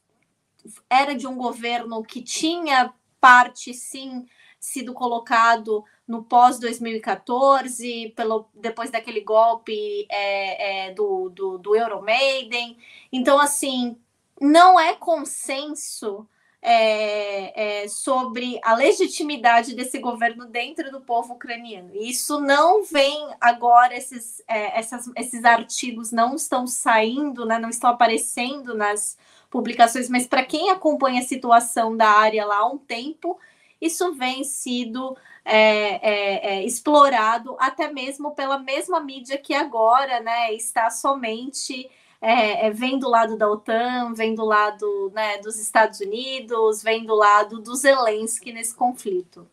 era 0.90 1.14
de 1.14 1.26
um 1.26 1.36
governo 1.36 2.02
que 2.02 2.20
tinha 2.20 2.92
parte, 3.20 3.72
sim, 3.72 4.26
sido 4.58 4.92
colocado 4.92 5.84
no 6.06 6.22
pós 6.22 6.58
2014, 6.58 8.12
pelo, 8.16 8.48
depois 8.54 8.90
daquele 8.90 9.20
golpe 9.20 10.06
é, 10.10 10.88
é, 10.88 10.94
do, 10.94 11.30
do, 11.30 11.58
do 11.58 11.76
Euromaiden. 11.76 12.76
Então, 13.12 13.38
assim, 13.38 13.96
não 14.40 14.78
é 14.78 14.94
consenso 14.94 16.26
é, 16.64 17.82
é, 17.82 17.88
sobre 17.88 18.60
a 18.62 18.74
legitimidade 18.74 19.74
desse 19.74 19.98
governo 19.98 20.46
dentro 20.46 20.92
do 20.92 21.00
povo 21.00 21.34
ucraniano. 21.34 21.90
Isso 21.94 22.40
não 22.40 22.84
vem 22.84 23.28
agora, 23.40 23.96
esses, 23.96 24.40
é, 24.46 24.78
essas, 24.78 25.10
esses 25.16 25.44
artigos 25.44 26.12
não 26.12 26.36
estão 26.36 26.66
saindo, 26.66 27.44
né, 27.44 27.58
não 27.58 27.68
estão 27.68 27.90
aparecendo 27.90 28.74
nas 28.74 29.18
publicações, 29.50 30.08
mas 30.08 30.26
para 30.26 30.44
quem 30.44 30.70
acompanha 30.70 31.20
a 31.20 31.24
situação 31.24 31.96
da 31.96 32.08
área 32.08 32.46
lá 32.46 32.58
há 32.58 32.66
um 32.66 32.78
tempo, 32.78 33.38
isso 33.80 34.14
vem 34.14 34.44
sido 34.44 35.16
é, 35.44 35.56
é, 35.56 36.54
é, 36.54 36.64
explorado 36.64 37.56
até 37.58 37.92
mesmo 37.92 38.32
pela 38.32 38.58
mesma 38.58 39.00
mídia 39.00 39.38
que 39.38 39.54
agora 39.54 40.20
né, 40.20 40.52
está 40.52 40.90
somente 40.90 41.90
é, 42.20 42.68
é, 42.68 42.70
vem 42.70 42.98
do 42.98 43.08
lado 43.08 43.36
da 43.36 43.50
OTAN, 43.50 44.14
vem 44.14 44.34
do 44.34 44.44
lado 44.44 45.10
né, 45.12 45.38
dos 45.38 45.58
Estados 45.58 45.98
Unidos, 46.00 46.82
vem 46.82 47.04
do 47.04 47.14
lado 47.16 47.60
do 47.60 47.74
Zelensky 47.74 48.52
nesse 48.52 48.74
conflito. 48.74 49.48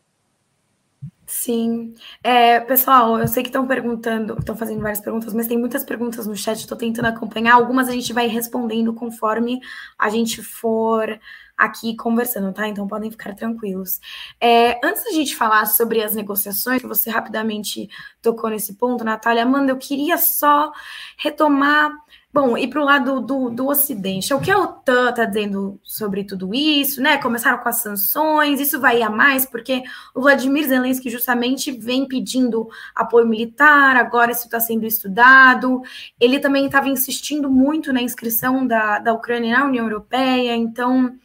Sim. 1.25 1.93
É, 2.23 2.59
pessoal, 2.59 3.19
eu 3.19 3.27
sei 3.27 3.43
que 3.43 3.49
estão 3.49 3.67
perguntando, 3.67 4.35
estão 4.39 4.57
fazendo 4.57 4.81
várias 4.81 4.99
perguntas, 4.99 5.31
mas 5.31 5.47
tem 5.47 5.59
muitas 5.59 5.83
perguntas 5.83 6.25
no 6.25 6.35
chat, 6.35 6.57
estou 6.57 6.77
tentando 6.77 7.05
acompanhar. 7.05 7.53
Algumas 7.53 7.87
a 7.87 7.91
gente 7.91 8.11
vai 8.13 8.27
respondendo 8.27 8.93
conforme 8.93 9.59
a 9.97 10.09
gente 10.09 10.41
for 10.41 11.19
aqui 11.59 11.93
conversando, 11.93 12.53
tá? 12.53 12.69
Então 12.69 12.87
podem 12.87 13.11
ficar 13.11 13.35
tranquilos. 13.35 13.99
É, 14.39 14.79
antes 14.83 15.03
da 15.03 15.11
gente 15.11 15.35
falar 15.35 15.65
sobre 15.65 16.01
as 16.01 16.15
negociações, 16.15 16.81
que 16.81 16.87
você 16.87 17.09
rapidamente 17.09 17.89
tocou 18.21 18.49
nesse 18.49 18.75
ponto, 18.75 19.03
Natália, 19.03 19.43
Amanda, 19.43 19.71
eu 19.73 19.77
queria 19.77 20.17
só 20.17 20.71
retomar. 21.17 21.91
Bom, 22.31 22.55
e 22.55 22.67
para 22.67 22.79
o 22.79 22.85
lado 22.85 23.21
do, 23.21 23.49
do 23.49 23.67
Ocidente, 23.67 24.31
o 24.35 24.39
que 24.39 24.51
a 24.51 24.59
OTAN 24.59 25.09
está 25.09 25.25
dizendo 25.25 25.79
sobre 25.83 26.23
tudo 26.23 26.53
isso, 26.53 27.01
né? 27.01 27.17
Começaram 27.17 27.57
com 27.57 27.67
as 27.67 27.77
sanções, 27.77 28.61
isso 28.61 28.79
vai 28.79 29.01
a 29.01 29.09
mais, 29.09 29.47
porque 29.47 29.81
o 30.13 30.21
Vladimir 30.21 30.67
Zelensky 30.67 31.09
justamente 31.09 31.71
vem 31.71 32.07
pedindo 32.07 32.69
apoio 32.95 33.27
militar, 33.27 33.95
agora 33.95 34.31
isso 34.31 34.45
está 34.45 34.59
sendo 34.59 34.85
estudado. 34.85 35.81
Ele 36.19 36.39
também 36.39 36.67
estava 36.67 36.87
insistindo 36.87 37.49
muito 37.49 37.91
na 37.91 38.01
inscrição 38.01 38.65
da, 38.65 38.99
da 38.99 39.11
Ucrânia 39.11 39.57
na 39.57 39.65
União 39.65 39.85
Europeia, 39.85 40.55
então 40.55 41.17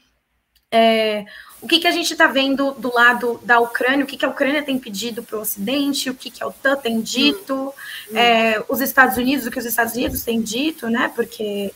é, 0.74 1.24
o 1.62 1.68
que, 1.68 1.78
que 1.78 1.86
a 1.86 1.92
gente 1.92 2.12
está 2.12 2.26
vendo 2.26 2.72
do 2.72 2.92
lado 2.92 3.40
da 3.44 3.60
Ucrânia, 3.60 4.04
o 4.04 4.08
que, 4.08 4.16
que 4.16 4.24
a 4.24 4.28
Ucrânia 4.28 4.62
tem 4.62 4.76
pedido 4.76 5.22
para 5.22 5.38
o 5.38 5.42
Ocidente, 5.42 6.10
o 6.10 6.14
que, 6.14 6.28
que 6.28 6.42
a 6.42 6.48
OTAN 6.48 6.76
tem 6.76 7.00
dito, 7.00 7.72
hum. 8.10 8.16
é, 8.16 8.62
os 8.68 8.80
Estados 8.80 9.16
Unidos, 9.16 9.46
o 9.46 9.50
que 9.52 9.58
os 9.60 9.64
Estados 9.64 9.94
Unidos 9.94 10.24
têm 10.24 10.42
dito, 10.42 10.90
né? 10.90 11.12
Porque 11.14 11.72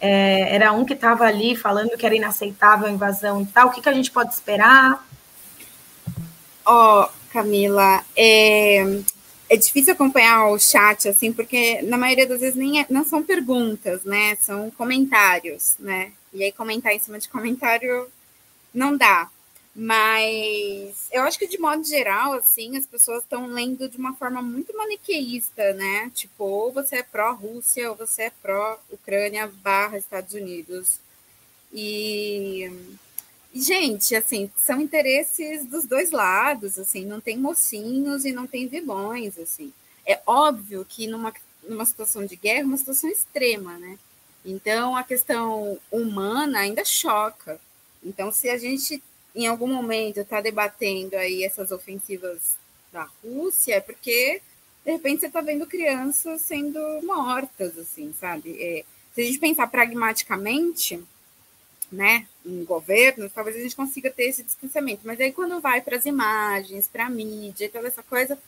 é, 0.00 0.54
era 0.54 0.72
um 0.72 0.84
que 0.84 0.94
estava 0.94 1.24
ali 1.24 1.56
falando 1.56 1.96
que 1.96 2.04
era 2.04 2.14
inaceitável 2.14 2.88
a 2.88 2.90
invasão 2.90 3.42
e 3.42 3.46
tal. 3.46 3.68
O 3.68 3.70
que, 3.70 3.80
que 3.80 3.88
a 3.88 3.94
gente 3.94 4.10
pode 4.10 4.34
esperar? 4.34 5.06
Ó, 6.66 7.04
oh, 7.04 7.08
Camila, 7.32 8.04
é, 8.16 8.84
é 9.48 9.56
difícil 9.56 9.94
acompanhar 9.94 10.48
o 10.48 10.58
chat, 10.58 11.08
assim, 11.08 11.32
porque 11.32 11.80
na 11.82 11.96
maioria 11.96 12.26
das 12.26 12.40
vezes 12.40 12.56
nem 12.56 12.80
é, 12.80 12.86
não 12.90 13.04
são 13.04 13.22
perguntas, 13.22 14.04
né? 14.04 14.36
São 14.40 14.70
comentários, 14.72 15.76
né? 15.78 16.10
E 16.34 16.42
aí 16.44 16.52
comentar 16.52 16.92
em 16.92 16.98
cima 16.98 17.18
de 17.18 17.28
comentário 17.28 18.08
não 18.72 18.96
dá. 18.96 19.30
Mas 19.74 21.08
eu 21.12 21.22
acho 21.22 21.38
que, 21.38 21.46
de 21.46 21.58
modo 21.58 21.84
geral, 21.84 22.32
assim, 22.32 22.76
as 22.76 22.86
pessoas 22.86 23.22
estão 23.22 23.46
lendo 23.46 23.88
de 23.88 23.96
uma 23.96 24.14
forma 24.14 24.42
muito 24.42 24.76
maniqueísta, 24.76 25.72
né? 25.74 26.10
Tipo, 26.14 26.44
ou 26.44 26.72
você 26.72 26.96
é 26.96 27.02
pró-Rússia 27.02 27.90
ou 27.90 27.96
você 27.96 28.24
é 28.24 28.32
pró-Ucrânia 28.42 29.46
barra 29.62 29.98
Estados 29.98 30.34
Unidos. 30.34 30.98
E, 31.72 32.70
gente, 33.54 34.14
assim, 34.16 34.50
são 34.56 34.80
interesses 34.80 35.64
dos 35.64 35.86
dois 35.86 36.10
lados, 36.10 36.78
assim, 36.78 37.04
não 37.06 37.20
tem 37.20 37.38
mocinhos 37.38 38.24
e 38.24 38.32
não 38.32 38.46
tem 38.46 38.66
vilões, 38.66 39.38
assim. 39.38 39.72
É 40.06 40.20
óbvio 40.26 40.84
que 40.88 41.06
numa, 41.06 41.32
numa 41.62 41.86
situação 41.86 42.26
de 42.26 42.34
guerra, 42.34 42.66
uma 42.66 42.76
situação 42.76 43.08
extrema, 43.08 43.78
né? 43.78 43.98
Então, 44.44 44.96
a 44.96 45.04
questão 45.04 45.78
humana 45.90 46.60
ainda 46.60 46.84
choca. 46.84 47.60
Então, 48.04 48.32
se 48.32 48.48
a 48.48 48.58
gente 48.58 49.02
em 49.34 49.46
algum 49.46 49.68
momento 49.68 50.20
está 50.20 50.40
debatendo 50.40 51.16
aí 51.16 51.44
essas 51.44 51.70
ofensivas 51.70 52.56
da 52.92 53.08
Rússia, 53.22 53.76
é 53.76 53.80
porque 53.80 54.40
de 54.84 54.92
repente 54.92 55.20
você 55.20 55.26
está 55.26 55.40
vendo 55.40 55.66
crianças 55.66 56.40
sendo 56.40 56.80
mortas, 57.02 57.78
assim, 57.78 58.12
sabe? 58.18 58.56
É, 58.60 58.84
se 59.14 59.20
a 59.20 59.24
gente 59.24 59.38
pensar 59.38 59.66
pragmaticamente, 59.68 61.02
né, 61.90 62.26
em 62.44 62.64
governo, 62.64 63.28
talvez 63.28 63.56
a 63.56 63.60
gente 63.60 63.74
consiga 63.74 64.10
ter 64.10 64.24
esse 64.24 64.44
distanciamento. 64.44 65.02
Mas 65.04 65.20
aí 65.20 65.32
quando 65.32 65.60
vai 65.60 65.80
para 65.80 65.96
as 65.96 66.06
imagens, 66.06 66.88
para 66.88 67.06
a 67.06 67.10
mídia 67.10 67.66
e 67.66 67.68
toda 67.68 67.88
essa 67.88 68.02
coisa, 68.02 68.38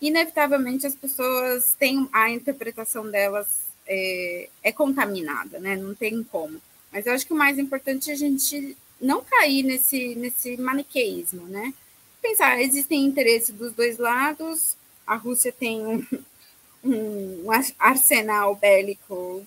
inevitavelmente 0.00 0.86
as 0.86 0.94
pessoas 0.94 1.74
têm 1.78 2.08
a 2.12 2.30
interpretação 2.30 3.10
delas 3.10 3.66
é, 3.86 4.48
é 4.62 4.72
contaminada, 4.72 5.58
né? 5.58 5.76
Não 5.76 5.94
tem 5.94 6.22
como. 6.24 6.60
Mas 6.90 7.06
eu 7.06 7.12
acho 7.12 7.26
que 7.26 7.32
o 7.32 7.36
mais 7.36 7.58
importante 7.58 8.10
é 8.10 8.14
a 8.14 8.16
gente 8.16 8.76
não 9.00 9.22
cair 9.22 9.62
nesse, 9.62 10.14
nesse 10.14 10.56
maniqueísmo, 10.56 11.46
né? 11.46 11.72
Pensar, 12.20 12.60
existem 12.60 13.04
interesses 13.04 13.54
dos 13.54 13.72
dois 13.72 13.98
lados, 13.98 14.76
a 15.06 15.16
Rússia 15.16 15.52
tem 15.52 15.86
um, 15.86 16.06
um 16.82 17.46
arsenal 17.78 18.54
bélico 18.56 19.46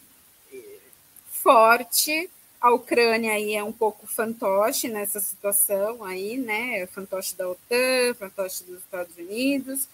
forte, 1.32 2.30
a 2.62 2.72
Ucrânia 2.72 3.34
aí 3.34 3.56
é 3.56 3.64
um 3.64 3.72
pouco 3.72 4.06
fantoche 4.06 4.90
nessa 4.90 5.20
situação 5.20 6.04
aí, 6.04 6.38
né? 6.38 6.86
Fantoche 6.88 7.36
da 7.36 7.50
OTAN, 7.50 8.14
fantoche 8.18 8.64
dos 8.66 8.80
Estados 8.80 9.16
Unidos, 9.18 9.88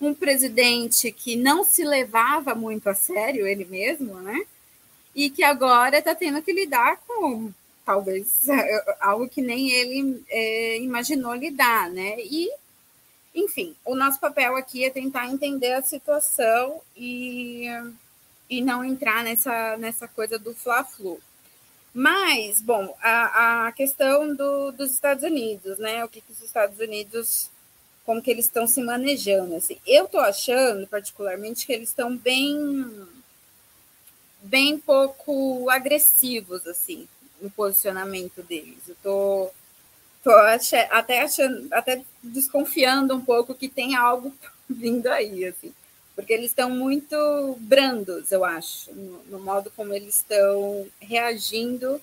um 0.00 0.14
presidente 0.14 1.12
que 1.12 1.36
não 1.36 1.62
se 1.62 1.84
levava 1.84 2.54
muito 2.54 2.88
a 2.88 2.94
sério 2.94 3.46
ele 3.46 3.66
mesmo, 3.66 4.14
né? 4.14 4.46
E 5.14 5.28
que 5.28 5.42
agora 5.42 5.98
está 5.98 6.14
tendo 6.14 6.42
que 6.42 6.52
lidar 6.52 6.98
com 7.06 7.52
talvez 7.86 8.42
algo 9.00 9.28
que 9.28 9.40
nem 9.40 9.70
ele 9.70 10.24
é, 10.28 10.78
imaginou 10.80 11.32
lidar, 11.34 11.88
né? 11.88 12.16
E, 12.18 12.50
enfim, 13.32 13.76
o 13.84 13.94
nosso 13.94 14.18
papel 14.18 14.56
aqui 14.56 14.84
é 14.84 14.90
tentar 14.90 15.28
entender 15.28 15.72
a 15.72 15.82
situação 15.82 16.82
e, 16.96 17.66
e 18.50 18.60
não 18.60 18.84
entrar 18.84 19.22
nessa, 19.22 19.76
nessa 19.76 20.08
coisa 20.08 20.36
do 20.36 20.52
fla-flu. 20.52 21.20
Mas, 21.94 22.60
bom, 22.60 22.94
a, 23.00 23.68
a 23.68 23.72
questão 23.72 24.34
do, 24.34 24.72
dos 24.72 24.90
Estados 24.90 25.22
Unidos, 25.22 25.78
né? 25.78 26.04
O 26.04 26.08
que, 26.08 26.20
que 26.20 26.32
os 26.32 26.42
Estados 26.42 26.78
Unidos, 26.80 27.48
como 28.04 28.20
que 28.20 28.30
eles 28.30 28.46
estão 28.46 28.66
se 28.66 28.82
manejando, 28.82 29.54
assim. 29.54 29.78
Eu 29.86 30.06
estou 30.06 30.20
achando, 30.20 30.86
particularmente, 30.88 31.64
que 31.64 31.72
eles 31.72 31.88
estão 31.88 32.14
bem, 32.16 33.08
bem 34.42 34.78
pouco 34.78 35.70
agressivos, 35.70 36.66
assim, 36.66 37.08
no 37.40 37.50
posicionamento 37.50 38.42
deles. 38.42 38.78
Eu 38.88 38.96
tô, 39.02 39.50
tô 40.22 40.30
até 40.90 41.22
achando, 41.22 41.68
até 41.72 42.02
desconfiando 42.22 43.14
um 43.14 43.20
pouco 43.20 43.54
que 43.54 43.68
tem 43.68 43.96
algo 43.96 44.32
vindo 44.68 45.08
aí, 45.08 45.44
assim 45.44 45.72
porque 46.16 46.32
eles 46.32 46.46
estão 46.46 46.70
muito 46.70 47.58
brandos, 47.60 48.32
eu 48.32 48.42
acho, 48.42 48.90
no, 48.94 49.22
no 49.24 49.38
modo 49.38 49.70
como 49.76 49.92
eles 49.92 50.16
estão 50.16 50.88
reagindo 50.98 52.00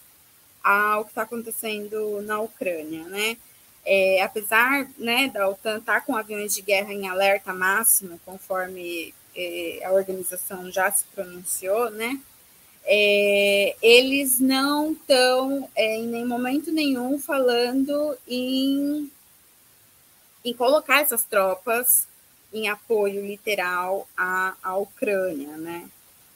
ao 0.63 1.03
que 1.03 1.11
está 1.11 1.23
acontecendo 1.23 2.21
na 2.21 2.39
Ucrânia, 2.39 3.03
né? 3.05 3.35
É, 3.83 4.21
apesar 4.21 4.87
né, 4.97 5.27
da 5.29 5.49
OTAN 5.49 5.79
estar 5.79 5.95
tá 5.95 6.01
com 6.01 6.15
aviões 6.15 6.53
de 6.53 6.61
guerra 6.61 6.93
em 6.93 7.09
alerta 7.09 7.53
máximo, 7.53 8.21
conforme 8.23 9.13
é, 9.35 9.81
a 9.83 9.91
organização 9.91 10.71
já 10.71 10.89
se 10.91 11.03
pronunciou, 11.13 11.89
né? 11.89 12.21
É, 12.85 13.75
eles 13.81 14.39
não 14.39 14.91
estão 14.91 15.69
é, 15.75 15.97
em 15.97 16.07
nenhum 16.07 16.27
momento 16.27 16.71
nenhum 16.71 17.17
falando 17.17 18.17
em, 18.27 19.09
em 20.43 20.53
colocar 20.53 21.01
essas 21.01 21.23
tropas 21.23 22.07
em 22.53 22.67
apoio 22.67 23.25
literal 23.25 24.07
à, 24.15 24.55
à 24.61 24.77
Ucrânia, 24.77 25.57
né? 25.57 25.89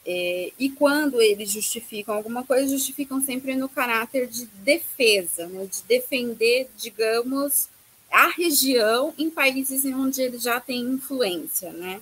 É, 0.09 0.53
e 0.57 0.69
quando 0.69 1.21
eles 1.21 1.51
justificam 1.51 2.15
alguma 2.15 2.41
coisa, 2.41 2.69
justificam 2.69 3.21
sempre 3.21 3.55
no 3.55 3.67
caráter 3.67 4.25
de 4.25 4.45
defesa, 4.45 5.47
né? 5.47 5.65
de 5.65 5.83
defender, 5.83 6.69
digamos, 6.77 7.67
a 8.09 8.27
região 8.29 9.13
em 9.17 9.29
países 9.29 9.83
onde 9.83 10.21
ele 10.21 10.37
já 10.37 10.61
tem 10.61 10.79
influência, 10.79 11.73
né? 11.73 12.01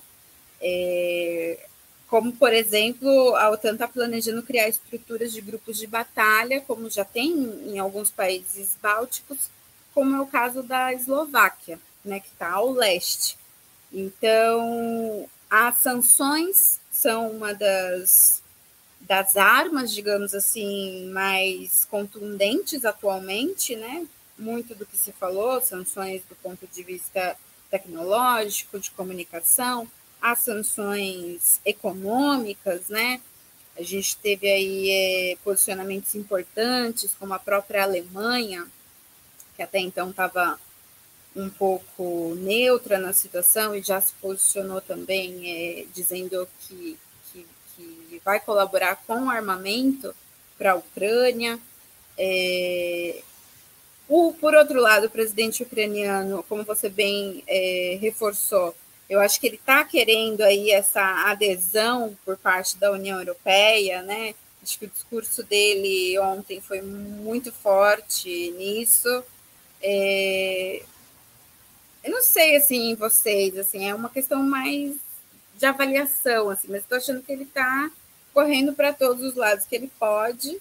É, 0.60 1.66
como, 2.08 2.32
por 2.32 2.52
exemplo, 2.52 3.34
a 3.34 3.50
OTAN 3.50 3.72
está 3.72 3.88
planejando 3.88 4.42
criar 4.42 4.68
estruturas 4.68 5.32
de 5.32 5.40
grupos 5.40 5.76
de 5.76 5.86
batalha, 5.86 6.60
como 6.60 6.88
já 6.88 7.04
tem 7.04 7.32
em 7.66 7.78
alguns 7.78 8.10
países 8.10 8.76
bálticos, 8.80 9.50
como 9.92 10.14
é 10.14 10.20
o 10.20 10.26
caso 10.26 10.62
da 10.62 10.92
Eslováquia, 10.92 11.80
né, 12.04 12.20
que 12.20 12.28
está 12.28 12.52
ao 12.52 12.70
leste. 12.70 13.36
Então, 13.92 15.28
as 15.50 15.78
sanções 15.78 16.78
são 16.92 17.30
uma 17.30 17.52
das, 17.54 18.42
das 19.00 19.36
armas, 19.36 19.92
digamos 19.92 20.34
assim, 20.34 21.08
mais 21.10 21.84
contundentes 21.86 22.84
atualmente, 22.84 23.74
né? 23.74 24.06
Muito 24.38 24.74
do 24.74 24.84
que 24.84 24.98
se 24.98 25.12
falou, 25.12 25.60
sanções 25.60 26.22
do 26.28 26.36
ponto 26.36 26.66
de 26.66 26.82
vista 26.82 27.36
tecnológico, 27.70 28.78
de 28.78 28.90
comunicação, 28.90 29.88
as 30.32 30.40
sanções 30.40 31.60
econômicas, 31.64 32.88
né? 32.88 33.20
A 33.78 33.82
gente 33.82 34.16
teve 34.16 34.50
aí 34.50 34.90
é, 34.90 35.36
posicionamentos 35.44 36.16
importantes, 36.16 37.14
como 37.16 37.32
a 37.32 37.38
própria 37.38 37.84
Alemanha, 37.84 38.66
que 39.54 39.62
até 39.62 39.78
então 39.78 40.10
estava 40.10 40.58
um 41.36 41.48
pouco 41.48 42.34
neutra 42.38 42.98
na 42.98 43.12
situação 43.12 43.76
e 43.76 43.82
já 43.82 44.00
se 44.00 44.14
posicionou 44.14 44.80
também 44.80 45.48
é, 45.48 45.86
dizendo 45.94 46.48
que, 46.60 46.98
que, 47.30 47.46
que, 47.76 48.20
vai 48.24 48.40
colaborar 48.40 48.96
com 49.06 49.30
armamento 49.30 50.12
para 50.58 50.72
a 50.72 50.76
Ucrânia. 50.76 51.56
É, 52.18 53.22
o, 54.08 54.32
por 54.32 54.54
outro 54.56 54.80
lado, 54.80 55.06
o 55.06 55.10
presidente 55.10 55.62
ucraniano, 55.62 56.42
como 56.48 56.64
você 56.64 56.88
bem 56.88 57.44
é, 57.46 57.96
reforçou, 58.00 58.74
eu 59.08 59.20
acho 59.20 59.40
que 59.40 59.46
ele 59.46 59.56
está 59.56 59.84
querendo 59.84 60.42
aí 60.42 60.70
essa 60.70 61.02
adesão 61.30 62.16
por 62.24 62.36
parte 62.36 62.76
da 62.76 62.90
União 62.90 63.18
Europeia, 63.18 64.02
né? 64.02 64.34
Acho 64.62 64.78
que 64.78 64.86
o 64.86 64.90
discurso 64.90 65.42
dele 65.44 66.18
ontem 66.18 66.60
foi 66.60 66.82
muito 66.82 67.52
forte 67.52 68.50
nisso. 68.52 69.22
É, 69.80 70.82
eu 72.02 72.10
não 72.10 72.22
sei, 72.22 72.56
assim, 72.56 72.94
vocês, 72.94 73.56
assim, 73.58 73.88
é 73.88 73.94
uma 73.94 74.08
questão 74.08 74.42
mais 74.42 74.96
de 75.56 75.66
avaliação, 75.66 76.50
assim, 76.50 76.68
mas 76.68 76.82
estou 76.82 76.98
achando 76.98 77.22
que 77.22 77.32
ele 77.32 77.44
está 77.44 77.90
correndo 78.32 78.72
para 78.74 78.92
todos 78.92 79.24
os 79.24 79.34
lados 79.34 79.66
que 79.66 79.74
ele 79.74 79.90
pode, 79.98 80.60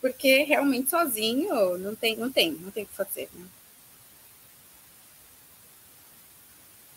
porque 0.00 0.44
realmente 0.44 0.90
sozinho 0.90 1.78
não 1.78 1.94
tem, 1.94 2.16
não 2.16 2.30
tem, 2.30 2.52
não 2.52 2.70
tem 2.70 2.84
o 2.84 2.86
que 2.86 2.94
fazer, 2.94 3.28
né? 3.34 3.46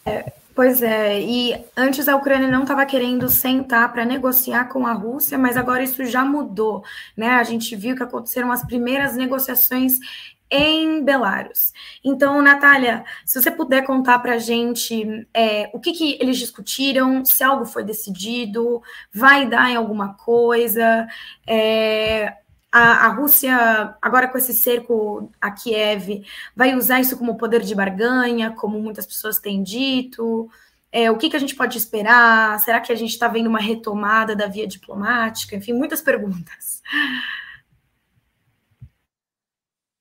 É, 0.05 0.33
pois 0.55 0.81
é, 0.81 1.21
e 1.21 1.53
antes 1.75 2.07
a 2.07 2.15
Ucrânia 2.15 2.47
não 2.47 2.63
estava 2.63 2.85
querendo 2.85 3.27
sentar 3.29 3.91
para 3.91 4.05
negociar 4.05 4.69
com 4.69 4.87
a 4.87 4.93
Rússia, 4.93 5.37
mas 5.37 5.57
agora 5.57 5.83
isso 5.83 6.05
já 6.05 6.23
mudou, 6.23 6.83
né? 7.15 7.31
A 7.31 7.43
gente 7.43 7.75
viu 7.75 7.95
que 7.95 8.03
aconteceram 8.03 8.51
as 8.51 8.63
primeiras 8.65 9.15
negociações 9.17 9.99
em 10.49 11.03
Belarus. 11.03 11.73
Então, 12.03 12.41
Natália, 12.41 13.03
se 13.25 13.41
você 13.41 13.51
puder 13.51 13.85
contar 13.85 14.19
para 14.19 14.35
a 14.35 14.37
gente 14.37 15.27
é, 15.33 15.69
o 15.73 15.79
que, 15.79 15.91
que 15.91 16.17
eles 16.21 16.37
discutiram, 16.37 17.25
se 17.25 17.43
algo 17.43 17.65
foi 17.65 17.83
decidido, 17.83 18.81
vai 19.13 19.47
dar 19.47 19.69
em 19.69 19.75
alguma 19.75 20.13
coisa. 20.13 21.07
É, 21.45 22.33
a, 22.77 23.05
a, 23.05 23.07
Rússia, 23.07 23.95
agora 24.01 24.27
com 24.27 24.37
esse 24.37 24.53
cerco 24.53 25.31
a 25.39 25.49
Kiev, 25.49 26.25
vai 26.53 26.75
usar 26.75 26.99
isso 26.99 27.17
como 27.17 27.37
poder 27.37 27.61
de 27.61 27.73
barganha, 27.73 28.51
como 28.51 28.81
muitas 28.81 29.05
pessoas 29.05 29.39
têm 29.39 29.63
dito. 29.63 30.49
É, 30.91 31.09
o 31.09 31.17
que, 31.17 31.29
que 31.29 31.37
a 31.37 31.39
gente 31.39 31.55
pode 31.55 31.77
esperar? 31.77 32.59
Será 32.59 32.81
que 32.81 32.91
a 32.91 32.95
gente 32.95 33.11
está 33.11 33.29
vendo 33.29 33.47
uma 33.47 33.59
retomada 33.59 34.35
da 34.35 34.47
via 34.47 34.67
diplomática? 34.67 35.55
Enfim, 35.55 35.71
muitas 35.71 36.01
perguntas. 36.01 36.81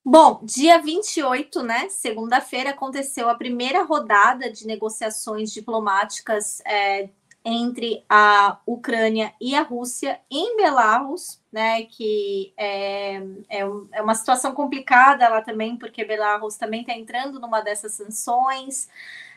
Bom, 0.05 0.41
dia 0.43 0.83
28, 0.83 1.63
né, 1.63 1.89
segunda-feira, 1.89 2.71
aconteceu 2.71 3.31
a 3.31 3.37
primeira 3.37 3.85
rodada 3.85 4.51
de 4.51 4.67
negociações 4.67 5.53
diplomáticas 5.53 6.61
é, 6.67 7.09
entre 7.45 8.05
a 8.09 8.59
Ucrânia 8.67 9.35
e 9.41 9.55
a 9.55 9.63
Rússia 9.63 10.21
em 10.31 10.57
Belarus, 10.57 11.41
né, 11.53 11.83
que 11.83 12.55
é, 12.57 13.17
é, 13.49 13.61
é 13.93 14.03
uma 14.03 14.15
situação 14.15 14.55
complicada 14.55 15.29
lá 15.29 15.43
também, 15.43 15.77
porque 15.77 16.05
Belarus 16.05 16.57
também 16.57 16.81
está 16.81 16.95
entrando 16.95 17.39
numa 17.39 17.61
dessas 17.61 17.93
sanções. 17.93 18.89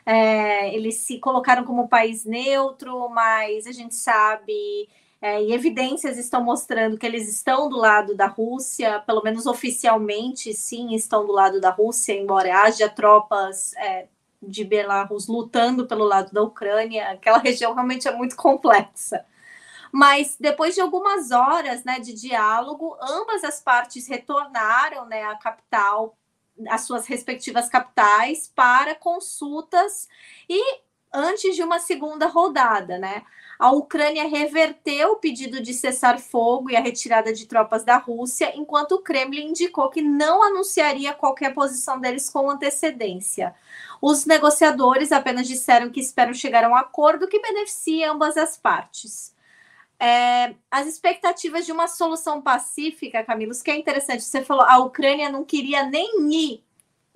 É, 0.06 0.74
eles 0.74 0.96
se 0.96 1.18
colocaram 1.18 1.64
como 1.64 1.88
país 1.88 2.24
neutro, 2.24 3.10
mas 3.10 3.66
a 3.66 3.72
gente 3.72 3.94
sabe 3.94 4.88
é, 5.20 5.42
e 5.42 5.52
evidências 5.52 6.16
estão 6.16 6.42
mostrando 6.42 6.96
que 6.96 7.04
eles 7.04 7.28
estão 7.28 7.68
do 7.68 7.76
lado 7.76 8.14
da 8.14 8.26
Rússia, 8.26 9.00
pelo 9.00 9.22
menos 9.22 9.46
oficialmente, 9.46 10.54
sim, 10.54 10.94
estão 10.94 11.26
do 11.26 11.32
lado 11.32 11.60
da 11.60 11.70
Rússia, 11.70 12.12
embora 12.12 12.62
haja 12.62 12.88
tropas 12.88 13.74
é, 13.74 14.06
de 14.42 14.64
Belarus 14.64 15.26
lutando 15.26 15.86
pelo 15.86 16.04
lado 16.04 16.32
da 16.32 16.42
Ucrânia. 16.42 17.10
Aquela 17.10 17.38
região 17.42 17.74
realmente 17.74 18.08
é 18.08 18.12
muito 18.12 18.36
complexa. 18.36 19.24
Mas 19.92 20.36
depois 20.38 20.74
de 20.74 20.80
algumas 20.80 21.30
horas 21.30 21.84
né, 21.84 21.98
de 21.98 22.12
diálogo, 22.12 22.96
ambas 23.00 23.42
as 23.42 23.60
partes 23.60 24.06
retornaram 24.06 25.06
né, 25.06 25.24
à 25.24 25.36
capital, 25.36 26.16
às 26.68 26.82
suas 26.82 27.06
respectivas 27.06 27.68
capitais, 27.68 28.52
para 28.54 28.94
consultas 28.94 30.08
e 30.48 30.80
antes 31.12 31.56
de 31.56 31.62
uma 31.62 31.78
segunda 31.78 32.26
rodada, 32.26 32.98
né? 32.98 33.24
A 33.58 33.72
Ucrânia 33.72 34.28
reverteu 34.28 35.12
o 35.12 35.16
pedido 35.16 35.60
de 35.60 35.74
cessar 35.74 36.20
fogo 36.20 36.70
e 36.70 36.76
a 36.76 36.80
retirada 36.80 37.32
de 37.32 37.46
tropas 37.46 37.82
da 37.82 37.96
Rússia, 37.96 38.52
enquanto 38.54 38.92
o 38.92 39.02
Kremlin 39.02 39.48
indicou 39.48 39.90
que 39.90 40.00
não 40.00 40.42
anunciaria 40.42 41.12
qualquer 41.12 41.52
posição 41.52 42.00
deles 42.00 42.30
com 42.30 42.48
antecedência. 42.48 43.54
Os 44.00 44.24
negociadores 44.24 45.10
apenas 45.10 45.48
disseram 45.48 45.90
que 45.90 45.98
esperam 45.98 46.32
chegar 46.32 46.64
a 46.64 46.68
um 46.68 46.76
acordo 46.76 47.26
que 47.26 47.40
beneficie 47.40 48.04
ambas 48.04 48.36
as 48.36 48.56
partes. 48.56 49.34
É, 49.98 50.54
as 50.70 50.86
expectativas 50.86 51.66
de 51.66 51.72
uma 51.72 51.88
solução 51.88 52.40
pacífica, 52.40 53.24
Camilo, 53.24 53.52
que 53.60 53.70
é 53.72 53.76
interessante, 53.76 54.22
você 54.22 54.44
falou, 54.44 54.64
a 54.64 54.78
Ucrânia 54.78 55.28
não 55.28 55.44
queria 55.44 55.82
nem 55.82 56.30
ir 56.32 56.67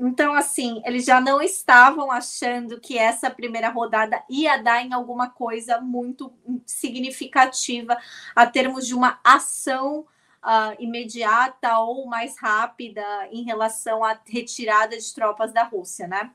então, 0.04 0.34
assim, 0.34 0.82
eles 0.84 1.04
já 1.04 1.20
não 1.20 1.40
estavam 1.40 2.10
achando 2.10 2.80
que 2.80 2.98
essa 2.98 3.30
primeira 3.30 3.68
rodada 3.68 4.20
ia 4.28 4.60
dar 4.60 4.84
em 4.84 4.92
alguma 4.92 5.30
coisa 5.30 5.80
muito 5.80 6.32
significativa 6.66 7.96
a 8.34 8.44
termos 8.44 8.84
de 8.84 8.96
uma 8.96 9.20
ação 9.22 10.00
uh, 10.00 10.74
imediata 10.80 11.78
ou 11.78 12.04
mais 12.06 12.36
rápida 12.36 13.04
em 13.30 13.44
relação 13.44 14.02
à 14.02 14.18
retirada 14.26 14.98
de 14.98 15.14
tropas 15.14 15.52
da 15.52 15.62
Rússia, 15.62 16.08
né? 16.08 16.32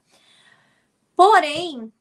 Porém, 1.14 1.92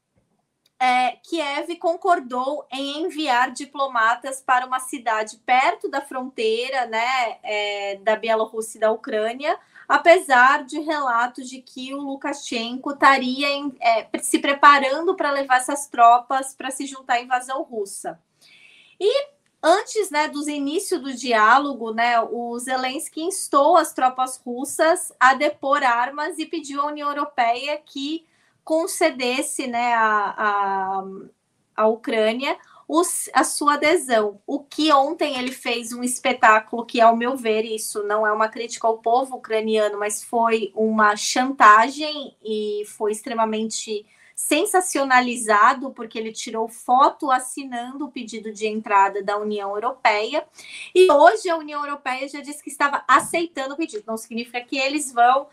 é, 0.78 1.16
Kiev 1.22 1.74
concordou 1.80 2.64
em 2.70 3.02
enviar 3.02 3.50
diplomatas 3.50 4.40
para 4.40 4.66
uma 4.66 4.78
cidade 4.78 5.38
perto 5.38 5.88
da 5.88 6.00
fronteira 6.00 6.86
né, 6.86 7.38
é, 7.42 7.96
da 8.02 8.14
Bielorrússia 8.14 8.78
e 8.78 8.80
da 8.82 8.92
Ucrânia, 8.92 9.58
apesar 9.88 10.64
de 10.64 10.80
relatos 10.80 11.48
de 11.48 11.60
que 11.62 11.94
o 11.94 12.00
Lukashenko 12.00 12.92
estaria 12.92 13.48
em, 13.48 13.74
é, 13.80 14.08
se 14.20 14.38
preparando 14.38 15.14
para 15.14 15.30
levar 15.30 15.58
essas 15.58 15.88
tropas 15.88 16.54
para 16.54 16.70
se 16.70 16.86
juntar 16.86 17.14
à 17.14 17.22
invasão 17.22 17.62
russa. 17.62 18.20
E 18.98 19.28
antes 19.62 20.10
né, 20.10 20.28
dos 20.28 20.48
inícios 20.48 21.00
do 21.00 21.12
diálogo, 21.14 21.92
né, 21.92 22.20
o 22.20 22.58
Zelensky 22.58 23.22
instou 23.22 23.76
as 23.76 23.92
tropas 23.92 24.38
russas 24.38 25.12
a 25.20 25.34
depor 25.34 25.82
armas 25.82 26.38
e 26.38 26.46
pediu 26.46 26.80
à 26.80 26.86
União 26.86 27.08
Europeia 27.08 27.80
que 27.84 28.26
concedesse 28.64 29.66
né, 29.66 29.94
a, 29.94 30.34
a, 30.36 31.04
a 31.76 31.86
Ucrânia 31.86 32.58
a 33.32 33.42
sua 33.42 33.74
adesão. 33.74 34.40
O 34.46 34.60
que 34.60 34.92
ontem 34.92 35.38
ele 35.38 35.52
fez 35.52 35.92
um 35.92 36.02
espetáculo 36.02 36.86
que, 36.86 37.00
ao 37.00 37.16
meu 37.16 37.36
ver, 37.36 37.64
isso 37.64 38.02
não 38.04 38.26
é 38.26 38.32
uma 38.32 38.48
crítica 38.48 38.86
ao 38.86 38.98
povo 38.98 39.36
ucraniano, 39.36 39.98
mas 39.98 40.22
foi 40.22 40.72
uma 40.74 41.16
chantagem 41.16 42.36
e 42.44 42.84
foi 42.86 43.12
extremamente 43.12 44.06
sensacionalizado, 44.36 45.90
porque 45.92 46.18
ele 46.18 46.30
tirou 46.30 46.68
foto 46.68 47.30
assinando 47.30 48.04
o 48.04 48.10
pedido 48.10 48.52
de 48.52 48.66
entrada 48.66 49.22
da 49.22 49.38
União 49.38 49.70
Europeia. 49.70 50.46
E 50.94 51.10
hoje 51.10 51.48
a 51.48 51.56
União 51.56 51.84
Europeia 51.84 52.28
já 52.28 52.40
disse 52.40 52.62
que 52.62 52.68
estava 52.68 53.02
aceitando 53.08 53.74
o 53.74 53.76
pedido. 53.76 54.04
Não 54.06 54.18
significa 54.18 54.60
que 54.60 54.78
eles 54.78 55.10
vão 55.10 55.48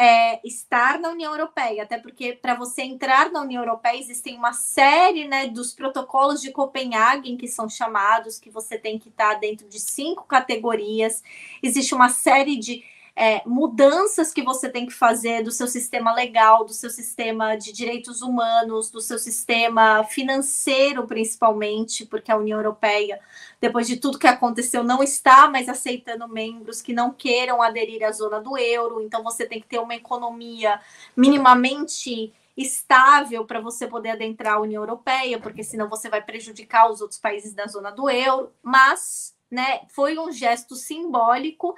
é, 0.00 0.40
estar 0.46 1.00
na 1.00 1.10
União 1.10 1.32
Europeia, 1.32 1.82
até 1.82 1.98
porque 1.98 2.32
para 2.32 2.54
você 2.54 2.82
entrar 2.82 3.32
na 3.32 3.42
União 3.42 3.60
Europeia 3.60 3.98
existem 3.98 4.36
uma 4.36 4.52
série 4.52 5.26
né, 5.26 5.48
dos 5.48 5.74
protocolos 5.74 6.40
de 6.40 6.52
Copenhague 6.52 7.36
que 7.36 7.48
são 7.48 7.68
chamados, 7.68 8.38
que 8.38 8.48
você 8.48 8.78
tem 8.78 8.96
que 8.96 9.08
estar 9.08 9.34
dentro 9.40 9.68
de 9.68 9.80
cinco 9.80 10.24
categorias, 10.24 11.20
existe 11.60 11.96
uma 11.96 12.10
série 12.10 12.56
de 12.56 12.84
é, 13.20 13.42
mudanças 13.44 14.32
que 14.32 14.44
você 14.44 14.68
tem 14.68 14.86
que 14.86 14.92
fazer 14.92 15.42
do 15.42 15.50
seu 15.50 15.66
sistema 15.66 16.14
legal, 16.14 16.64
do 16.64 16.72
seu 16.72 16.88
sistema 16.88 17.56
de 17.56 17.72
direitos 17.72 18.22
humanos, 18.22 18.92
do 18.92 19.00
seu 19.00 19.18
sistema 19.18 20.04
financeiro, 20.04 21.04
principalmente, 21.04 22.06
porque 22.06 22.30
a 22.30 22.36
União 22.36 22.60
Europeia, 22.60 23.18
depois 23.60 23.88
de 23.88 23.96
tudo 23.96 24.20
que 24.20 24.28
aconteceu, 24.28 24.84
não 24.84 25.02
está 25.02 25.50
mais 25.50 25.68
aceitando 25.68 26.28
membros 26.28 26.80
que 26.80 26.92
não 26.92 27.10
queiram 27.10 27.60
aderir 27.60 28.04
à 28.04 28.12
zona 28.12 28.40
do 28.40 28.56
euro. 28.56 29.00
Então, 29.00 29.24
você 29.24 29.44
tem 29.44 29.60
que 29.60 29.66
ter 29.66 29.80
uma 29.80 29.96
economia 29.96 30.80
minimamente 31.16 32.32
estável 32.56 33.44
para 33.44 33.60
você 33.60 33.88
poder 33.88 34.10
adentrar 34.10 34.54
a 34.54 34.60
União 34.60 34.80
Europeia, 34.80 35.40
porque 35.40 35.64
senão 35.64 35.88
você 35.88 36.08
vai 36.08 36.22
prejudicar 36.22 36.88
os 36.88 37.00
outros 37.00 37.18
países 37.18 37.52
da 37.52 37.66
zona 37.66 37.90
do 37.90 38.08
euro. 38.08 38.52
Mas, 38.62 39.34
né, 39.50 39.80
foi 39.88 40.16
um 40.20 40.30
gesto 40.30 40.76
simbólico 40.76 41.74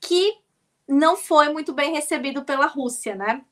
que 0.00 0.42
não 0.88 1.16
foi 1.16 1.48
muito 1.50 1.72
bem 1.72 1.92
recebido 1.92 2.44
pela 2.44 2.66
Rússia, 2.66 3.14
né? 3.14 3.42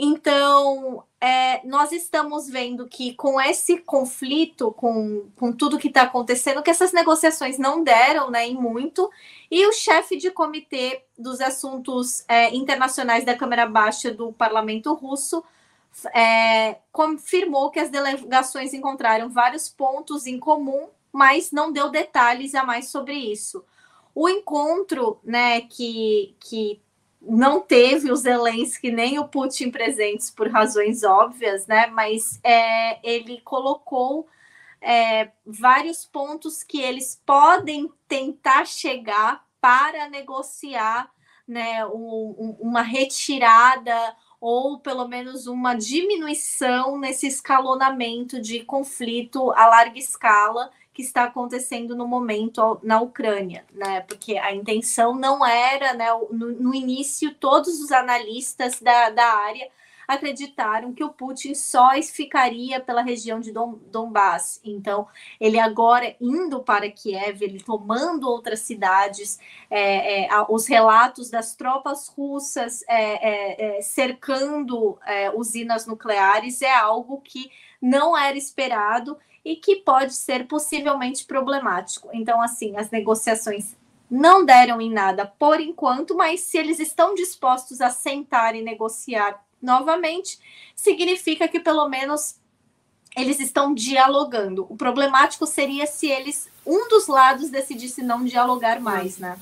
Então, 0.00 1.02
é, 1.20 1.66
nós 1.66 1.90
estamos 1.90 2.48
vendo 2.48 2.86
que 2.86 3.14
com 3.14 3.40
esse 3.40 3.78
conflito, 3.78 4.70
com, 4.70 5.28
com 5.34 5.52
tudo 5.52 5.76
que 5.78 5.88
está 5.88 6.02
acontecendo, 6.02 6.62
que 6.62 6.70
essas 6.70 6.92
negociações 6.92 7.58
não 7.58 7.82
deram 7.82 8.30
né, 8.30 8.46
em 8.46 8.54
muito, 8.54 9.10
e 9.50 9.66
o 9.66 9.72
chefe 9.72 10.16
de 10.16 10.30
comitê 10.30 11.02
dos 11.18 11.40
assuntos 11.40 12.24
é, 12.28 12.54
internacionais 12.54 13.24
da 13.24 13.36
Câmara 13.36 13.66
Baixa 13.66 14.12
do 14.12 14.32
Parlamento 14.32 14.94
Russo 14.94 15.42
é, 16.14 16.78
confirmou 16.92 17.70
que 17.70 17.80
as 17.80 17.90
delegações 17.90 18.72
encontraram 18.72 19.28
vários 19.28 19.68
pontos 19.68 20.26
em 20.26 20.38
comum, 20.38 20.88
mas 21.12 21.50
não 21.50 21.72
deu 21.72 21.88
detalhes 21.90 22.54
a 22.54 22.62
mais 22.62 22.88
sobre 22.88 23.14
isso. 23.14 23.64
O 24.20 24.28
encontro, 24.28 25.20
né, 25.22 25.60
que, 25.60 26.34
que 26.40 26.82
não 27.22 27.60
teve 27.60 28.10
o 28.10 28.16
Zelensky 28.16 28.90
nem 28.90 29.16
o 29.16 29.28
Putin 29.28 29.70
presentes 29.70 30.28
por 30.28 30.50
razões 30.50 31.04
óbvias, 31.04 31.68
né, 31.68 31.86
mas 31.86 32.40
é, 32.42 32.98
ele 33.08 33.40
colocou 33.42 34.26
é, 34.80 35.30
vários 35.46 36.04
pontos 36.04 36.64
que 36.64 36.80
eles 36.80 37.22
podem 37.24 37.92
tentar 38.08 38.66
chegar 38.66 39.46
para 39.60 40.08
negociar 40.08 41.08
né, 41.46 41.86
um, 41.86 42.56
uma 42.58 42.82
retirada 42.82 44.16
ou 44.40 44.78
pelo 44.78 45.06
menos 45.08 45.46
uma 45.46 45.74
diminuição 45.74 46.98
nesse 46.98 47.26
escalonamento 47.26 48.40
de 48.40 48.60
conflito 48.64 49.50
a 49.52 49.66
larga 49.66 49.98
escala 49.98 50.70
que 50.92 51.02
está 51.02 51.24
acontecendo 51.24 51.94
no 51.94 52.08
momento 52.08 52.80
na 52.82 53.00
Ucrânia, 53.00 53.64
né? 53.72 54.00
Porque 54.00 54.36
a 54.36 54.52
intenção 54.52 55.14
não 55.14 55.46
era, 55.46 55.94
né? 55.94 56.06
No, 56.30 56.52
no 56.52 56.74
início, 56.74 57.34
todos 57.34 57.80
os 57.80 57.92
analistas 57.92 58.80
da, 58.80 59.10
da 59.10 59.24
área 59.24 59.68
acreditaram 60.08 60.94
que 60.94 61.04
o 61.04 61.10
Putin 61.10 61.54
só 61.54 61.90
ficaria 62.02 62.80
pela 62.80 63.02
região 63.02 63.38
de 63.38 63.52
Dom, 63.52 63.78
Donbass. 63.92 64.58
Então, 64.64 65.06
ele 65.38 65.60
agora 65.60 66.16
indo 66.18 66.60
para 66.60 66.90
Kiev, 66.90 67.42
ele 67.42 67.62
tomando 67.62 68.26
outras 68.26 68.60
cidades, 68.60 69.38
é, 69.68 70.24
é, 70.24 70.28
os 70.48 70.66
relatos 70.66 71.28
das 71.28 71.54
tropas 71.54 72.08
russas 72.08 72.82
é, 72.88 72.96
é, 72.96 73.78
é 73.78 73.82
cercando 73.82 74.98
é, 75.06 75.30
usinas 75.30 75.86
nucleares 75.86 76.62
é 76.62 76.74
algo 76.74 77.20
que 77.20 77.50
não 77.80 78.16
era 78.16 78.38
esperado 78.38 79.18
e 79.44 79.56
que 79.56 79.76
pode 79.76 80.14
ser 80.14 80.46
possivelmente 80.46 81.26
problemático. 81.26 82.08
Então, 82.14 82.40
assim, 82.40 82.76
as 82.78 82.90
negociações 82.90 83.76
não 84.10 84.44
deram 84.44 84.80
em 84.80 84.90
nada 84.90 85.26
por 85.26 85.60
enquanto, 85.60 86.16
mas 86.16 86.40
se 86.40 86.56
eles 86.56 86.80
estão 86.80 87.14
dispostos 87.14 87.82
a 87.82 87.90
sentar 87.90 88.54
e 88.54 88.62
negociar 88.62 89.44
novamente, 89.60 90.38
significa 90.74 91.48
que 91.48 91.60
pelo 91.60 91.88
menos 91.88 92.36
eles 93.16 93.40
estão 93.40 93.74
dialogando. 93.74 94.66
O 94.68 94.76
problemático 94.76 95.46
seria 95.46 95.86
se 95.86 96.08
eles, 96.08 96.48
um 96.64 96.88
dos 96.88 97.08
lados, 97.08 97.50
decidisse 97.50 98.02
não 98.02 98.24
dialogar 98.24 98.80
mais, 98.80 99.18
né? 99.18 99.38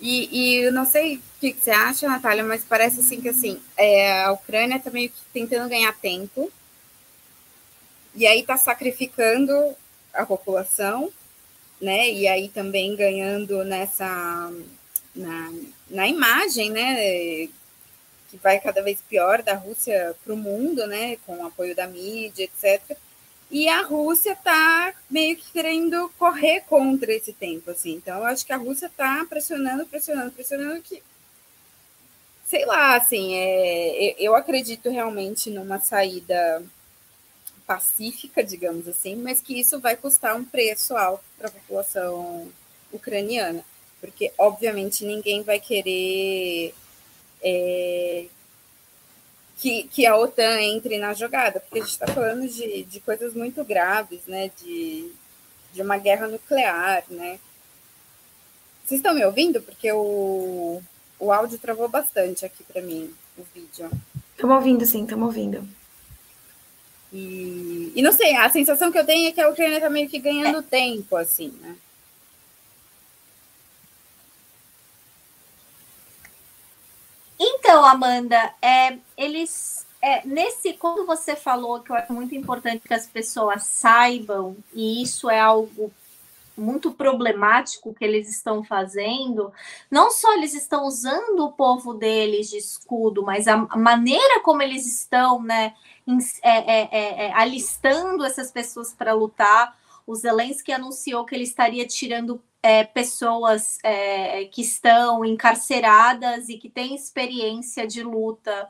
E, 0.00 0.28
e 0.32 0.56
eu 0.64 0.72
não 0.72 0.86
sei 0.86 1.16
o 1.16 1.22
que, 1.40 1.52
você 1.52 1.70
acha, 1.70 2.08
Natália, 2.08 2.42
mas 2.42 2.64
parece 2.64 3.00
assim 3.00 3.20
que 3.20 3.28
assim, 3.28 3.60
é, 3.76 4.24
a 4.24 4.32
Ucrânia 4.32 4.76
está 4.76 4.90
meio 4.90 5.10
que 5.10 5.20
tentando 5.32 5.68
ganhar 5.68 5.92
tempo 5.92 6.50
e 8.14 8.26
aí 8.26 8.40
está 8.40 8.56
sacrificando 8.56 9.52
a 10.12 10.24
população, 10.24 11.10
né? 11.80 12.10
E 12.10 12.26
aí 12.26 12.48
também 12.48 12.96
ganhando 12.96 13.62
nessa 13.62 14.50
na, 15.14 15.52
na 15.88 16.08
imagem, 16.08 16.70
né? 16.70 17.48
Que 18.30 18.36
vai 18.36 18.60
cada 18.60 18.82
vez 18.82 19.00
pior 19.08 19.42
da 19.42 19.54
Rússia 19.54 20.14
para 20.24 20.34
o 20.34 20.36
mundo, 20.36 20.86
né? 20.86 21.16
Com 21.26 21.38
o 21.38 21.46
apoio 21.46 21.74
da 21.74 21.86
mídia, 21.86 22.44
etc. 22.44 22.96
E 23.50 23.68
a 23.68 23.82
Rússia 23.82 24.32
está 24.32 24.94
meio 25.10 25.36
que 25.36 25.50
querendo 25.50 26.08
correr 26.18 26.60
contra 26.68 27.12
esse 27.12 27.32
tempo, 27.32 27.70
assim. 27.70 27.94
Então, 27.94 28.18
eu 28.18 28.24
acho 28.24 28.46
que 28.46 28.52
a 28.52 28.56
Rússia 28.56 28.86
está 28.86 29.26
pressionando, 29.28 29.86
pressionando, 29.86 30.30
pressionando 30.30 30.80
que 30.80 31.02
sei 32.50 32.66
lá, 32.66 32.96
assim, 32.96 33.36
é, 33.36 34.16
eu 34.18 34.34
acredito 34.34 34.90
realmente 34.90 35.48
numa 35.50 35.78
saída 35.78 36.60
pacífica, 37.64 38.42
digamos 38.42 38.88
assim, 38.88 39.14
mas 39.14 39.40
que 39.40 39.60
isso 39.60 39.78
vai 39.78 39.96
custar 39.96 40.34
um 40.34 40.44
preço 40.44 40.96
alto 40.96 41.22
para 41.38 41.46
a 41.46 41.52
população 41.52 42.50
ucraniana, 42.92 43.64
porque 44.00 44.32
obviamente 44.36 45.04
ninguém 45.04 45.44
vai 45.44 45.60
querer 45.60 46.74
é, 47.42 48.26
que, 49.56 49.84
que 49.84 50.06
a 50.06 50.16
OTAN 50.16 50.60
entre 50.62 50.98
na 50.98 51.12
jogada, 51.12 51.60
porque 51.60 51.78
a 51.78 51.82
gente 51.82 51.92
está 51.92 52.06
falando 52.06 52.48
de, 52.48 52.82
de 52.84 53.00
coisas 53.00 53.34
muito 53.34 53.62
graves, 53.62 54.20
né? 54.26 54.50
De, 54.62 55.12
de 55.72 55.82
uma 55.82 55.98
guerra 55.98 56.26
nuclear, 56.26 57.04
né? 57.10 57.38
Vocês 58.84 58.98
estão 58.98 59.14
me 59.14 59.24
ouvindo? 59.24 59.60
Porque 59.60 59.92
o, 59.92 60.82
o 61.18 61.30
áudio 61.30 61.58
travou 61.58 61.88
bastante 61.88 62.44
aqui 62.44 62.64
para 62.64 62.82
mim, 62.82 63.14
o 63.36 63.42
vídeo. 63.54 63.90
Estamos 64.32 64.56
ouvindo, 64.56 64.86
sim, 64.86 65.02
estamos 65.02 65.26
ouvindo. 65.26 65.68
E, 67.12 67.92
e 67.94 68.02
não 68.02 68.12
sei, 68.12 68.34
a 68.36 68.48
sensação 68.48 68.90
que 68.90 68.98
eu 68.98 69.04
tenho 69.04 69.28
é 69.28 69.32
que 69.32 69.40
a 69.40 69.48
Ucrânia 69.48 69.76
está 69.76 69.90
meio 69.90 70.08
que 70.08 70.18
ganhando 70.18 70.62
tempo, 70.62 71.16
assim, 71.16 71.52
né? 71.60 71.76
Então, 77.42 77.82
Amanda, 77.86 78.52
é, 78.60 78.98
eles 79.16 79.86
é, 80.02 80.26
nesse 80.26 80.74
quando 80.74 81.06
você 81.06 81.34
falou 81.34 81.80
que 81.80 81.90
eu 81.90 81.96
acho 81.96 82.12
muito 82.12 82.34
importante 82.34 82.86
que 82.86 82.92
as 82.92 83.06
pessoas 83.06 83.62
saibam 83.62 84.56
e 84.74 85.02
isso 85.02 85.30
é 85.30 85.40
algo 85.40 85.90
muito 86.56 86.92
problemático 86.92 87.94
que 87.94 88.04
eles 88.04 88.28
estão 88.28 88.62
fazendo. 88.62 89.52
Não 89.90 90.10
só 90.10 90.34
eles 90.34 90.52
estão 90.52 90.84
usando 90.84 91.40
o 91.40 91.52
povo 91.52 91.94
deles 91.94 92.50
de 92.50 92.58
escudo, 92.58 93.22
mas 93.22 93.48
a 93.48 93.56
maneira 93.56 94.40
como 94.40 94.60
eles 94.60 94.86
estão, 94.86 95.42
né, 95.42 95.74
é, 96.42 96.58
é, 96.58 96.88
é, 96.92 97.26
é, 97.26 97.32
alistando 97.32 98.24
essas 98.24 98.50
pessoas 98.50 98.92
para 98.92 99.14
lutar. 99.14 99.79
O 100.06 100.14
Zelensky 100.14 100.72
anunciou 100.72 101.24
que 101.24 101.34
ele 101.34 101.44
estaria 101.44 101.86
tirando 101.86 102.42
é, 102.62 102.84
pessoas 102.84 103.78
é, 103.82 104.44
que 104.46 104.60
estão 104.60 105.24
encarceradas 105.24 106.48
e 106.48 106.58
que 106.58 106.68
têm 106.68 106.94
experiência 106.94 107.86
de 107.86 108.02
luta 108.02 108.68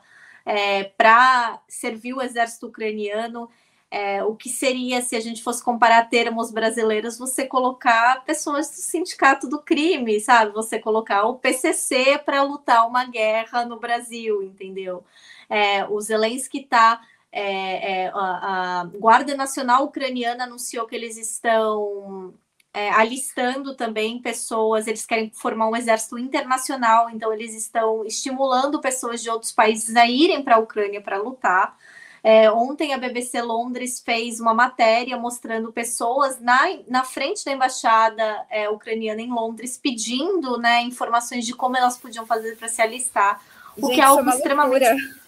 para 0.97 1.61
servir 1.67 2.13
o 2.13 2.21
exército 2.21 2.67
ucraniano. 2.67 3.47
É, 3.93 4.23
o 4.23 4.37
que 4.37 4.47
seria, 4.47 5.01
se 5.01 5.17
a 5.17 5.19
gente 5.19 5.43
fosse 5.43 5.61
comparar 5.61 6.09
termos 6.09 6.49
brasileiros, 6.49 7.17
você 7.17 7.45
colocar 7.45 8.23
pessoas 8.23 8.69
do 8.69 8.77
sindicato 8.77 9.49
do 9.49 9.61
crime, 9.61 10.17
sabe? 10.21 10.53
Você 10.53 10.79
colocar 10.79 11.25
o 11.25 11.35
PCC 11.35 12.17
para 12.17 12.41
lutar 12.41 12.87
uma 12.87 13.03
guerra 13.03 13.65
no 13.65 13.77
Brasil, 13.77 14.41
entendeu? 14.41 15.03
É, 15.49 15.85
o 15.85 15.99
Zelensky 15.99 16.59
está. 16.59 17.01
É, 17.31 18.03
é, 18.03 18.07
a, 18.13 18.81
a, 18.81 18.83
Guarda 18.85 19.35
Nacional 19.35 19.85
Ucraniana 19.85 20.43
anunciou 20.43 20.85
que 20.85 20.95
eles 20.95 21.17
estão 21.17 22.33
é, 22.73 22.89
alistando 22.89 23.75
também 23.75 24.21
pessoas, 24.21 24.87
eles 24.87 25.05
querem 25.05 25.31
formar 25.33 25.69
um 25.69 25.75
exército 25.75 26.17
internacional, 26.17 27.09
então 27.09 27.31
eles 27.33 27.55
estão 27.55 28.05
estimulando 28.05 28.81
pessoas 28.81 29.21
de 29.21 29.29
outros 29.29 29.51
países 29.51 29.95
a 29.95 30.05
irem 30.07 30.43
para 30.43 30.55
a 30.55 30.59
Ucrânia 30.59 31.01
para 31.01 31.17
lutar. 31.17 31.77
É, 32.23 32.51
ontem 32.51 32.93
a 32.93 32.99
BBC 32.99 33.41
Londres 33.41 33.99
fez 33.99 34.39
uma 34.39 34.53
matéria 34.53 35.17
mostrando 35.17 35.71
pessoas 35.71 36.39
na, 36.39 36.59
na 36.87 37.03
frente 37.03 37.43
da 37.43 37.51
embaixada 37.51 38.45
é, 38.49 38.69
ucraniana 38.69 39.21
em 39.21 39.31
Londres 39.31 39.79
pedindo 39.81 40.57
né, 40.59 40.83
informações 40.83 41.45
de 41.45 41.53
como 41.53 41.75
elas 41.75 41.97
podiam 41.97 42.25
fazer 42.25 42.55
para 42.57 42.67
se 42.67 42.79
alistar, 42.79 43.41
o 43.75 43.87
Gente, 43.87 43.95
que 43.95 44.01
é 44.01 44.03
algo 44.03 44.29
é 44.29 44.35
extremamente. 44.35 45.20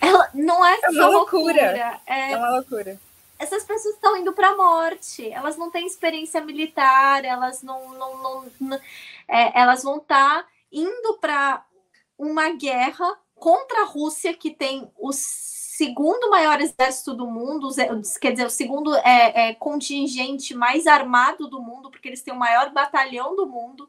Ela, 0.00 0.30
não 0.34 0.64
é, 0.64 0.78
é 0.82 0.90
uma 0.90 1.06
loucura. 1.08 1.42
loucura. 1.42 2.00
É... 2.06 2.32
é 2.32 2.36
uma 2.36 2.50
loucura 2.50 2.98
essas 3.38 3.62
pessoas 3.62 3.94
estão 3.94 4.16
indo 4.16 4.32
para 4.32 4.48
a 4.48 4.56
morte, 4.56 5.30
elas 5.30 5.56
não 5.56 5.70
têm 5.70 5.86
experiência 5.86 6.40
militar, 6.40 7.24
elas 7.24 7.62
não, 7.62 7.90
não, 7.94 8.22
não, 8.22 8.46
não 8.60 8.80
é, 9.28 9.60
elas 9.60 9.84
vão 9.84 9.98
estar 9.98 10.42
tá 10.42 10.48
indo 10.72 11.14
para 11.20 11.64
uma 12.18 12.50
guerra 12.50 13.16
contra 13.36 13.82
a 13.82 13.86
Rússia 13.86 14.34
que 14.34 14.50
tem 14.50 14.90
os 14.98 15.16
segundo 15.78 16.28
maior 16.28 16.60
exército 16.60 17.14
do 17.14 17.24
mundo, 17.24 17.68
quer 18.20 18.32
dizer, 18.32 18.46
o 18.46 18.50
segundo 18.50 18.92
é, 18.96 19.50
é, 19.50 19.54
contingente 19.54 20.52
mais 20.52 20.88
armado 20.88 21.48
do 21.48 21.62
mundo, 21.62 21.88
porque 21.88 22.08
eles 22.08 22.20
têm 22.20 22.34
o 22.34 22.38
maior 22.38 22.72
batalhão 22.72 23.36
do 23.36 23.46
mundo, 23.46 23.88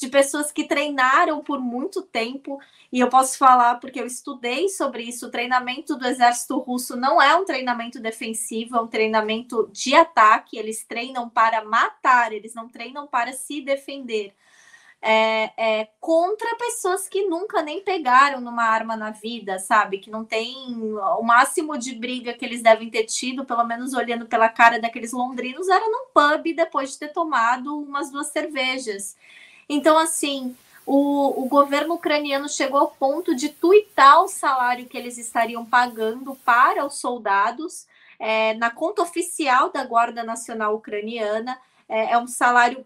de 0.00 0.08
pessoas 0.08 0.50
que 0.50 0.64
treinaram 0.64 1.42
por 1.44 1.60
muito 1.60 2.00
tempo, 2.00 2.58
e 2.90 2.98
eu 2.98 3.08
posso 3.10 3.36
falar 3.36 3.74
porque 3.74 4.00
eu 4.00 4.06
estudei 4.06 4.66
sobre 4.70 5.02
isso. 5.02 5.26
O 5.26 5.30
treinamento 5.30 5.94
do 5.94 6.06
exército 6.06 6.58
russo 6.58 6.96
não 6.96 7.20
é 7.20 7.36
um 7.36 7.44
treinamento 7.44 8.00
defensivo, 8.00 8.76
é 8.76 8.80
um 8.80 8.86
treinamento 8.86 9.68
de 9.70 9.94
ataque. 9.94 10.56
Eles 10.56 10.84
treinam 10.84 11.28
para 11.28 11.62
matar, 11.62 12.32
eles 12.32 12.54
não 12.54 12.66
treinam 12.66 13.06
para 13.06 13.34
se 13.34 13.60
defender 13.60 14.34
é, 15.02 15.52
é, 15.56 15.88
contra 15.98 16.56
pessoas 16.56 17.08
que 17.08 17.26
nunca 17.26 17.62
nem 17.62 17.82
pegaram 17.82 18.40
numa 18.40 18.64
arma 18.64 18.96
na 18.96 19.10
vida, 19.10 19.58
sabe? 19.58 19.98
Que 19.98 20.10
não 20.10 20.24
tem 20.24 20.54
o 21.18 21.22
máximo 21.22 21.78
de 21.78 21.94
briga 21.94 22.34
que 22.34 22.44
eles 22.44 22.62
devem 22.62 22.90
ter 22.90 23.04
tido, 23.04 23.44
pelo 23.44 23.64
menos 23.64 23.94
olhando 23.94 24.26
pela 24.26 24.48
cara 24.48 24.78
daqueles 24.78 25.12
londrinos, 25.12 25.68
era 25.68 25.86
num 25.86 26.06
pub 26.12 26.54
depois 26.54 26.92
de 26.92 26.98
ter 26.98 27.08
tomado 27.08 27.78
umas 27.78 28.10
duas 28.10 28.28
cervejas. 28.28 29.16
Então, 29.72 29.96
assim, 29.96 30.56
o, 30.84 31.44
o, 31.44 31.48
governo 31.48 31.94
ucraniano 31.94 32.48
chegou 32.48 32.80
ao 32.80 32.90
ponto 32.90 33.36
de 33.36 33.50
tuitar 33.50 34.20
o 34.20 34.26
salário 34.26 34.88
que 34.88 34.98
eles 34.98 35.16
estariam 35.16 35.64
pagando 35.64 36.34
para 36.44 36.84
os 36.84 36.98
soldados 36.98 37.86
é, 38.18 38.54
na 38.54 38.68
conta 38.68 39.00
oficial 39.00 39.70
da 39.70 39.84
Guarda 39.84 40.24
Nacional 40.24 40.74
Ucraniana. 40.74 41.56
É, 41.88 42.14
é 42.14 42.18
um 42.18 42.26
salário 42.26 42.84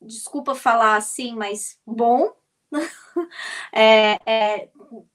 desculpa 0.00 0.54
falar 0.54 0.94
assim, 0.94 1.34
mas 1.34 1.76
bom. 1.84 2.32
é, 3.72 4.20
é, 4.24 4.68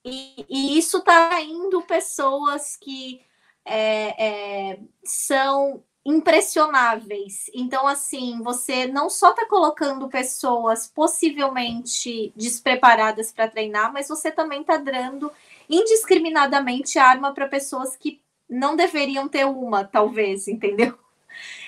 e, 0.04 0.46
e, 0.50 0.78
isso 0.78 0.98
está 0.98 1.39
indo 1.39 1.82
pessoas 1.84 2.76
que 2.76 3.22
é, 3.64 4.72
é, 4.72 4.80
são 5.06 5.82
impressionáveis. 6.06 7.49
Então, 7.54 7.88
assim, 7.88 8.41
você 8.41 8.88
não 8.88 9.10
só 9.10 9.32
está 9.32 9.45
colocando 9.45 10.08
pessoas 10.08 10.88
possivelmente 10.88 12.34
despreparadas 12.36 13.32
para 13.32 13.47
treinar, 13.47 13.93
mas 13.93 14.08
você 14.08 14.32
também 14.32 14.62
está 14.62 14.78
dando 14.78 15.32
indiscriminadamente 15.70 16.97
arma 16.97 17.34
para 17.34 17.47
pessoas 17.47 17.95
que 17.95 18.20
não 18.49 18.76
deveriam 18.76 19.28
ter 19.28 19.45
uma, 19.45 19.84
talvez, 19.84 20.47
entendeu? 20.47 20.97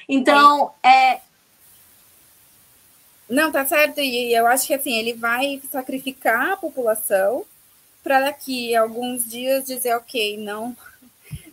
Então, 0.09 0.73
é, 0.84 1.21
não, 3.29 3.51
tá 3.51 3.65
certo. 3.65 3.99
E 4.01 4.34
eu 4.34 4.45
acho 4.47 4.67
que 4.67 4.73
assim, 4.73 4.93
ele 4.93 5.13
vai 5.13 5.61
sacrificar 5.71 6.51
a 6.51 6.57
população 6.57 7.45
para 8.03 8.19
daqui 8.19 8.75
a 8.75 8.81
alguns 8.81 9.25
dias 9.25 9.65
dizer, 9.65 9.95
ok, 9.95 10.38
não 10.38 10.75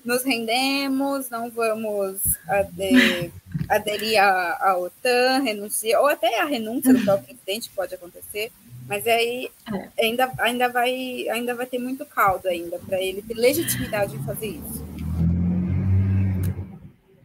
nos 0.05 0.23
rendemos, 0.23 1.29
não 1.31 1.51
vamos 1.51 2.21
aderir, 2.49 3.31
aderir 3.69 4.23
à, 4.23 4.71
à 4.71 4.79
OTAN, 4.79 5.43
renunciar, 5.43 6.01
ou 6.01 6.09
até 6.09 6.41
a 6.41 6.45
renúncia 6.45 6.93
do 6.93 7.05
próprio 7.05 7.37
presidente 7.37 7.71
pode 7.71 7.95
acontecer, 7.95 8.51
mas 8.87 9.07
aí 9.07 9.51
é. 9.73 10.05
ainda, 10.05 10.33
ainda, 10.39 10.69
vai, 10.69 11.29
ainda 11.29 11.55
vai 11.55 11.67
ter 11.67 11.79
muito 11.79 12.05
caldo 12.05 12.49
ainda 12.49 12.79
para 12.79 13.01
ele 13.01 13.23
ter 13.23 13.35
legitimidade 13.35 14.17
em 14.17 14.25
fazer 14.25 14.49
isso. 14.49 14.85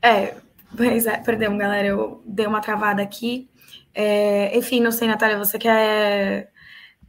É, 0.01 0.35
pois 0.77 1.07
é, 1.07 1.17
perdão, 1.17 1.57
galera, 1.57 1.87
eu 1.87 2.21
dei 2.25 2.45
uma 2.45 2.61
travada 2.61 3.01
aqui. 3.01 3.47
É, 3.93 4.55
enfim, 4.55 4.81
não 4.81 4.91
sei, 4.91 5.07
Natália, 5.07 5.37
você 5.37 5.57
quer 5.57 6.51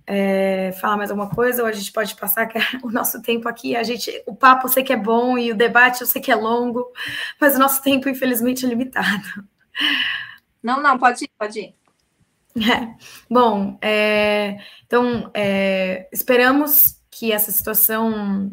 é, 0.06 0.72
falar 0.80 0.96
mais 0.96 1.10
alguma 1.10 1.28
coisa 1.28 1.62
ou 1.62 1.68
a 1.68 1.72
gente 1.72 1.90
pode 1.92 2.14
passar 2.14 2.48
o 2.82 2.90
nosso 2.90 3.20
tempo 3.20 3.48
aqui? 3.48 3.74
A 3.74 3.82
gente, 3.82 4.22
o 4.26 4.34
papo 4.34 4.66
eu 4.66 4.70
sei 4.70 4.84
que 4.84 4.92
é 4.92 4.96
bom 4.96 5.36
e 5.36 5.52
o 5.52 5.56
debate 5.56 6.00
eu 6.02 6.06
sei 6.06 6.22
que 6.22 6.30
é 6.30 6.36
longo, 6.36 6.92
mas 7.40 7.56
o 7.56 7.58
nosso 7.58 7.82
tempo, 7.82 8.08
infelizmente, 8.08 8.64
é 8.64 8.68
limitado. 8.68 9.44
Não, 10.62 10.82
não, 10.82 10.98
pode 10.98 11.24
ir, 11.24 11.30
pode 11.38 11.60
ir. 11.60 11.74
É, 12.56 12.94
bom, 13.30 13.78
é, 13.82 14.58
então 14.86 15.30
é, 15.34 16.08
esperamos 16.10 16.98
que 17.10 17.30
essa 17.30 17.52
situação 17.52 18.50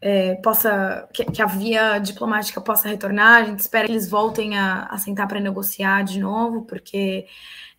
é, 0.00 0.34
possa 0.36 1.08
que, 1.12 1.24
que, 1.24 1.42
a 1.42 1.46
via 1.46 1.98
diplomática 1.98 2.60
possa 2.60 2.88
retornar. 2.88 3.42
A 3.42 3.44
gente 3.44 3.60
espera 3.60 3.86
que 3.86 3.92
eles 3.92 4.08
voltem 4.08 4.56
a, 4.56 4.84
a 4.84 4.98
sentar 4.98 5.28
para 5.28 5.40
negociar 5.40 6.02
de 6.04 6.20
novo, 6.20 6.62
porque 6.62 7.26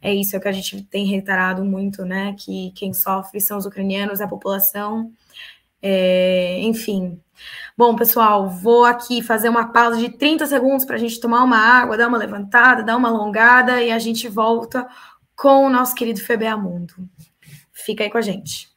é 0.01 0.13
isso 0.13 0.35
é 0.35 0.39
o 0.39 0.41
que 0.41 0.47
a 0.47 0.51
gente 0.51 0.81
tem 0.83 1.05
reiterado 1.05 1.63
muito, 1.63 2.03
né? 2.03 2.33
Que 2.37 2.71
quem 2.71 2.93
sofre 2.93 3.39
são 3.39 3.57
os 3.57 3.65
ucranianos, 3.65 4.19
é 4.19 4.23
a 4.23 4.27
população. 4.27 5.11
É, 5.81 6.59
enfim. 6.61 7.19
Bom, 7.77 7.95
pessoal, 7.95 8.49
vou 8.49 8.85
aqui 8.85 9.21
fazer 9.21 9.49
uma 9.49 9.71
pausa 9.71 9.97
de 9.97 10.09
30 10.09 10.45
segundos 10.47 10.85
para 10.85 10.95
a 10.95 10.99
gente 10.99 11.19
tomar 11.19 11.43
uma 11.43 11.57
água, 11.57 11.97
dar 11.97 12.07
uma 12.07 12.17
levantada, 12.17 12.83
dar 12.83 12.97
uma 12.97 13.09
alongada 13.09 13.81
e 13.81 13.91
a 13.91 13.99
gente 13.99 14.27
volta 14.27 14.87
com 15.35 15.65
o 15.65 15.69
nosso 15.69 15.95
querido 15.95 16.19
FBA 16.19 16.55
Mundo. 16.57 16.93
Fica 17.71 18.03
aí 18.03 18.09
com 18.09 18.17
a 18.17 18.21
gente. 18.21 18.69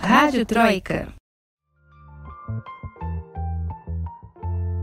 Rádio 0.00 0.46
Troika. 0.46 1.19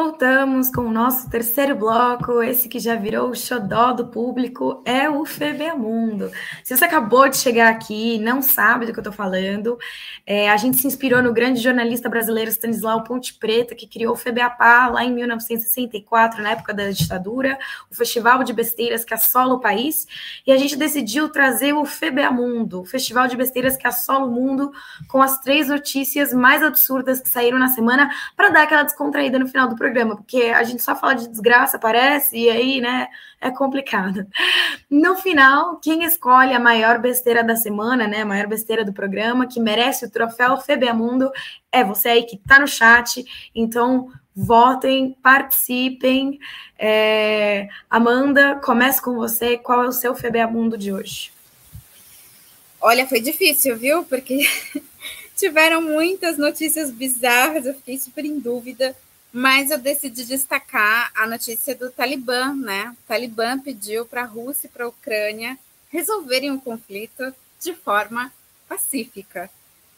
Voltamos 0.00 0.70
com 0.70 0.82
o 0.82 0.92
nosso 0.92 1.28
terceiro 1.28 1.74
bloco, 1.74 2.40
esse 2.40 2.68
que 2.68 2.78
já 2.78 2.94
virou 2.94 3.30
o 3.30 3.34
xodó 3.34 3.92
do 3.92 4.06
público, 4.06 4.80
é 4.84 5.10
o 5.10 5.24
FEBEAMUNDO. 5.24 6.30
Se 6.62 6.76
você 6.76 6.84
acabou 6.84 7.28
de 7.28 7.36
chegar 7.36 7.68
aqui 7.68 8.16
não 8.20 8.40
sabe 8.40 8.86
do 8.86 8.92
que 8.92 9.00
eu 9.00 9.02
estou 9.02 9.12
falando, 9.12 9.76
é, 10.24 10.48
a 10.50 10.56
gente 10.56 10.76
se 10.76 10.86
inspirou 10.86 11.20
no 11.20 11.32
grande 11.32 11.60
jornalista 11.60 12.08
brasileiro 12.08 12.48
Stanislau 12.48 13.02
Ponte 13.02 13.34
Preta, 13.34 13.74
que 13.74 13.88
criou 13.88 14.12
o 14.12 14.16
FEBEAPA 14.16 14.86
lá 14.86 15.04
em 15.04 15.12
1964, 15.12 16.44
na 16.44 16.50
época 16.50 16.72
da 16.72 16.88
ditadura, 16.90 17.58
o 17.90 17.94
festival 17.96 18.44
de 18.44 18.52
besteiras 18.52 19.04
que 19.04 19.14
assola 19.14 19.54
o 19.54 19.60
país, 19.60 20.06
e 20.46 20.52
a 20.52 20.56
gente 20.56 20.76
decidiu 20.76 21.28
trazer 21.28 21.72
o 21.72 21.84
FEBEAMUNDO, 21.84 22.82
o 22.82 22.84
festival 22.84 23.26
de 23.26 23.36
besteiras 23.36 23.76
que 23.76 23.88
assola 23.88 24.26
o 24.26 24.30
mundo, 24.30 24.70
com 25.08 25.20
as 25.20 25.40
três 25.40 25.66
notícias 25.66 26.32
mais 26.32 26.62
absurdas 26.62 27.20
que 27.20 27.28
saíram 27.28 27.58
na 27.58 27.66
semana, 27.66 28.08
para 28.36 28.50
dar 28.50 28.62
aquela 28.62 28.84
descontraída 28.84 29.40
no 29.40 29.48
final 29.48 29.68
do 29.68 29.74
programa 29.74 29.87
programa, 29.88 30.16
porque 30.16 30.42
a 30.42 30.62
gente 30.64 30.82
só 30.82 30.94
fala 30.94 31.14
de 31.14 31.28
desgraça, 31.28 31.78
parece, 31.78 32.36
e 32.36 32.50
aí, 32.50 32.80
né, 32.80 33.08
é 33.40 33.50
complicado. 33.50 34.26
No 34.90 35.16
final, 35.16 35.76
quem 35.76 36.04
escolhe 36.04 36.52
a 36.52 36.60
maior 36.60 36.98
besteira 36.98 37.42
da 37.42 37.56
semana, 37.56 38.06
né, 38.06 38.22
a 38.22 38.26
maior 38.26 38.46
besteira 38.46 38.84
do 38.84 38.92
programa, 38.92 39.46
que 39.46 39.58
merece 39.58 40.04
o 40.04 40.10
troféu 40.10 40.58
Febeamundo, 40.58 41.30
é 41.72 41.82
você 41.82 42.08
aí 42.10 42.24
que 42.24 42.36
tá 42.36 42.58
no 42.58 42.68
chat, 42.68 43.24
então 43.54 44.10
votem, 44.36 45.16
participem. 45.22 46.38
É... 46.78 47.68
Amanda, 47.88 48.60
comece 48.62 49.00
com 49.00 49.14
você, 49.14 49.56
qual 49.56 49.84
é 49.84 49.88
o 49.88 49.92
seu 49.92 50.14
Febeamundo 50.14 50.76
de 50.76 50.92
hoje? 50.92 51.32
Olha, 52.80 53.06
foi 53.06 53.20
difícil, 53.20 53.76
viu? 53.76 54.04
Porque 54.04 54.46
tiveram 55.34 55.80
muitas 55.80 56.36
notícias 56.36 56.90
bizarras, 56.90 57.66
eu 57.66 57.74
fiquei 57.74 57.98
super 57.98 58.24
em 58.24 58.38
dúvida 58.38 58.94
mas 59.32 59.70
eu 59.70 59.78
decidi 59.78 60.24
destacar 60.24 61.12
a 61.14 61.26
notícia 61.26 61.74
do 61.74 61.90
Talibã, 61.90 62.54
né? 62.54 62.94
O 62.98 63.06
Talibã 63.06 63.58
pediu 63.58 64.06
para 64.06 64.22
a 64.22 64.26
Rússia 64.26 64.66
e 64.66 64.70
para 64.70 64.84
a 64.84 64.88
Ucrânia 64.88 65.58
resolverem 65.90 66.50
o 66.50 66.60
conflito 66.60 67.34
de 67.60 67.74
forma 67.74 68.32
pacífica. 68.68 69.50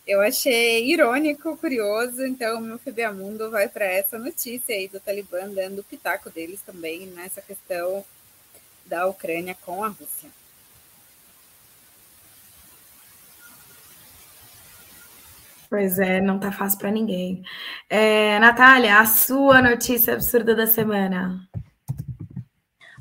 Eu 0.06 0.20
achei 0.20 0.90
irônico, 0.90 1.56
curioso, 1.56 2.24
então 2.24 2.58
o 2.58 2.60
meu 2.60 2.78
FBA 2.78 3.12
Mundo 3.12 3.50
vai 3.50 3.68
para 3.68 3.84
essa 3.84 4.18
notícia 4.18 4.74
aí 4.74 4.88
do 4.88 4.98
Talibã 4.98 5.48
dando 5.48 5.80
o 5.80 5.84
pitaco 5.84 6.30
deles 6.30 6.60
também 6.62 7.06
nessa 7.06 7.40
questão 7.40 8.04
da 8.86 9.06
Ucrânia 9.06 9.56
com 9.60 9.84
a 9.84 9.88
Rússia. 9.88 10.39
Pois 15.70 16.00
é, 16.00 16.20
não 16.20 16.40
tá 16.40 16.50
fácil 16.50 16.80
para 16.80 16.90
ninguém. 16.90 17.44
É, 17.88 18.40
Natália, 18.40 18.98
a 18.98 19.06
sua 19.06 19.62
notícia 19.62 20.14
absurda 20.14 20.52
da 20.52 20.66
semana. 20.66 21.48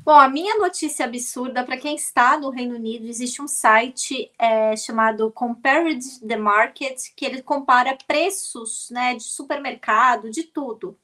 Bom, 0.04 0.12
a 0.12 0.28
minha 0.28 0.56
notícia 0.56 1.04
absurda, 1.04 1.64
para 1.64 1.76
quem 1.76 1.96
está 1.96 2.38
no 2.38 2.48
Reino 2.48 2.76
Unido, 2.76 3.06
existe 3.06 3.42
um 3.42 3.48
site 3.48 4.30
é, 4.38 4.76
chamado 4.76 5.32
Compared 5.32 6.00
the 6.26 6.36
Market, 6.36 6.96
que 7.16 7.24
ele 7.26 7.42
compara 7.42 7.98
preços 8.06 8.88
né, 8.88 9.16
de 9.16 9.24
supermercado, 9.24 10.30
de 10.30 10.44
tudo. 10.44 10.96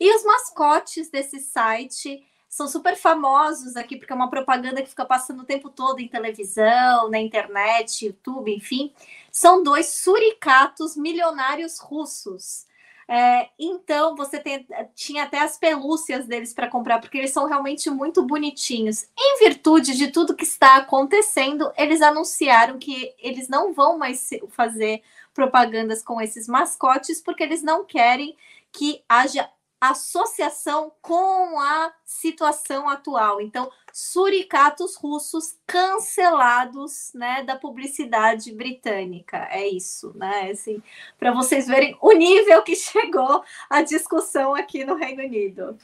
E 0.00 0.10
os 0.16 0.24
mascotes 0.24 1.10
desse 1.10 1.38
site 1.38 2.26
são 2.48 2.66
super 2.66 2.96
famosos 2.96 3.76
aqui, 3.76 3.96
porque 3.96 4.12
é 4.12 4.16
uma 4.16 4.30
propaganda 4.30 4.80
que 4.80 4.88
fica 4.88 5.04
passando 5.04 5.42
o 5.42 5.46
tempo 5.46 5.68
todo 5.68 6.00
em 6.00 6.08
televisão, 6.08 7.10
na 7.10 7.18
internet, 7.18 8.06
YouTube, 8.06 8.54
enfim. 8.54 8.92
São 9.34 9.64
dois 9.64 9.86
suricatos 9.88 10.96
milionários 10.96 11.80
russos. 11.80 12.66
É, 13.08 13.48
então, 13.58 14.14
você 14.14 14.38
tem, 14.38 14.64
tinha 14.94 15.24
até 15.24 15.40
as 15.40 15.58
pelúcias 15.58 16.24
deles 16.28 16.54
para 16.54 16.70
comprar, 16.70 17.00
porque 17.00 17.18
eles 17.18 17.32
são 17.32 17.48
realmente 17.48 17.90
muito 17.90 18.22
bonitinhos. 18.22 19.08
Em 19.18 19.40
virtude 19.40 19.96
de 19.96 20.12
tudo 20.12 20.36
que 20.36 20.44
está 20.44 20.76
acontecendo, 20.76 21.72
eles 21.76 22.00
anunciaram 22.00 22.78
que 22.78 23.12
eles 23.18 23.48
não 23.48 23.74
vão 23.74 23.98
mais 23.98 24.30
fazer 24.50 25.02
propagandas 25.34 26.00
com 26.00 26.20
esses 26.20 26.46
mascotes, 26.46 27.20
porque 27.20 27.42
eles 27.42 27.60
não 27.60 27.84
querem 27.84 28.36
que 28.70 29.02
haja 29.08 29.50
associação 29.90 30.92
com 31.00 31.58
a 31.60 31.92
situação 32.04 32.88
atual. 32.88 33.40
Então, 33.40 33.70
suricatos 33.92 34.96
russos 34.96 35.56
cancelados, 35.66 37.12
né, 37.14 37.42
da 37.42 37.56
publicidade 37.56 38.52
britânica. 38.52 39.48
É 39.50 39.66
isso, 39.68 40.12
né? 40.16 40.50
Assim, 40.50 40.82
para 41.18 41.32
vocês 41.32 41.66
verem 41.66 41.96
o 42.00 42.12
nível 42.12 42.62
que 42.62 42.74
chegou 42.76 43.42
a 43.70 43.82
discussão 43.82 44.54
aqui 44.54 44.84
no 44.84 44.96
Reino 44.96 45.22
Unido. 45.22 45.78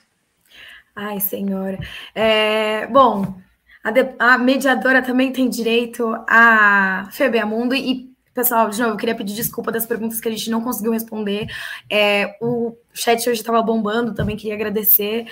Ai, 0.95 1.21
senhora. 1.21 1.79
É, 2.15 2.87
bom, 2.89 3.35
a, 3.83 3.91
de, 3.91 4.15
a 4.19 4.37
mediadora 4.37 5.03
também 5.03 5.33
tem 5.33 5.49
direito 5.49 6.13
a 6.29 7.09
Febeamundo 7.13 7.75
e 7.75 8.11
Pessoal, 8.33 8.71
de 8.71 8.79
novo, 8.81 8.95
eu 8.95 8.97
queria 8.97 9.15
pedir 9.15 9.35
desculpa 9.35 9.73
das 9.73 9.85
perguntas 9.85 10.21
que 10.21 10.29
a 10.29 10.31
gente 10.31 10.51
não 10.51 10.63
conseguiu 10.63 10.93
responder. 10.93 11.49
É, 11.91 12.39
o 12.41 12.77
chat 12.93 13.21
hoje 13.29 13.41
estava 13.41 13.63
bombando, 13.63 14.15
também 14.15 14.37
queria 14.37 14.55
agradecer. 14.55 15.27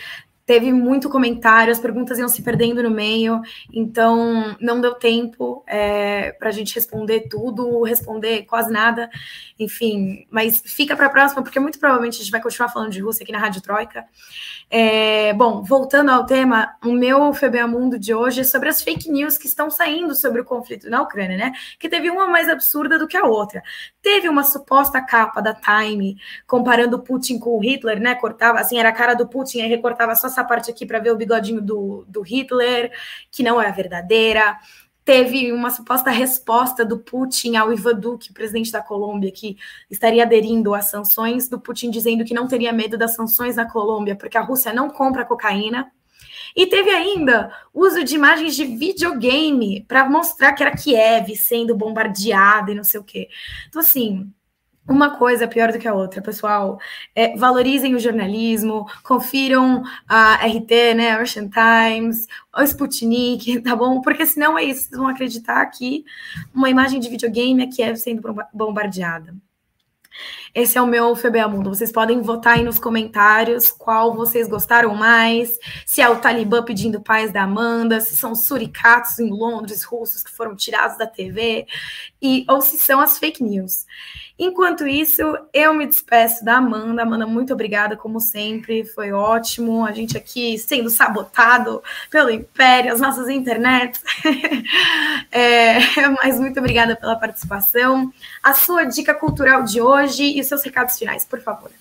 Teve 0.48 0.72
muito 0.72 1.10
comentário, 1.10 1.70
as 1.70 1.78
perguntas 1.78 2.18
iam 2.18 2.26
se 2.26 2.40
perdendo 2.40 2.82
no 2.82 2.90
meio, 2.90 3.42
então 3.70 4.56
não 4.58 4.80
deu 4.80 4.94
tempo 4.94 5.62
é, 5.66 6.32
para 6.32 6.48
a 6.48 6.52
gente 6.52 6.74
responder 6.74 7.28
tudo, 7.28 7.82
responder 7.82 8.44
quase 8.44 8.72
nada, 8.72 9.10
enfim. 9.60 10.26
Mas 10.30 10.62
fica 10.64 10.96
para 10.96 11.04
a 11.04 11.10
próxima, 11.10 11.42
porque 11.42 11.60
muito 11.60 11.78
provavelmente 11.78 12.14
a 12.14 12.18
gente 12.20 12.30
vai 12.30 12.40
continuar 12.40 12.70
falando 12.70 12.90
de 12.90 12.98
Rússia 12.98 13.24
aqui 13.24 13.30
na 13.30 13.38
Rádio 13.38 13.60
Troika. 13.60 14.06
É, 14.70 15.34
bom, 15.34 15.62
voltando 15.62 16.10
ao 16.10 16.24
tema, 16.24 16.74
o 16.82 16.92
meu 16.92 17.34
FBA 17.34 17.66
Mundo 17.66 17.98
de 17.98 18.14
hoje 18.14 18.40
é 18.40 18.44
sobre 18.44 18.70
as 18.70 18.82
fake 18.82 19.10
news 19.10 19.36
que 19.36 19.46
estão 19.46 19.70
saindo 19.70 20.14
sobre 20.14 20.40
o 20.40 20.46
conflito 20.46 20.88
na 20.88 21.02
Ucrânia, 21.02 21.36
né? 21.36 21.52
Que 21.78 21.90
teve 21.90 22.08
uma 22.08 22.26
mais 22.26 22.48
absurda 22.48 22.98
do 22.98 23.06
que 23.06 23.18
a 23.18 23.24
outra. 23.24 23.62
Teve 24.00 24.30
uma 24.30 24.44
suposta 24.44 24.98
capa 25.02 25.42
da 25.42 25.52
Time 25.52 26.16
comparando 26.46 26.98
Putin 26.98 27.38
com 27.38 27.58
Hitler, 27.58 28.00
né? 28.00 28.14
Cortava, 28.14 28.60
assim, 28.60 28.78
era 28.78 28.88
a 28.88 28.92
cara 28.92 29.12
do 29.12 29.28
Putin, 29.28 29.60
aí 29.60 29.68
recortava 29.68 30.14
só 30.16 30.37
essa 30.38 30.44
parte 30.44 30.70
aqui 30.70 30.86
para 30.86 30.98
ver 30.98 31.10
o 31.10 31.16
bigodinho 31.16 31.60
do, 31.60 32.04
do 32.06 32.22
Hitler, 32.22 32.92
que 33.30 33.42
não 33.42 33.60
é 33.60 33.66
a 33.66 33.72
verdadeira 33.72 34.56
teve 35.08 35.50
uma 35.54 35.70
suposta 35.70 36.10
resposta 36.10 36.84
do 36.84 36.98
Putin 36.98 37.56
ao 37.56 37.72
Ivan 37.72 37.94
Duque, 37.94 38.30
presidente 38.30 38.70
da 38.70 38.82
Colômbia, 38.82 39.32
que 39.32 39.56
estaria 39.90 40.22
aderindo 40.22 40.74
às 40.74 40.90
sanções, 40.90 41.48
do 41.48 41.58
Putin 41.58 41.90
dizendo 41.90 42.26
que 42.26 42.34
não 42.34 42.46
teria 42.46 42.74
medo 42.74 42.98
das 42.98 43.14
sanções 43.14 43.56
na 43.56 43.64
Colômbia, 43.64 44.14
porque 44.14 44.36
a 44.36 44.42
Rússia 44.42 44.70
não 44.70 44.90
compra 44.90 45.24
cocaína. 45.24 45.90
E 46.54 46.66
teve 46.66 46.90
ainda 46.90 47.50
uso 47.72 48.04
de 48.04 48.16
imagens 48.16 48.54
de 48.54 48.66
videogame 48.66 49.82
para 49.88 50.06
mostrar 50.06 50.52
que 50.52 50.62
era 50.62 50.76
Kiev 50.76 51.34
sendo 51.36 51.74
bombardeada 51.74 52.70
e 52.70 52.74
não 52.74 52.84
sei 52.84 53.00
o 53.00 53.04
quê. 53.04 53.30
Então, 53.66 53.80
assim, 53.80 54.30
uma 54.88 55.16
coisa 55.16 55.46
pior 55.46 55.70
do 55.70 55.78
que 55.78 55.86
a 55.86 55.94
outra, 55.94 56.22
pessoal. 56.22 56.80
É, 57.14 57.36
valorizem 57.36 57.94
o 57.94 57.98
jornalismo, 57.98 58.86
confiram 59.04 59.82
a 60.08 60.36
RT, 60.46 60.94
né, 60.96 61.12
a 61.12 61.24
Times, 61.24 62.26
o 62.56 62.62
Sputnik, 62.62 63.60
tá 63.62 63.76
bom? 63.76 64.00
Porque 64.00 64.26
senão 64.26 64.58
é 64.58 64.64
isso, 64.64 64.88
vocês 64.88 64.98
vão 64.98 65.08
acreditar 65.08 65.64
que 65.66 66.04
uma 66.54 66.70
imagem 66.70 66.98
de 66.98 67.08
videogame 67.08 67.62
é 67.62 67.66
Kiev 67.66 67.96
sendo 67.96 68.22
bombardeada. 68.52 69.34
Esse 70.54 70.78
é 70.78 70.82
o 70.82 70.86
meu 70.86 71.14
FBA. 71.14 71.46
Vocês 71.62 71.92
podem 71.92 72.20
votar 72.22 72.56
aí 72.56 72.64
nos 72.64 72.78
comentários 72.78 73.70
qual 73.70 74.14
vocês 74.14 74.48
gostaram 74.48 74.94
mais, 74.94 75.58
se 75.86 76.00
é 76.00 76.08
o 76.08 76.16
Talibã 76.16 76.62
pedindo 76.62 77.00
paz 77.00 77.32
da 77.32 77.42
Amanda, 77.42 78.00
se 78.00 78.16
são 78.16 78.34
suricatos 78.34 79.18
em 79.18 79.30
Londres 79.30 79.84
russos 79.84 80.22
que 80.22 80.30
foram 80.30 80.56
tirados 80.56 80.98
da 80.98 81.06
TV, 81.06 81.66
e 82.20 82.44
ou 82.48 82.60
se 82.60 82.78
são 82.78 83.00
as 83.00 83.18
fake 83.18 83.42
news. 83.42 83.84
Enquanto 84.38 84.86
isso, 84.86 85.20
eu 85.52 85.74
me 85.74 85.84
despeço 85.84 86.44
da 86.44 86.58
Amanda. 86.58 87.02
Amanda, 87.02 87.26
muito 87.26 87.52
obrigada, 87.52 87.96
como 87.96 88.20
sempre, 88.20 88.84
foi 88.84 89.10
ótimo. 89.10 89.84
A 89.84 89.90
gente 89.90 90.16
aqui 90.16 90.56
sendo 90.56 90.88
sabotado 90.88 91.82
pelo 92.08 92.30
Império, 92.30 92.92
as 92.92 93.00
nossas 93.00 93.28
internets. 93.28 94.00
é, 95.32 95.80
mas 96.22 96.38
muito 96.38 96.60
obrigada 96.60 96.94
pela 96.94 97.16
participação. 97.16 98.12
A 98.40 98.54
sua 98.54 98.84
dica 98.84 99.12
cultural 99.12 99.64
de 99.64 99.80
hoje 99.80 100.22
e 100.22 100.40
os 100.40 100.46
seus 100.46 100.62
recados 100.62 100.96
finais, 100.96 101.24
por 101.24 101.40
favor. 101.40 101.72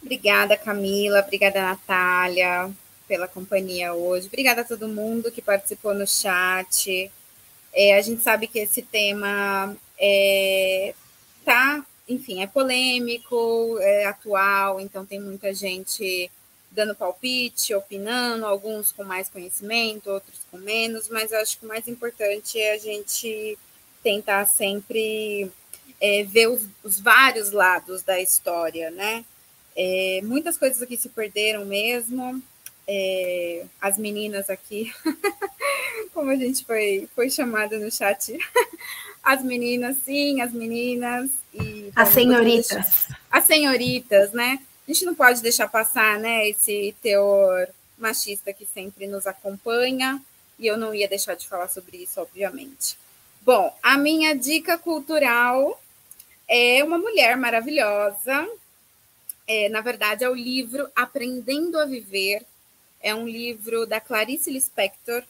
Obrigada, 0.00 0.56
Camila. 0.56 1.20
Obrigada, 1.20 1.60
Natália, 1.60 2.70
pela 3.06 3.28
companhia 3.28 3.92
hoje. 3.92 4.26
Obrigada 4.26 4.62
a 4.62 4.64
todo 4.64 4.88
mundo 4.88 5.30
que 5.30 5.42
participou 5.42 5.92
no 5.92 6.06
chat. 6.06 7.10
É, 7.74 7.98
a 7.98 8.00
gente 8.00 8.22
sabe 8.22 8.46
que 8.46 8.58
esse 8.58 8.80
tema 8.80 9.76
é, 9.98 10.94
tá, 11.44 11.84
enfim, 12.08 12.42
é 12.42 12.46
polêmico, 12.46 13.78
é 13.80 14.06
atual, 14.06 14.80
então 14.80 15.04
tem 15.04 15.20
muita 15.20 15.52
gente 15.54 16.30
dando 16.70 16.94
palpite, 16.94 17.74
opinando, 17.74 18.46
alguns 18.46 18.92
com 18.92 19.04
mais 19.04 19.28
conhecimento, 19.28 20.10
outros 20.10 20.40
com 20.50 20.56
menos, 20.58 21.08
mas 21.08 21.32
acho 21.32 21.58
que 21.58 21.66
o 21.66 21.68
mais 21.68 21.86
importante 21.86 22.58
é 22.58 22.72
a 22.72 22.78
gente 22.78 23.58
tentar 24.02 24.46
sempre 24.46 25.50
é, 26.00 26.24
ver 26.24 26.48
os, 26.48 26.66
os, 26.82 26.98
vários 26.98 27.52
lados 27.52 28.02
da 28.02 28.20
história, 28.20 28.90
né? 28.90 29.24
É, 29.76 30.20
muitas 30.24 30.56
coisas 30.56 30.82
aqui 30.82 30.96
se 30.96 31.08
perderam 31.08 31.64
mesmo. 31.64 32.42
É, 32.88 33.64
as 33.80 33.96
meninas 33.96 34.50
aqui, 34.50 34.92
como 36.12 36.30
a 36.30 36.36
gente 36.36 36.64
foi, 36.64 37.08
foi 37.14 37.30
chamada 37.30 37.78
no 37.78 37.90
chat, 37.92 38.36
as 39.22 39.42
meninas, 39.42 39.96
sim, 40.04 40.40
as 40.40 40.52
meninas. 40.52 41.30
E, 41.54 41.92
as 41.94 42.08
senhoritas. 42.08 43.06
As 43.30 43.44
senhoritas, 43.44 44.32
né? 44.32 44.58
A 44.86 44.92
gente 44.92 45.04
não 45.04 45.14
pode 45.14 45.40
deixar 45.40 45.68
passar, 45.68 46.18
né, 46.18 46.48
esse 46.48 46.94
teor 47.00 47.68
machista 47.96 48.52
que 48.52 48.66
sempre 48.66 49.06
nos 49.06 49.26
acompanha, 49.26 50.20
e 50.58 50.66
eu 50.66 50.76
não 50.76 50.92
ia 50.92 51.08
deixar 51.08 51.34
de 51.34 51.46
falar 51.46 51.68
sobre 51.68 51.98
isso, 51.98 52.20
obviamente. 52.20 52.96
Bom, 53.42 53.74
a 53.82 53.96
minha 53.96 54.34
dica 54.34 54.76
cultural 54.76 55.80
é 56.48 56.82
uma 56.82 56.98
mulher 56.98 57.36
maravilhosa. 57.36 58.48
É, 59.46 59.68
na 59.68 59.80
verdade, 59.80 60.24
é 60.24 60.28
o 60.28 60.34
livro 60.34 60.88
Aprendendo 60.94 61.78
a 61.78 61.84
Viver. 61.84 62.44
É 63.00 63.14
um 63.14 63.26
livro 63.26 63.86
da 63.86 64.00
Clarice 64.00 64.50
Lispector, 64.50 65.22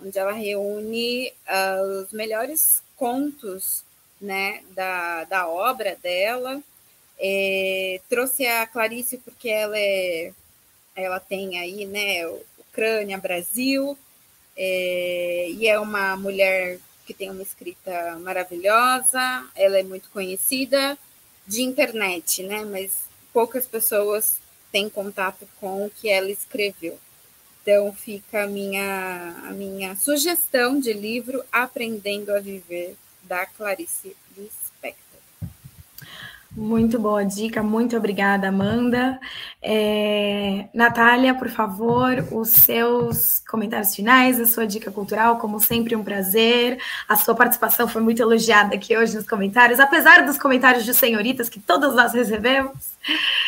onde 0.00 0.18
ela 0.18 0.32
reúne 0.32 1.32
uh, 1.48 2.02
os 2.02 2.12
melhores 2.12 2.82
contos 2.96 3.84
né, 4.20 4.62
da, 4.70 5.24
da 5.24 5.48
obra 5.48 5.96
dela. 6.02 6.62
É, 7.18 8.00
trouxe 8.08 8.46
a 8.46 8.66
Clarice 8.66 9.18
porque 9.18 9.48
ela 9.48 9.78
é 9.78 10.32
ela 10.96 11.20
tem 11.20 11.58
aí, 11.58 11.84
né, 11.84 12.26
Ucrânia, 12.58 13.18
Brasil, 13.18 13.96
é, 14.56 15.48
e 15.50 15.68
é 15.68 15.78
uma 15.78 16.16
mulher 16.16 16.78
que 17.06 17.12
tem 17.12 17.30
uma 17.30 17.42
escrita 17.42 18.18
maravilhosa, 18.18 19.46
ela 19.54 19.78
é 19.78 19.82
muito 19.82 20.08
conhecida 20.08 20.98
de 21.46 21.62
internet, 21.62 22.42
né, 22.42 22.64
mas 22.64 23.04
poucas 23.32 23.66
pessoas 23.66 24.38
têm 24.72 24.88
contato 24.88 25.46
com 25.60 25.84
o 25.84 25.90
que 25.90 26.08
ela 26.08 26.30
escreveu. 26.30 26.98
Então 27.66 27.92
fica 27.92 28.44
a 28.44 28.46
minha, 28.46 29.34
a 29.48 29.50
minha 29.50 29.96
sugestão 29.96 30.78
de 30.78 30.92
livro 30.92 31.42
Aprendendo 31.50 32.32
a 32.32 32.38
Viver, 32.38 32.94
da 33.24 33.44
Clarice 33.44 34.14
muito 36.56 36.98
boa 36.98 37.22
dica, 37.22 37.62
muito 37.62 37.94
obrigada, 37.98 38.48
Amanda. 38.48 39.20
É, 39.60 40.68
Natália, 40.72 41.34
por 41.34 41.50
favor, 41.50 42.26
os 42.32 42.48
seus 42.48 43.40
comentários 43.40 43.94
finais, 43.94 44.40
a 44.40 44.46
sua 44.46 44.66
dica 44.66 44.90
cultural, 44.90 45.36
como 45.36 45.60
sempre, 45.60 45.94
um 45.94 46.02
prazer. 46.02 46.80
A 47.06 47.14
sua 47.14 47.34
participação 47.34 47.86
foi 47.86 48.00
muito 48.00 48.22
elogiada 48.22 48.74
aqui 48.74 48.96
hoje 48.96 49.14
nos 49.14 49.26
comentários, 49.26 49.78
apesar 49.78 50.24
dos 50.24 50.38
comentários 50.38 50.86
de 50.86 50.94
senhoritas 50.94 51.50
que 51.50 51.60
todas 51.60 51.94
nós 51.94 52.14
recebemos. 52.14 52.72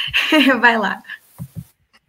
Vai 0.61 0.77
lá. 0.77 1.03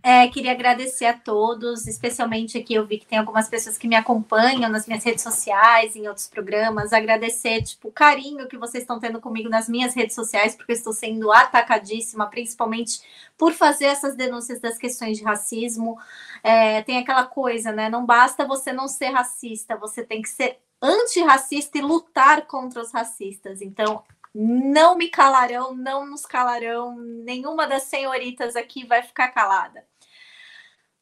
É, 0.02 0.28
queria 0.30 0.54
agradecer 0.54 1.06
a 1.06 1.14
todos, 1.14 1.86
especialmente 1.86 2.58
aqui 2.58 2.74
eu 2.74 2.86
vi 2.86 3.00
que 3.00 3.06
tem 3.06 3.20
algumas 3.20 3.50
pessoas 3.50 3.78
que 3.78 3.88
me 3.88 3.98
acompanham 3.98 4.70
nas 4.70 4.88
minhas 4.88 5.04
redes 5.04 5.22
sociais, 5.22 5.94
em 5.94 6.08
outros 6.08 6.26
programas. 6.26 6.94
Agradecer, 6.94 7.62
tipo, 7.64 7.90
o 7.90 7.92
carinho 7.92 8.48
que 8.48 8.58
vocês 8.58 8.84
estão 8.84 8.98
tendo 8.98 9.20
comigo 9.20 9.50
nas 9.50 9.68
minhas 9.68 9.94
redes 9.94 10.16
sociais, 10.16 10.56
porque 10.56 10.72
eu 10.72 10.76
estou 10.78 10.94
sendo 10.94 11.30
atacadíssima, 11.34 12.28
principalmente 12.28 13.02
por 13.38 13.52
fazer 13.52 13.86
essas 13.86 14.16
denúncias 14.16 14.62
das 14.62 14.78
questões 14.78 15.18
de 15.18 15.24
racismo. 15.24 15.98
É, 16.42 16.82
tem 16.84 16.98
aquela 16.98 17.26
coisa, 17.26 17.74
né? 17.74 17.90
Não 17.90 18.06
basta 18.06 18.48
você 18.48 18.72
não 18.72 18.88
ser 18.88 19.10
racista, 19.10 19.76
você 19.76 20.02
tem 20.02 20.22
que 20.22 20.30
ser 20.30 20.60
antirracista 20.82 21.78
e 21.78 21.82
lutar 21.82 22.46
contra 22.48 22.82
os 22.82 22.92
racistas. 22.94 23.62
Então, 23.62 24.02
não 24.34 24.96
me 24.98 25.10
calarão, 25.10 25.76
não 25.76 26.06
nos 26.06 26.26
calarão, 26.26 26.96
nenhuma 26.98 27.68
das 27.68 27.84
senhoritas 27.84 28.56
aqui 28.56 28.86
vai 28.86 29.02
ficar 29.04 29.30
calada. 29.30 29.86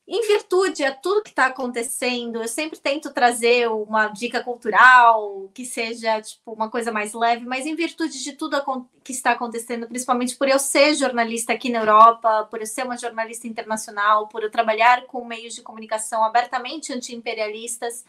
Em 0.10 0.26
virtude 0.26 0.86
a 0.86 0.96
tudo 0.96 1.22
que 1.22 1.32
está 1.32 1.48
acontecendo, 1.48 2.42
eu 2.42 2.48
sempre 2.48 2.80
tento 2.80 3.12
trazer 3.12 3.68
uma 3.70 4.08
dica 4.08 4.42
cultural 4.42 5.52
que 5.54 5.66
seja 5.66 6.22
tipo 6.22 6.54
uma 6.54 6.70
coisa 6.70 6.94
mais 6.94 7.12
leve, 7.12 7.46
mas 7.46 7.66
em 7.66 7.76
virtude 7.76 8.24
de 8.24 8.32
tudo 8.32 8.56
que 9.04 9.12
está 9.12 9.32
acontecendo, 9.32 9.86
principalmente 9.86 10.38
por 10.38 10.48
eu 10.48 10.60
ser 10.60 10.96
jornalista 10.96 11.52
aqui 11.52 11.70
na 11.70 11.80
Europa, 11.80 12.48
por 12.50 12.62
eu 12.62 12.66
ser 12.66 12.86
uma 12.86 12.98
jornalista 12.98 13.50
internacional, 13.50 14.30
por 14.30 14.44
eu 14.44 14.50
trabalhar 14.50 15.06
com 15.08 15.26
meios 15.26 15.54
de 15.54 15.62
comunicação 15.62 16.24
abertamente 16.24 16.94
anti-imperialistas, 16.94 18.06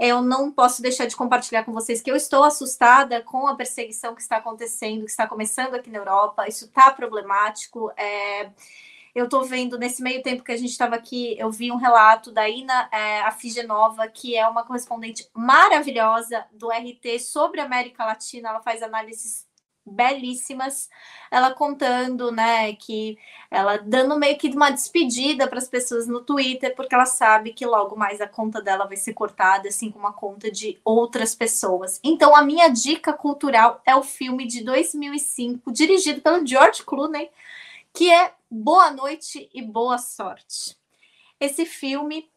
eu 0.00 0.22
não 0.22 0.50
posso 0.50 0.80
deixar 0.80 1.04
de 1.04 1.14
compartilhar 1.14 1.62
com 1.62 1.74
vocês 1.74 2.00
que 2.00 2.10
eu 2.10 2.16
estou 2.16 2.42
assustada 2.42 3.20
com 3.20 3.46
a 3.46 3.54
perseguição 3.54 4.14
que 4.14 4.22
está 4.22 4.38
acontecendo, 4.38 5.04
que 5.04 5.10
está 5.10 5.26
começando 5.28 5.74
aqui 5.74 5.90
na 5.90 5.98
Europa. 5.98 6.48
Isso 6.48 6.64
está 6.64 6.90
problemático. 6.90 7.92
É... 7.98 8.50
Eu 9.14 9.26
estou 9.26 9.44
vendo, 9.44 9.76
nesse 9.78 10.02
meio 10.02 10.22
tempo 10.22 10.42
que 10.42 10.52
a 10.52 10.56
gente 10.56 10.70
estava 10.70 10.94
aqui, 10.94 11.36
eu 11.38 11.50
vi 11.50 11.70
um 11.70 11.76
relato 11.76 12.32
da 12.32 12.48
Ina 12.48 12.88
é, 12.92 13.20
Afigenova, 13.22 14.06
que 14.08 14.36
é 14.36 14.48
uma 14.48 14.64
correspondente 14.64 15.28
maravilhosa 15.34 16.46
do 16.52 16.70
RT 16.70 17.18
sobre 17.18 17.60
a 17.60 17.64
América 17.64 18.04
Latina. 18.06 18.50
Ela 18.50 18.62
faz 18.62 18.82
análises 18.82 19.49
belíssimas, 19.84 20.88
ela 21.30 21.52
contando, 21.52 22.30
né, 22.30 22.72
que 22.74 23.18
ela 23.50 23.76
dando 23.78 24.18
meio 24.18 24.38
que 24.38 24.48
uma 24.48 24.70
despedida 24.70 25.48
para 25.48 25.58
as 25.58 25.68
pessoas 25.68 26.06
no 26.06 26.20
Twitter, 26.20 26.74
porque 26.74 26.94
ela 26.94 27.06
sabe 27.06 27.52
que 27.52 27.66
logo 27.66 27.96
mais 27.96 28.20
a 28.20 28.28
conta 28.28 28.60
dela 28.62 28.86
vai 28.86 28.96
ser 28.96 29.14
cortada, 29.14 29.68
assim 29.68 29.90
como 29.90 30.06
a 30.06 30.12
conta 30.12 30.50
de 30.50 30.78
outras 30.84 31.34
pessoas. 31.34 31.98
Então, 32.04 32.34
a 32.34 32.42
minha 32.42 32.68
dica 32.68 33.12
cultural 33.12 33.80
é 33.84 33.94
o 33.96 34.02
filme 34.02 34.46
de 34.46 34.62
2005, 34.62 35.72
dirigido 35.72 36.20
pelo 36.20 36.46
George 36.46 36.84
Clooney, 36.84 37.30
que 37.92 38.10
é 38.12 38.32
Boa 38.50 38.90
Noite 38.90 39.50
e 39.52 39.62
Boa 39.62 39.98
Sorte. 39.98 40.76
Esse 41.40 41.64
filme 41.64 42.30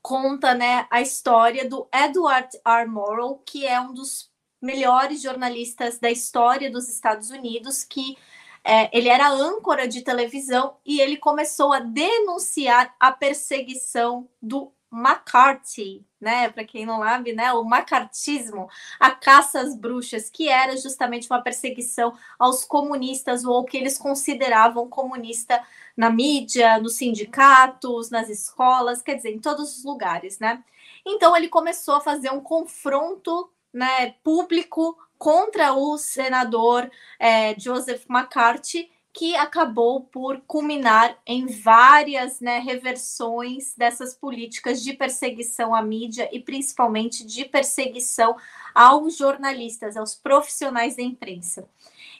conta, 0.00 0.52
né, 0.54 0.86
a 0.90 1.00
história 1.00 1.68
do 1.68 1.86
Edward 1.92 2.48
R. 2.64 2.86
Morrow, 2.86 3.40
que 3.46 3.64
é 3.64 3.80
um 3.80 3.94
dos 3.94 4.31
melhores 4.62 5.20
jornalistas 5.20 5.98
da 5.98 6.10
história 6.10 6.70
dos 6.70 6.88
Estados 6.88 7.30
Unidos, 7.30 7.82
que 7.82 8.16
é, 8.64 8.96
ele 8.96 9.08
era 9.08 9.28
âncora 9.28 9.88
de 9.88 10.02
televisão 10.02 10.76
e 10.86 11.00
ele 11.00 11.16
começou 11.16 11.72
a 11.72 11.80
denunciar 11.80 12.94
a 13.00 13.10
perseguição 13.10 14.28
do 14.40 14.72
McCarthy, 14.92 16.06
né? 16.20 16.50
Para 16.50 16.64
quem 16.64 16.84
não 16.84 17.00
sabe, 17.00 17.32
né? 17.32 17.52
O 17.54 17.64
macartismo, 17.64 18.68
a 19.00 19.10
caça 19.10 19.60
às 19.60 19.74
bruxas, 19.74 20.30
que 20.30 20.48
era 20.48 20.76
justamente 20.76 21.28
uma 21.28 21.42
perseguição 21.42 22.16
aos 22.38 22.62
comunistas 22.64 23.44
ou 23.44 23.56
ao 23.56 23.64
que 23.64 23.78
eles 23.78 23.98
consideravam 23.98 24.88
comunista 24.88 25.60
na 25.96 26.10
mídia, 26.10 26.78
nos 26.78 26.94
sindicatos, 26.94 28.10
nas 28.10 28.28
escolas, 28.28 29.02
quer 29.02 29.14
dizer, 29.14 29.30
em 29.30 29.40
todos 29.40 29.78
os 29.78 29.84
lugares, 29.84 30.38
né? 30.38 30.62
Então 31.04 31.36
ele 31.36 31.48
começou 31.48 31.94
a 31.96 32.00
fazer 32.00 32.30
um 32.30 32.40
confronto 32.40 33.50
né, 33.72 34.12
público 34.22 34.96
contra 35.18 35.72
o 35.72 35.96
senador 35.96 36.90
é, 37.18 37.58
Joseph 37.58 38.04
McCarthy, 38.10 38.90
que 39.12 39.36
acabou 39.36 40.00
por 40.00 40.40
culminar 40.46 41.18
em 41.26 41.46
várias 41.46 42.40
né, 42.40 42.58
reversões 42.58 43.74
dessas 43.76 44.14
políticas 44.14 44.82
de 44.82 44.94
perseguição 44.94 45.74
à 45.74 45.82
mídia 45.82 46.28
e 46.32 46.40
principalmente 46.40 47.24
de 47.24 47.44
perseguição 47.44 48.36
aos 48.74 49.16
jornalistas, 49.16 49.96
aos 49.96 50.14
profissionais 50.14 50.96
da 50.96 51.02
imprensa. 51.02 51.68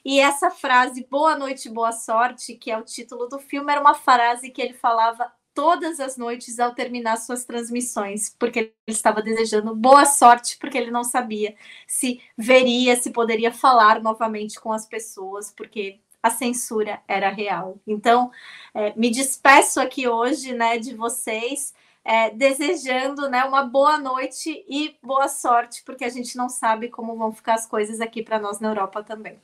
E 0.05 0.21
essa 0.21 0.51
frase, 0.51 1.07
boa 1.09 1.37
noite, 1.37 1.71
boa 1.71 1.93
sorte, 1.93 2.55
que 2.55 2.71
é 2.71 2.77
o 2.77 2.83
título 2.83 3.27
do 3.27 3.39
filme, 3.39 3.73
era 3.73 3.81
uma 3.81 3.95
frase 3.95 4.51
que 4.51 4.61
ele 4.61 4.75
falava 4.75 5.33
todas 5.55 6.01
as 6.01 6.17
noites 6.17 6.59
ao 6.59 6.75
terminar 6.75 7.17
suas 7.17 7.45
transmissões, 7.45 8.35
porque 8.39 8.59
ele 8.59 8.75
estava 8.87 9.23
desejando 9.23 9.75
boa 9.75 10.05
sorte, 10.05 10.57
porque 10.59 10.79
ele 10.79 10.91
não 10.91 11.05
sabia 11.05 11.55
se 11.87 12.21
veria, 12.37 12.97
se 12.97 13.11
poderia 13.11 13.53
falar 13.53 14.01
novamente 14.03 14.61
com 14.61 14.73
as 14.73 14.87
pessoas, 14.87 15.51
porque 15.51 16.01
a 16.23 16.31
censura 16.31 17.03
era 17.09 17.29
real. 17.31 17.79
Então, 17.87 18.31
é, 18.75 18.95
me 18.97 19.11
despeço 19.11 19.81
aqui 19.81 20.07
hoje, 20.09 20.53
né, 20.53 20.79
de 20.79 20.95
vocês, 20.95 21.75
é, 22.05 22.31
desejando, 22.31 23.29
né, 23.29 23.45
uma 23.45 23.65
boa 23.65 23.99
noite 23.99 24.65
e 24.69 24.97
boa 25.03 25.29
sorte, 25.29 25.83
porque 25.85 26.05
a 26.05 26.09
gente 26.09 26.37
não 26.37 26.49
sabe 26.49 26.89
como 26.89 27.17
vão 27.17 27.33
ficar 27.33 27.55
as 27.55 27.67
coisas 27.67 28.01
aqui 28.01 28.23
para 28.23 28.39
nós 28.39 28.61
na 28.61 28.69
Europa 28.69 29.03
também. 29.03 29.41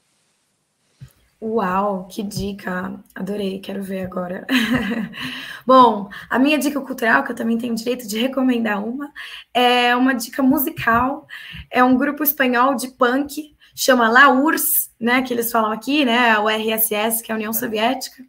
Uau, 1.40 2.08
que 2.08 2.20
dica! 2.22 2.98
Adorei, 3.14 3.60
quero 3.60 3.80
ver 3.80 4.04
agora. 4.04 4.44
Bom, 5.64 6.08
a 6.28 6.36
minha 6.36 6.58
dica 6.58 6.80
cultural, 6.80 7.22
que 7.22 7.30
eu 7.30 7.36
também 7.36 7.56
tenho 7.56 7.76
direito 7.76 8.08
de 8.08 8.18
recomendar 8.18 8.84
uma, 8.84 9.12
é 9.54 9.94
uma 9.94 10.14
dica 10.14 10.42
musical. 10.42 11.28
É 11.70 11.82
um 11.84 11.96
grupo 11.96 12.24
espanhol 12.24 12.74
de 12.74 12.88
punk, 12.88 13.54
chama 13.74 14.08
La 14.08 14.30
URSS, 14.30 14.90
né? 15.00 15.22
Que 15.22 15.32
eles 15.32 15.52
falam 15.52 15.70
aqui, 15.70 16.04
né? 16.04 16.36
O 16.40 16.48
RSS, 16.48 17.22
que 17.22 17.30
é 17.30 17.34
a 17.34 17.36
União 17.36 17.52
Soviética. 17.52 18.20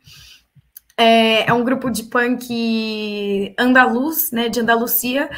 É, 0.96 1.50
é 1.50 1.54
um 1.54 1.64
grupo 1.64 1.90
de 1.90 2.04
punk 2.04 3.56
andaluz, 3.58 4.32
né? 4.32 4.50
De 4.50 4.60
Andalucia, 4.60 5.30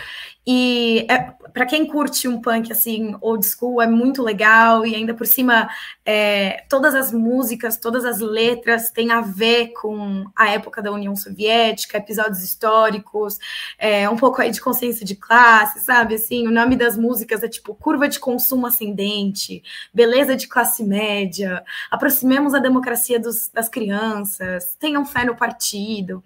E 0.45 1.05
é, 1.09 1.33
para 1.53 1.65
quem 1.65 1.85
curte 1.85 2.27
um 2.27 2.41
punk 2.41 2.71
assim, 2.71 3.15
old 3.21 3.45
school, 3.45 3.81
é 3.81 3.87
muito 3.87 4.21
legal, 4.23 4.85
e 4.85 4.95
ainda 4.95 5.13
por 5.13 5.27
cima, 5.27 5.69
é, 6.05 6.63
todas 6.69 6.95
as 6.95 7.11
músicas, 7.11 7.77
todas 7.77 8.05
as 8.05 8.19
letras 8.19 8.89
têm 8.89 9.11
a 9.11 9.21
ver 9.21 9.73
com 9.73 10.25
a 10.35 10.49
época 10.49 10.81
da 10.81 10.91
União 10.91 11.15
Soviética, 11.15 11.97
episódios 11.97 12.43
históricos, 12.43 13.37
é, 13.77 14.09
um 14.09 14.17
pouco 14.17 14.41
aí 14.41 14.51
de 14.51 14.61
consciência 14.61 15.05
de 15.05 15.15
classe, 15.15 15.79
sabe? 15.79 16.15
Assim, 16.15 16.47
o 16.47 16.51
nome 16.51 16.75
das 16.75 16.97
músicas 16.97 17.43
é 17.43 17.47
tipo 17.47 17.75
curva 17.75 18.07
de 18.07 18.19
consumo 18.19 18.67
ascendente, 18.67 19.63
beleza 19.93 20.35
de 20.35 20.47
classe 20.47 20.83
média, 20.83 21.63
aproximemos 21.89 22.53
a 22.53 22.59
democracia 22.59 23.19
dos, 23.19 23.49
das 23.49 23.69
crianças, 23.69 24.75
tenham 24.79 25.05
fé 25.05 25.25
no 25.25 25.35
partido. 25.35 26.23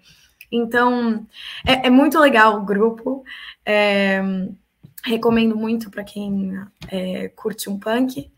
Então, 0.50 1.26
é, 1.64 1.86
é 1.86 1.90
muito 1.90 2.18
legal 2.18 2.58
o 2.58 2.64
grupo. 2.64 3.24
É, 3.64 4.22
recomendo 5.04 5.56
muito 5.56 5.90
para 5.90 6.04
quem 6.04 6.58
é, 6.88 7.28
curte 7.28 7.70
um 7.70 7.78
punk. 7.78 8.30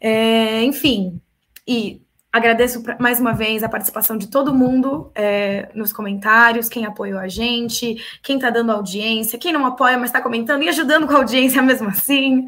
É, 0.00 0.62
enfim, 0.62 1.20
e 1.66 2.02
agradeço 2.36 2.82
mais 3.00 3.18
uma 3.18 3.32
vez 3.32 3.62
a 3.62 3.68
participação 3.68 4.16
de 4.16 4.28
todo 4.28 4.54
mundo 4.54 5.10
é, 5.14 5.70
nos 5.74 5.92
comentários, 5.92 6.68
quem 6.68 6.84
apoiou 6.84 7.18
a 7.18 7.28
gente, 7.28 7.96
quem 8.22 8.36
está 8.36 8.50
dando 8.50 8.72
audiência, 8.72 9.38
quem 9.38 9.52
não 9.52 9.64
apoia, 9.64 9.96
mas 9.96 10.10
está 10.10 10.20
comentando 10.20 10.62
e 10.62 10.68
ajudando 10.68 11.06
com 11.06 11.14
a 11.14 11.18
audiência 11.18 11.62
mesmo 11.62 11.88
assim. 11.88 12.44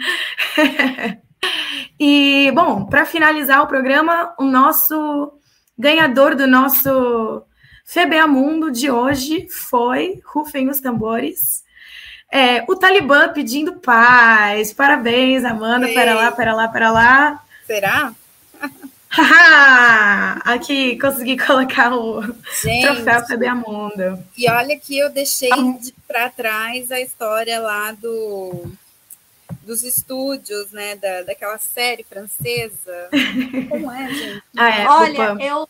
e, 1.98 2.52
bom, 2.54 2.84
para 2.84 3.06
finalizar 3.06 3.62
o 3.62 3.66
programa, 3.66 4.34
o 4.38 4.44
nosso 4.44 5.32
ganhador 5.78 6.34
do 6.34 6.46
nosso 6.46 7.42
FBA 7.86 8.26
Mundo 8.26 8.70
de 8.70 8.90
hoje 8.90 9.48
foi, 9.48 10.20
rufem 10.26 10.68
os 10.68 10.80
tambores, 10.80 11.64
é, 12.30 12.64
o 12.68 12.76
Talibã 12.76 13.32
pedindo 13.32 13.74
paz. 13.74 14.72
Parabéns, 14.72 15.44
Amanda. 15.44 15.88
Ei. 15.88 15.94
Pera 15.94 16.14
lá, 16.14 16.32
pera 16.32 16.55
lá, 16.55 16.68
pera 16.68 16.90
lá. 16.90 17.44
Será? 17.66 18.14
Aqui, 20.44 20.98
consegui 20.98 21.36
colocar 21.44 21.92
o 21.94 22.22
Gente, 22.62 22.86
troféu 22.86 23.26
FBA 23.26 23.55
Mundo. 23.55 24.24
E 24.36 24.50
olha 24.50 24.78
que 24.78 24.98
eu 24.98 25.10
deixei 25.10 25.50
de, 25.80 25.94
para 26.06 26.28
trás 26.28 26.92
a 26.92 27.00
história 27.00 27.59
lá 27.60 27.92
do 27.92 28.70
dos 29.62 29.82
estúdios, 29.82 30.70
né, 30.72 30.96
da, 30.96 31.22
daquela 31.22 31.59
série 31.59 32.02
francesa. 32.02 33.09
Como 33.68 33.90
é, 33.90 34.09
gente? 34.09 34.42
Ah, 34.56 34.70
é, 34.70 34.86
Olha, 34.86 35.36
eu 35.44 35.68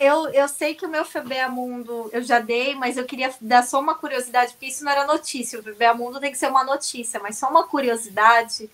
eu, 0.00 0.30
eu 0.30 0.48
sei 0.48 0.74
que 0.74 0.86
o 0.86 0.88
meu 0.88 1.04
Mundo 1.50 2.08
eu 2.12 2.22
já 2.22 2.40
dei, 2.40 2.74
mas 2.74 2.96
eu 2.96 3.04
queria 3.04 3.32
dar 3.40 3.62
só 3.62 3.78
uma 3.78 3.94
curiosidade, 3.94 4.52
porque 4.52 4.66
isso 4.66 4.82
não 4.82 4.90
era 4.90 5.06
notícia. 5.06 5.60
O 5.60 5.96
Mundo 5.96 6.18
tem 6.18 6.32
que 6.32 6.38
ser 6.38 6.48
uma 6.48 6.64
notícia, 6.64 7.20
mas 7.20 7.36
só 7.36 7.50
uma 7.50 7.64
curiosidade. 7.64 8.70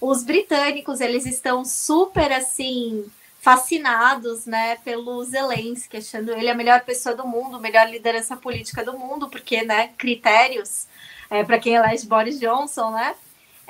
Os 0.00 0.24
britânicos, 0.24 1.00
eles 1.02 1.26
estão 1.26 1.64
super 1.64 2.32
assim 2.32 3.04
fascinados, 3.40 4.44
né, 4.46 4.76
pelo 4.84 5.24
Zelensky, 5.24 5.96
achando 5.96 6.30
ele 6.32 6.50
a 6.50 6.54
melhor 6.54 6.82
pessoa 6.82 7.14
do 7.14 7.26
mundo, 7.26 7.58
melhor 7.58 7.88
liderança 7.88 8.36
política 8.36 8.84
do 8.84 8.98
mundo, 8.98 9.30
porque, 9.30 9.62
né, 9.62 9.88
critérios 9.96 10.86
é, 11.30 11.42
para 11.42 11.58
quem 11.58 11.74
elege 11.74 12.06
Boris 12.06 12.38
Johnson, 12.38 12.90
né? 12.90 13.14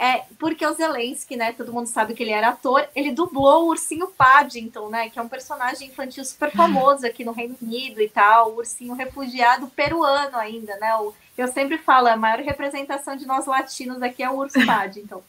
É, 0.02 0.24
porque 0.38 0.64
o 0.64 0.72
Zelensky, 0.72 1.36
né, 1.36 1.52
todo 1.52 1.74
mundo 1.74 1.86
sabe 1.86 2.14
que 2.14 2.22
ele 2.22 2.32
era 2.32 2.48
ator, 2.48 2.88
ele 2.96 3.12
dublou 3.12 3.64
o 3.64 3.68
ursinho 3.68 4.06
Paddington, 4.06 4.88
né, 4.88 5.10
que 5.10 5.18
é 5.18 5.22
um 5.22 5.28
personagem 5.28 5.88
infantil 5.88 6.24
super 6.24 6.50
famoso 6.50 7.06
aqui 7.06 7.22
no 7.22 7.32
Reino 7.32 7.54
Unido 7.60 8.00
e 8.00 8.08
tal, 8.08 8.52
o 8.52 8.56
ursinho 8.56 8.94
refugiado 8.94 9.66
peruano 9.68 10.38
ainda, 10.38 10.74
né, 10.78 10.96
o, 10.96 11.12
eu 11.36 11.48
sempre 11.48 11.76
falo, 11.76 12.08
a 12.08 12.16
maior 12.16 12.38
representação 12.38 13.14
de 13.14 13.26
nós 13.26 13.44
latinos 13.44 14.00
aqui 14.00 14.22
é 14.22 14.30
o 14.30 14.38
urso 14.38 14.64
Paddington. 14.64 15.22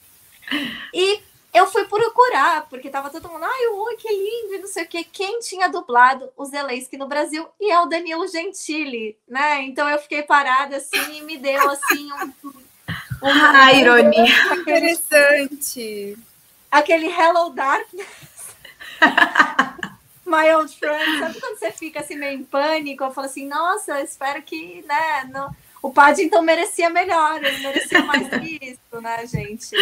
E 0.94 1.20
eu 1.54 1.68
fui 1.68 1.84
procurar, 1.84 2.66
porque 2.70 2.90
tava 2.90 3.10
todo 3.10 3.28
mundo, 3.28 3.44
ai, 3.44 3.68
ui, 3.68 3.96
que 3.98 4.08
lindo, 4.08 4.62
não 4.62 4.68
sei 4.70 4.86
o 4.86 4.88
quê. 4.88 5.04
Quem 5.04 5.40
tinha 5.42 5.68
dublado 5.68 6.30
o 6.38 6.46
Zelensky 6.46 6.96
no 6.96 7.10
Brasil? 7.10 7.46
E 7.60 7.70
é 7.70 7.80
o 7.82 7.88
Danilo 7.88 8.26
Gentili, 8.28 9.18
né? 9.28 9.62
Então 9.64 9.90
eu 9.90 10.00
fiquei 10.00 10.24
parada 10.24 10.78
assim 10.78 11.18
e 11.18 11.22
me 11.22 11.38
deu 11.38 11.70
assim 11.70 12.10
um, 12.14 12.52
ah, 13.22 13.74
ironia. 13.74 14.56
Interessante. 14.56 16.18
Aquele 16.70 17.08
Hello 17.08 17.50
Darkness. 17.50 18.08
My 20.26 20.54
old 20.56 20.74
friend. 20.78 21.20
Sabe 21.20 21.42
quando 21.42 21.60
você 21.60 21.72
fica 21.72 22.00
assim 22.00 22.16
meio 22.16 22.40
em 22.40 22.44
pânico? 22.44 23.04
Eu 23.04 23.12
falo 23.12 23.28
assim, 23.28 23.48
nossa, 23.48 24.02
espero 24.02 24.42
que, 24.42 24.84
né, 24.88 25.30
não 25.32 25.54
o 25.82 25.92
Paddington 25.92 26.42
merecia 26.42 26.90
melhor, 26.90 27.44
ele 27.44 27.58
merecia 27.60 28.04
mais 28.04 28.28
que 28.28 28.60
isso, 28.62 29.02
né, 29.02 29.26
gente? 29.26 29.76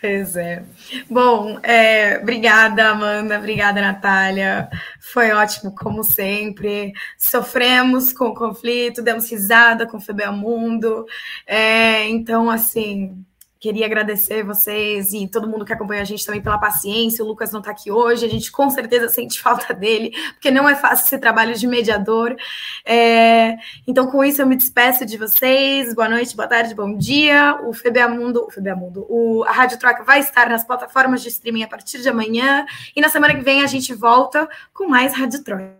Pois 0.00 0.36
é. 0.36 0.62
Bom, 1.08 1.58
é, 1.62 2.18
obrigada, 2.20 2.90
Amanda, 2.90 3.38
obrigada, 3.38 3.80
Natália. 3.80 4.68
Foi 5.00 5.30
ótimo, 5.30 5.74
como 5.74 6.02
sempre. 6.02 6.92
Sofremos 7.16 8.12
com 8.12 8.26
o 8.26 8.34
conflito, 8.34 9.02
demos 9.02 9.30
risada 9.30 9.86
com 9.86 9.98
o 9.98 10.00
Febel 10.00 10.32
Mundo. 10.32 11.06
É, 11.46 12.08
então, 12.08 12.50
assim, 12.50 13.24
Queria 13.64 13.86
agradecer 13.86 14.44
vocês 14.44 15.14
e 15.14 15.26
todo 15.26 15.48
mundo 15.48 15.64
que 15.64 15.72
acompanha 15.72 16.02
a 16.02 16.04
gente 16.04 16.22
também 16.26 16.42
pela 16.42 16.58
paciência. 16.58 17.24
O 17.24 17.26
Lucas 17.26 17.50
não 17.50 17.60
está 17.60 17.70
aqui 17.70 17.90
hoje, 17.90 18.26
a 18.26 18.28
gente 18.28 18.52
com 18.52 18.68
certeza 18.68 19.08
sente 19.08 19.40
falta 19.40 19.72
dele, 19.72 20.10
porque 20.34 20.50
não 20.50 20.68
é 20.68 20.74
fácil 20.74 21.06
esse 21.06 21.16
trabalho 21.16 21.54
de 21.54 21.66
mediador. 21.66 22.36
É... 22.84 23.56
Então, 23.86 24.06
com 24.06 24.22
isso, 24.22 24.42
eu 24.42 24.46
me 24.46 24.54
despeço 24.54 25.06
de 25.06 25.16
vocês. 25.16 25.94
Boa 25.94 26.10
noite, 26.10 26.36
boa 26.36 26.46
tarde, 26.46 26.74
bom 26.74 26.94
dia. 26.94 27.58
O 27.64 27.72
FBA 27.72 28.06
Mundo, 28.06 28.44
o 28.46 28.50
FBA 28.50 28.76
o... 29.08 29.42
a 29.44 29.52
Rádio 29.52 29.78
Troca 29.78 30.04
vai 30.04 30.20
estar 30.20 30.46
nas 30.50 30.62
plataformas 30.62 31.22
de 31.22 31.30
streaming 31.30 31.62
a 31.62 31.68
partir 31.68 32.02
de 32.02 32.08
amanhã. 32.10 32.66
E 32.94 33.00
na 33.00 33.08
semana 33.08 33.34
que 33.34 33.40
vem 33.40 33.62
a 33.62 33.66
gente 33.66 33.94
volta 33.94 34.46
com 34.74 34.88
mais 34.88 35.16
Rádio 35.16 35.42
Troca. 35.42 35.74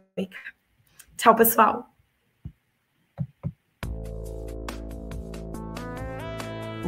Tchau, 1.18 1.36
pessoal. 1.36 1.93